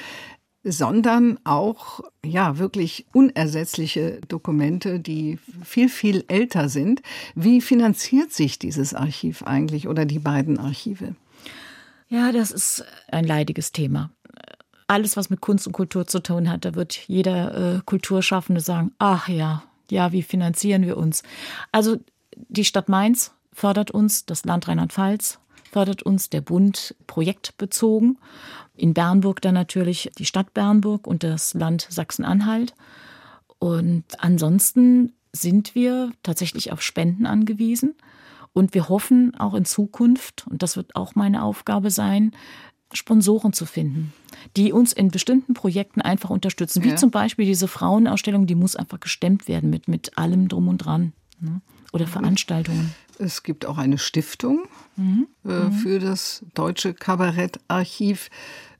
sondern 0.64 1.40
auch 1.44 2.02
ja 2.24 2.60
wirklich 2.60 3.08
unersetzliche 3.14 4.22
Dokumente, 4.28 5.00
die 5.00 5.40
viel 5.64 5.90
viel 5.90 6.24
älter 6.28 6.70
sind. 6.70 7.02
Wie 7.34 7.62
finanziert 7.62 8.32
sich 8.32 8.60
dieses 8.60 8.94
Archiv 8.94 9.42
eigentlich 9.44 9.88
oder 9.88 10.06
die 10.06 10.20
beiden 10.20 10.60
Archive? 10.60 11.16
Ja, 12.12 12.34
das 12.34 12.52
ist 12.52 12.84
ein 13.10 13.26
leidiges 13.26 13.72
Thema. 13.72 14.12
Alles, 14.88 15.16
was 15.16 15.30
mit 15.30 15.40
Kunst 15.40 15.66
und 15.66 15.72
Kultur 15.72 16.06
zu 16.06 16.22
tun 16.22 16.50
hat, 16.50 16.66
da 16.66 16.76
wird 16.76 16.94
jeder 17.08 17.78
äh, 17.78 17.82
Kulturschaffende 17.86 18.60
sagen, 18.60 18.92
ach 19.00 19.30
ja, 19.30 19.64
ja, 19.90 20.12
wie 20.12 20.22
finanzieren 20.22 20.86
wir 20.86 20.98
uns? 20.98 21.24
Also 21.72 21.98
die 22.36 22.66
Stadt 22.66 22.90
Mainz 22.90 23.32
fördert 23.54 23.92
uns, 23.92 24.26
das 24.26 24.44
Land 24.44 24.68
Rheinland-Pfalz 24.68 25.40
fördert 25.72 26.04
uns, 26.04 26.30
der 26.30 26.42
Bund 26.42 26.96
projektbezogen. 27.08 28.18
In 28.76 28.94
Bernburg 28.94 29.42
dann 29.42 29.54
natürlich 29.54 30.12
die 30.18 30.26
Stadt 30.26 30.54
Bernburg 30.54 31.08
und 31.08 31.24
das 31.24 31.54
Land 31.54 31.88
Sachsen-Anhalt. 31.90 32.74
Und 33.58 34.04
ansonsten 34.18 35.14
sind 35.32 35.76
wir 35.76 36.12
tatsächlich 36.24 36.74
auf 36.74 36.82
Spenden 36.82 37.26
angewiesen. 37.26 37.96
Und 38.54 38.74
wir 38.74 38.90
hoffen 38.90 39.34
auch 39.36 39.54
in 39.54 39.66
Zukunft, 39.66 40.46
und 40.50 40.62
das 40.62 40.76
wird 40.76 40.96
auch 40.96 41.16
meine 41.16 41.44
Aufgabe 41.44 41.90
sein, 41.90 42.34
Sponsoren 42.94 43.54
zu 43.54 43.66
finden, 43.66 44.14
die 44.58 44.74
uns 44.74 44.92
in 44.92 45.10
bestimmten 45.10 45.54
Projekten 45.54 46.02
einfach 46.02 46.30
unterstützen. 46.30 46.84
Wie 46.84 46.90
ja. 46.90 46.96
zum 46.96 47.12
Beispiel 47.12 47.46
diese 47.46 47.68
Frauenausstellung, 47.68 48.48
die 48.48 48.56
muss 48.56 48.76
einfach 48.76 49.00
gestemmt 49.00 49.48
werden 49.48 49.70
mit, 49.70 49.88
mit 49.88 50.18
allem 50.18 50.48
drum 50.50 50.68
und 50.68 50.80
dran. 50.80 51.14
Ne? 51.40 51.62
Oder 51.94 52.08
Veranstaltungen. 52.08 52.94
Es 53.20 53.44
gibt 53.44 53.66
auch 53.66 53.78
eine 53.78 53.98
Stiftung 53.98 54.64
mhm. 54.96 55.28
Äh, 55.46 55.50
mhm. 55.50 55.72
für 55.74 56.00
das 56.00 56.44
Deutsche 56.54 56.94
Kabarettarchiv. 56.94 58.30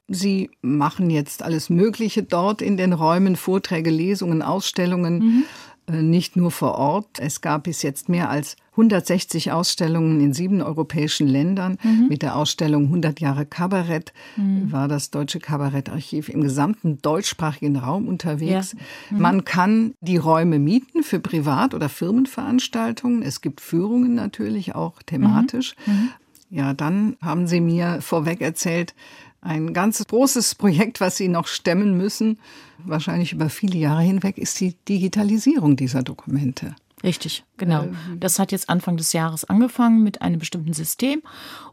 Sie 0.08 0.52
machen 0.62 1.10
jetzt 1.10 1.44
alles 1.44 1.70
Mögliche 1.70 2.24
dort 2.24 2.62
in 2.62 2.76
den 2.76 2.94
Räumen, 2.94 3.36
Vorträge, 3.36 3.90
Lesungen, 3.90 4.42
Ausstellungen. 4.42 5.20
Mhm. 5.20 5.44
Äh, 5.88 6.02
nicht 6.02 6.36
nur 6.36 6.52
vor 6.52 6.76
Ort. 6.76 7.20
Es 7.20 7.42
gab 7.42 7.64
bis 7.64 7.82
jetzt 7.82 8.10
mehr 8.10 8.30
als 8.30 8.56
160 8.72 9.52
Ausstellungen 9.52 10.22
in 10.22 10.34
sieben 10.34 10.62
europäischen 10.62 11.28
Ländern. 11.28 11.78
Mhm. 11.84 12.08
Mit 12.08 12.22
der 12.22 12.36
Ausstellung 12.36 12.86
100 12.86 13.20
Jahre 13.20 13.46
Kabarett 13.46 14.14
mhm. 14.38 14.72
war 14.72 14.88
das 14.88 15.12
Deutsche 15.12 15.40
Kabarettarchiv 15.40 16.30
im 16.30 16.42
gesamten 16.42 17.02
deutschsprachigen 17.02 17.76
Raum 17.76 18.08
unterwegs. 18.08 18.74
Ja. 18.74 19.16
Mhm. 19.16 19.22
Man 19.22 19.46
kann 19.46 19.94
die 20.02 20.18
Räume 20.18 20.60
mieten 20.60 21.04
für 21.04 21.20
Privat- 21.20 21.74
oder 21.74 21.90
Firmenveranstaltungen. 21.90 23.24
Es 23.24 23.42
gibt 23.42 23.60
Führungen 23.60 24.16
natürlich 24.16 24.76
auch 24.76 25.02
thematisch. 25.04 25.76
Mhm. 25.86 25.94
Mhm. 25.94 26.10
Ja, 26.50 26.74
dann 26.74 27.16
haben 27.22 27.48
Sie 27.48 27.62
mir 27.62 28.02
vorweg 28.02 28.42
erzählt, 28.42 28.94
ein 29.42 29.74
ganz 29.74 30.06
großes 30.06 30.56
Projekt, 30.56 31.02
was 31.02 31.18
Sie 31.18 31.28
noch 31.28 31.48
stemmen 31.48 31.98
müssen, 31.98 32.40
wahrscheinlich 32.78 33.34
über 33.34 33.50
viele 33.50 33.78
Jahre 33.78 34.02
hinweg, 34.02 34.38
ist 34.38 34.60
die 34.60 34.76
Digitalisierung 34.88 35.76
dieser 35.76 36.04
Dokumente. 36.04 36.76
Richtig, 37.04 37.44
genau. 37.58 37.84
Ähm. 37.84 37.96
Das 38.20 38.38
hat 38.38 38.52
jetzt 38.52 38.70
Anfang 38.70 38.98
des 38.98 39.14
Jahres 39.14 39.44
angefangen 39.44 40.04
mit 40.04 40.22
einem 40.22 40.40
bestimmten 40.40 40.74
System. 40.74 41.24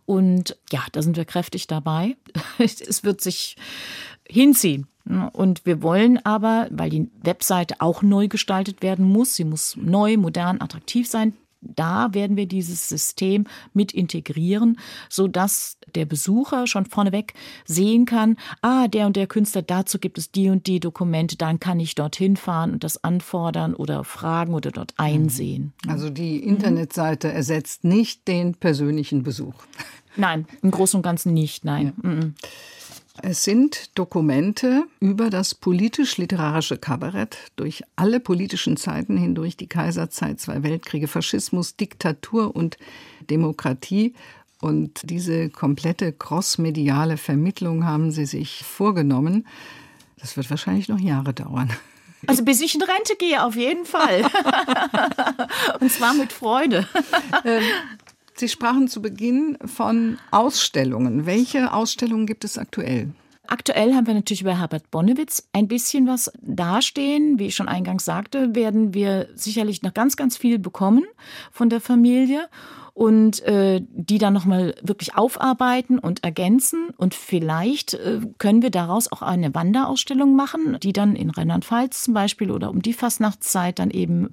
Und 0.07 0.57
ja, 0.73 0.81
da 0.93 1.03
sind 1.03 1.17
wir 1.17 1.27
kräftig 1.27 1.67
dabei. 1.67 2.17
Es 2.59 3.05
wird 3.05 3.21
sich 3.21 3.57
hinziehen. 4.27 4.87
Und 5.33 5.65
wir 5.65 5.83
wollen 5.83 6.25
aber, 6.25 6.69
weil 6.71 6.91
die 6.91 7.11
Webseite 7.23 7.77
auch 7.79 8.03
neu 8.03 8.29
gestaltet 8.29 8.83
werden 8.83 9.07
muss, 9.07 9.37
sie 9.37 9.45
muss 9.45 9.77
neu, 9.77 10.19
modern, 10.19 10.61
attraktiv 10.61 11.09
sein, 11.09 11.35
da 11.61 12.09
werden 12.13 12.37
wir 12.37 12.47
dieses 12.47 12.89
System 12.89 13.45
mit 13.73 13.93
integrieren, 13.93 14.79
so 15.09 15.29
dass 15.29 15.79
der 15.95 16.07
Besucher 16.07 16.67
schon 16.67 16.87
vorneweg 16.87 17.35
sehen 17.65 18.05
kann, 18.05 18.37
ah, 18.63 18.89
der 18.89 19.07
und 19.07 19.17
der 19.17 19.27
Künstler, 19.27 19.63
dazu 19.63 19.99
gibt 19.99 20.19
es 20.19 20.31
die 20.31 20.51
und 20.51 20.67
die 20.67 20.81
Dokumente, 20.81 21.37
dann 21.37 21.61
kann 21.61 21.81
ich 21.81 21.95
dorthin 21.95 22.37
fahren 22.37 22.73
und 22.73 22.85
das 22.85 23.03
anfordern 23.03 23.75
oder 23.75 24.05
fragen 24.05 24.55
oder 24.55 24.71
dort 24.71 24.93
mhm. 24.93 25.05
einsehen. 25.05 25.73
Also 25.87 26.11
die 26.11 26.39
Internetseite 26.39 27.33
ersetzt 27.33 27.85
nicht 27.85 28.29
den 28.29 28.55
persönlichen 28.55 29.23
Besuch. 29.23 29.55
Nein, 30.17 30.47
im 30.63 30.71
Großen 30.71 30.99
und 30.99 31.03
Ganzen 31.03 31.33
nicht, 31.33 31.65
nein. 31.65 31.93
Ja. 32.03 32.11
Es 33.23 33.45
sind 33.45 33.91
Dokumente 33.99 34.85
über 35.01 35.31
das 35.31 35.55
politisch-literarische 35.55 36.79
Kabarett 36.79 37.37
durch 37.57 37.83
alle 37.97 38.21
politischen 38.21 38.77
Zeiten 38.77 39.17
hindurch, 39.17 39.57
die 39.57 39.67
Kaiserzeit, 39.67 40.41
zwei 40.41 40.63
Weltkriege, 40.63 41.09
Faschismus, 41.09 41.77
Diktatur 41.77 42.55
und 42.55 42.79
Demokratie. 43.29 44.15
Und 44.61 45.01
diese 45.05 45.51
komplette 45.51 46.13
crossmediale 46.13 47.17
Vermittlung 47.17 47.85
haben 47.85 48.11
Sie 48.11 48.27
sich 48.27 48.65
vorgenommen. 48.65 49.47
Das 50.19 50.37
wird 50.37 50.51
wahrscheinlich 50.51 50.89
noch 50.89 51.01
Jahre 51.01 51.33
dauern. 51.33 51.71
Also 52.27 52.45
bis 52.45 52.61
ich 52.61 52.75
in 52.75 52.83
Rente 52.83 53.15
gehe, 53.17 53.45
auf 53.45 53.55
jeden 53.55 53.85
Fall. 53.85 54.23
Und 55.81 55.93
zwar 55.93 56.15
mit 56.15 56.33
Freude. 56.33 56.89
Sie 58.39 58.49
sprachen 58.49 58.87
zu 58.87 59.03
Beginn 59.03 59.59
von 59.65 60.19
Ausstellungen. 60.31 61.27
Welche 61.27 61.73
Ausstellungen 61.73 62.27
gibt 62.27 62.45
es 62.45 62.57
aktuell? 62.57 63.11
Aktuell 63.49 63.95
haben 63.95 64.07
wir 64.07 64.15
natürlich 64.15 64.43
über 64.43 64.59
Herbert 64.59 64.91
Bonnewitz 64.91 65.49
ein 65.53 65.67
bisschen 65.67 66.07
was 66.07 66.31
dastehen. 66.41 67.39
Wie 67.39 67.47
ich 67.47 67.57
schon 67.57 67.67
eingangs 67.67 68.05
sagte, 68.05 68.55
werden 68.55 68.95
wir 68.95 69.29
sicherlich 69.35 69.83
noch 69.83 69.95
ganz, 69.95 70.17
ganz 70.17 70.37
viel 70.37 70.59
bekommen 70.59 71.05
von 71.51 71.69
der 71.71 71.81
Familie 71.81 72.49
und 72.99 73.43
äh, 73.45 73.81
die 73.93 74.19
dann 74.19 74.33
nochmal 74.33 74.75
wirklich 74.83 75.15
aufarbeiten 75.15 76.01
und 76.01 76.25
ergänzen. 76.25 76.89
Und 76.97 77.15
vielleicht 77.15 77.95
äh, 77.95 78.19
können 78.39 78.61
wir 78.61 78.71
daraus 78.71 79.13
auch 79.13 79.23
eine 79.23 79.55
Wanderausstellung 79.55 80.35
machen, 80.35 80.79
die 80.83 80.93
dann 80.93 81.15
in 81.15 81.31
Rheinland-Pfalz 81.31 82.03
zum 82.03 82.15
Beispiel 82.15 82.51
oder 82.51 82.71
um 82.71 82.83
die 82.83 82.93
Fastnachtszeit 82.93 83.79
dann 83.79 83.93
eben 83.93 84.31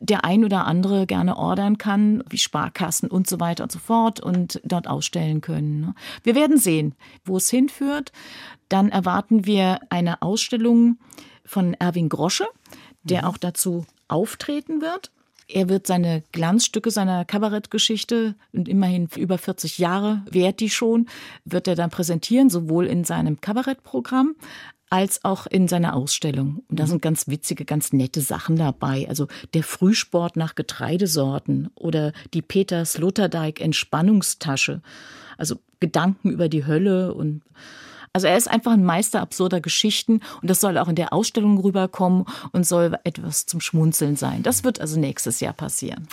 der 0.00 0.22
ein 0.26 0.44
oder 0.44 0.66
andere 0.66 1.06
gerne 1.06 1.38
ordern 1.38 1.78
kann, 1.78 2.22
wie 2.28 2.36
Sparkassen 2.36 3.10
und 3.10 3.26
so 3.26 3.40
weiter 3.40 3.64
und 3.64 3.72
so 3.72 3.78
fort 3.78 4.20
und 4.20 4.60
dort 4.64 4.86
ausstellen 4.86 5.40
können. 5.40 5.80
Ne? 5.80 5.94
Wir 6.24 6.34
werden 6.34 6.58
sehen, 6.58 6.94
wo 7.24 7.38
es 7.38 7.48
hinführt. 7.48 8.12
Dann 8.68 8.90
erwarten 8.90 9.46
wir 9.46 9.80
eine 9.88 10.20
Ausstellung 10.20 10.98
von 11.46 11.72
Erwin 11.72 12.10
Grosche, 12.10 12.44
der 13.02 13.22
mhm. 13.22 13.28
auch 13.28 13.38
dazu 13.38 13.86
auftreten 14.08 14.82
wird. 14.82 15.10
Er 15.48 15.68
wird 15.68 15.86
seine 15.86 16.22
Glanzstücke 16.32 16.90
seiner 16.90 17.24
Kabarettgeschichte, 17.24 18.34
und 18.52 18.68
immerhin 18.68 19.08
über 19.16 19.38
40 19.38 19.78
Jahre 19.78 20.22
währt 20.30 20.60
die 20.60 20.70
schon, 20.70 21.06
wird 21.44 21.68
er 21.68 21.74
dann 21.74 21.90
präsentieren, 21.90 22.50
sowohl 22.50 22.86
in 22.86 23.04
seinem 23.04 23.40
Kabarettprogramm 23.40 24.36
als 24.90 25.24
auch 25.24 25.46
in 25.46 25.66
seiner 25.66 25.96
Ausstellung. 25.96 26.62
Und 26.68 26.78
da 26.78 26.86
sind 26.86 27.02
ganz 27.02 27.26
witzige, 27.26 27.64
ganz 27.64 27.92
nette 27.92 28.20
Sachen 28.20 28.56
dabei. 28.56 29.08
Also 29.08 29.26
der 29.52 29.64
Frühsport 29.64 30.36
nach 30.36 30.54
Getreidesorten 30.54 31.70
oder 31.74 32.12
die 32.32 32.42
Peter 32.42 32.84
Sloterdijk 32.84 33.60
Entspannungstasche. 33.60 34.82
Also 35.36 35.56
Gedanken 35.80 36.30
über 36.30 36.48
die 36.48 36.66
Hölle 36.66 37.12
und 37.12 37.42
also 38.14 38.28
er 38.28 38.36
ist 38.36 38.48
einfach 38.48 38.72
ein 38.72 38.84
Meister 38.84 39.20
absurder 39.20 39.60
Geschichten 39.60 40.20
und 40.40 40.48
das 40.48 40.60
soll 40.60 40.78
auch 40.78 40.88
in 40.88 40.94
der 40.94 41.12
Ausstellung 41.12 41.58
rüberkommen 41.58 42.24
und 42.52 42.64
soll 42.64 42.96
etwas 43.02 43.44
zum 43.46 43.60
Schmunzeln 43.60 44.14
sein. 44.14 44.44
Das 44.44 44.62
wird 44.62 44.80
also 44.80 44.98
nächstes 44.98 45.40
Jahr 45.40 45.52
passieren. 45.52 46.06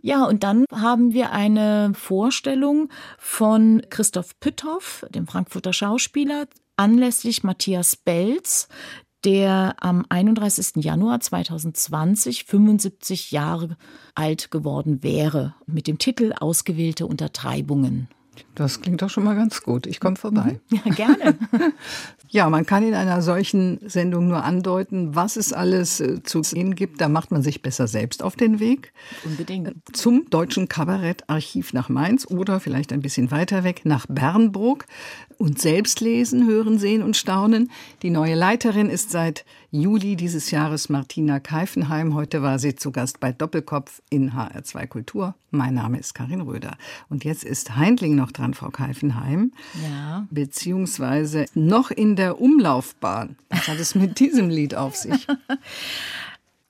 Ja, 0.00 0.24
und 0.24 0.42
dann 0.42 0.64
haben 0.72 1.12
wir 1.12 1.32
eine 1.32 1.92
Vorstellung 1.94 2.88
von 3.18 3.82
Christoph 3.90 4.40
Pütthoff, 4.40 5.04
dem 5.10 5.26
Frankfurter 5.26 5.74
Schauspieler, 5.74 6.46
anlässlich 6.76 7.44
Matthias 7.44 7.94
Belz, 7.94 8.68
der 9.26 9.76
am 9.80 10.06
31. 10.08 10.82
Januar 10.82 11.20
2020 11.20 12.44
75 12.44 13.32
Jahre 13.32 13.76
alt 14.14 14.50
geworden 14.50 15.02
wäre, 15.02 15.54
mit 15.66 15.88
dem 15.88 15.98
Titel 15.98 16.32
Ausgewählte 16.38 17.06
Untertreibungen. 17.06 18.08
Das 18.54 18.80
klingt 18.80 19.02
doch 19.02 19.10
schon 19.10 19.24
mal 19.24 19.34
ganz 19.34 19.62
gut. 19.62 19.86
Ich 19.86 20.00
komme 20.00 20.16
vorbei. 20.16 20.60
Ja, 20.70 20.92
gerne. 20.92 21.38
Ja, 22.30 22.50
man 22.50 22.66
kann 22.66 22.82
in 22.82 22.94
einer 22.94 23.22
solchen 23.22 23.78
Sendung 23.88 24.26
nur 24.26 24.42
andeuten, 24.42 25.14
was 25.14 25.36
es 25.36 25.52
alles 25.52 26.00
äh, 26.00 26.20
zu 26.24 26.42
sehen 26.42 26.74
gibt. 26.74 27.00
Da 27.00 27.08
macht 27.08 27.30
man 27.30 27.44
sich 27.44 27.62
besser 27.62 27.86
selbst 27.86 28.24
auf 28.24 28.34
den 28.34 28.58
Weg. 28.58 28.92
Unbedingt. 29.24 29.72
Zum 29.92 30.28
Deutschen 30.30 30.66
Kabarettarchiv 30.66 31.72
nach 31.72 31.88
Mainz 31.88 32.26
oder 32.26 32.58
vielleicht 32.58 32.92
ein 32.92 33.02
bisschen 33.02 33.30
weiter 33.30 33.62
weg 33.62 33.82
nach 33.84 34.06
Bernburg 34.08 34.86
und 35.38 35.60
selbst 35.60 36.00
lesen, 36.00 36.46
hören, 36.46 36.78
sehen 36.78 37.02
und 37.02 37.16
staunen. 37.16 37.70
Die 38.02 38.10
neue 38.10 38.34
Leiterin 38.34 38.88
ist 38.88 39.10
seit 39.10 39.44
Juli 39.70 40.16
dieses 40.16 40.50
Jahres 40.50 40.88
Martina 40.88 41.40
Keifenheim. 41.40 42.14
Heute 42.14 42.42
war 42.42 42.58
sie 42.58 42.76
zu 42.76 42.92
Gast 42.92 43.20
bei 43.20 43.32
Doppelkopf 43.32 44.02
in 44.08 44.32
HR2 44.32 44.86
Kultur. 44.86 45.34
Mein 45.50 45.74
Name 45.74 45.98
ist 45.98 46.14
Karin 46.14 46.40
Röder. 46.40 46.76
Und 47.08 47.24
jetzt 47.24 47.44
ist 47.44 47.76
Heindling 47.76 48.14
noch 48.14 48.30
dran, 48.30 48.54
Frau 48.54 48.70
Keifenheim. 48.70 49.52
Ja. 49.82 50.26
Beziehungsweise 50.30 51.46
noch 51.54 51.90
in 51.90 52.16
der 52.16 52.40
Umlaufbahn. 52.40 53.36
Was 53.50 53.68
hat 53.68 53.78
es 53.78 53.94
mit 53.94 54.20
diesem 54.20 54.48
Lied 54.48 54.74
auf 54.74 54.94
sich? 54.94 55.26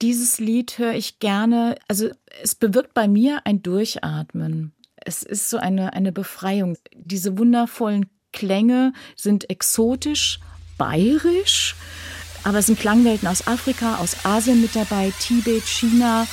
Dieses 0.03 0.39
Lied 0.39 0.79
höre 0.79 0.95
ich 0.95 1.19
gerne. 1.19 1.77
Also 1.89 2.11
es 2.43 2.55
bewirkt 2.55 2.95
bei 2.95 3.09
mir 3.09 3.43
ein 3.45 3.63
Durchatmen. 3.63 4.73
Es 4.97 5.23
ist 5.23 5.51
so 5.51 5.59
eine, 5.59 5.93
eine 5.93 6.13
Befreiung. 6.13 6.77
Diese 6.95 7.39
wundervollen 7.39 8.07
Klänge 8.35 8.93
sind 9.17 9.49
exotisch, 9.49 10.41
bayerisch, 10.77 11.75
aber 12.43 12.59
es 12.59 12.67
sind 12.67 12.79
Klangwelten 12.79 13.27
aus 13.27 13.47
Afrika, 13.47 13.97
aus 13.97 14.27
Asien 14.27 14.61
mit 14.61 14.77
dabei, 14.77 15.13
Tibet, 15.21 15.65
China. 15.65 16.27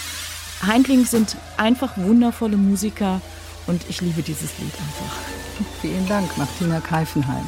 Heindling 0.65 1.05
sind 1.05 1.37
einfach 1.55 1.97
wundervolle 1.97 2.57
Musiker 2.57 3.21
und 3.67 3.81
ich 3.87 4.01
liebe 4.01 4.21
dieses 4.21 4.57
Lied 4.59 4.73
einfach. 4.73 5.15
Vielen 5.81 6.07
Dank, 6.07 6.37
Martina 6.37 6.81
Keifenheim. 6.81 7.47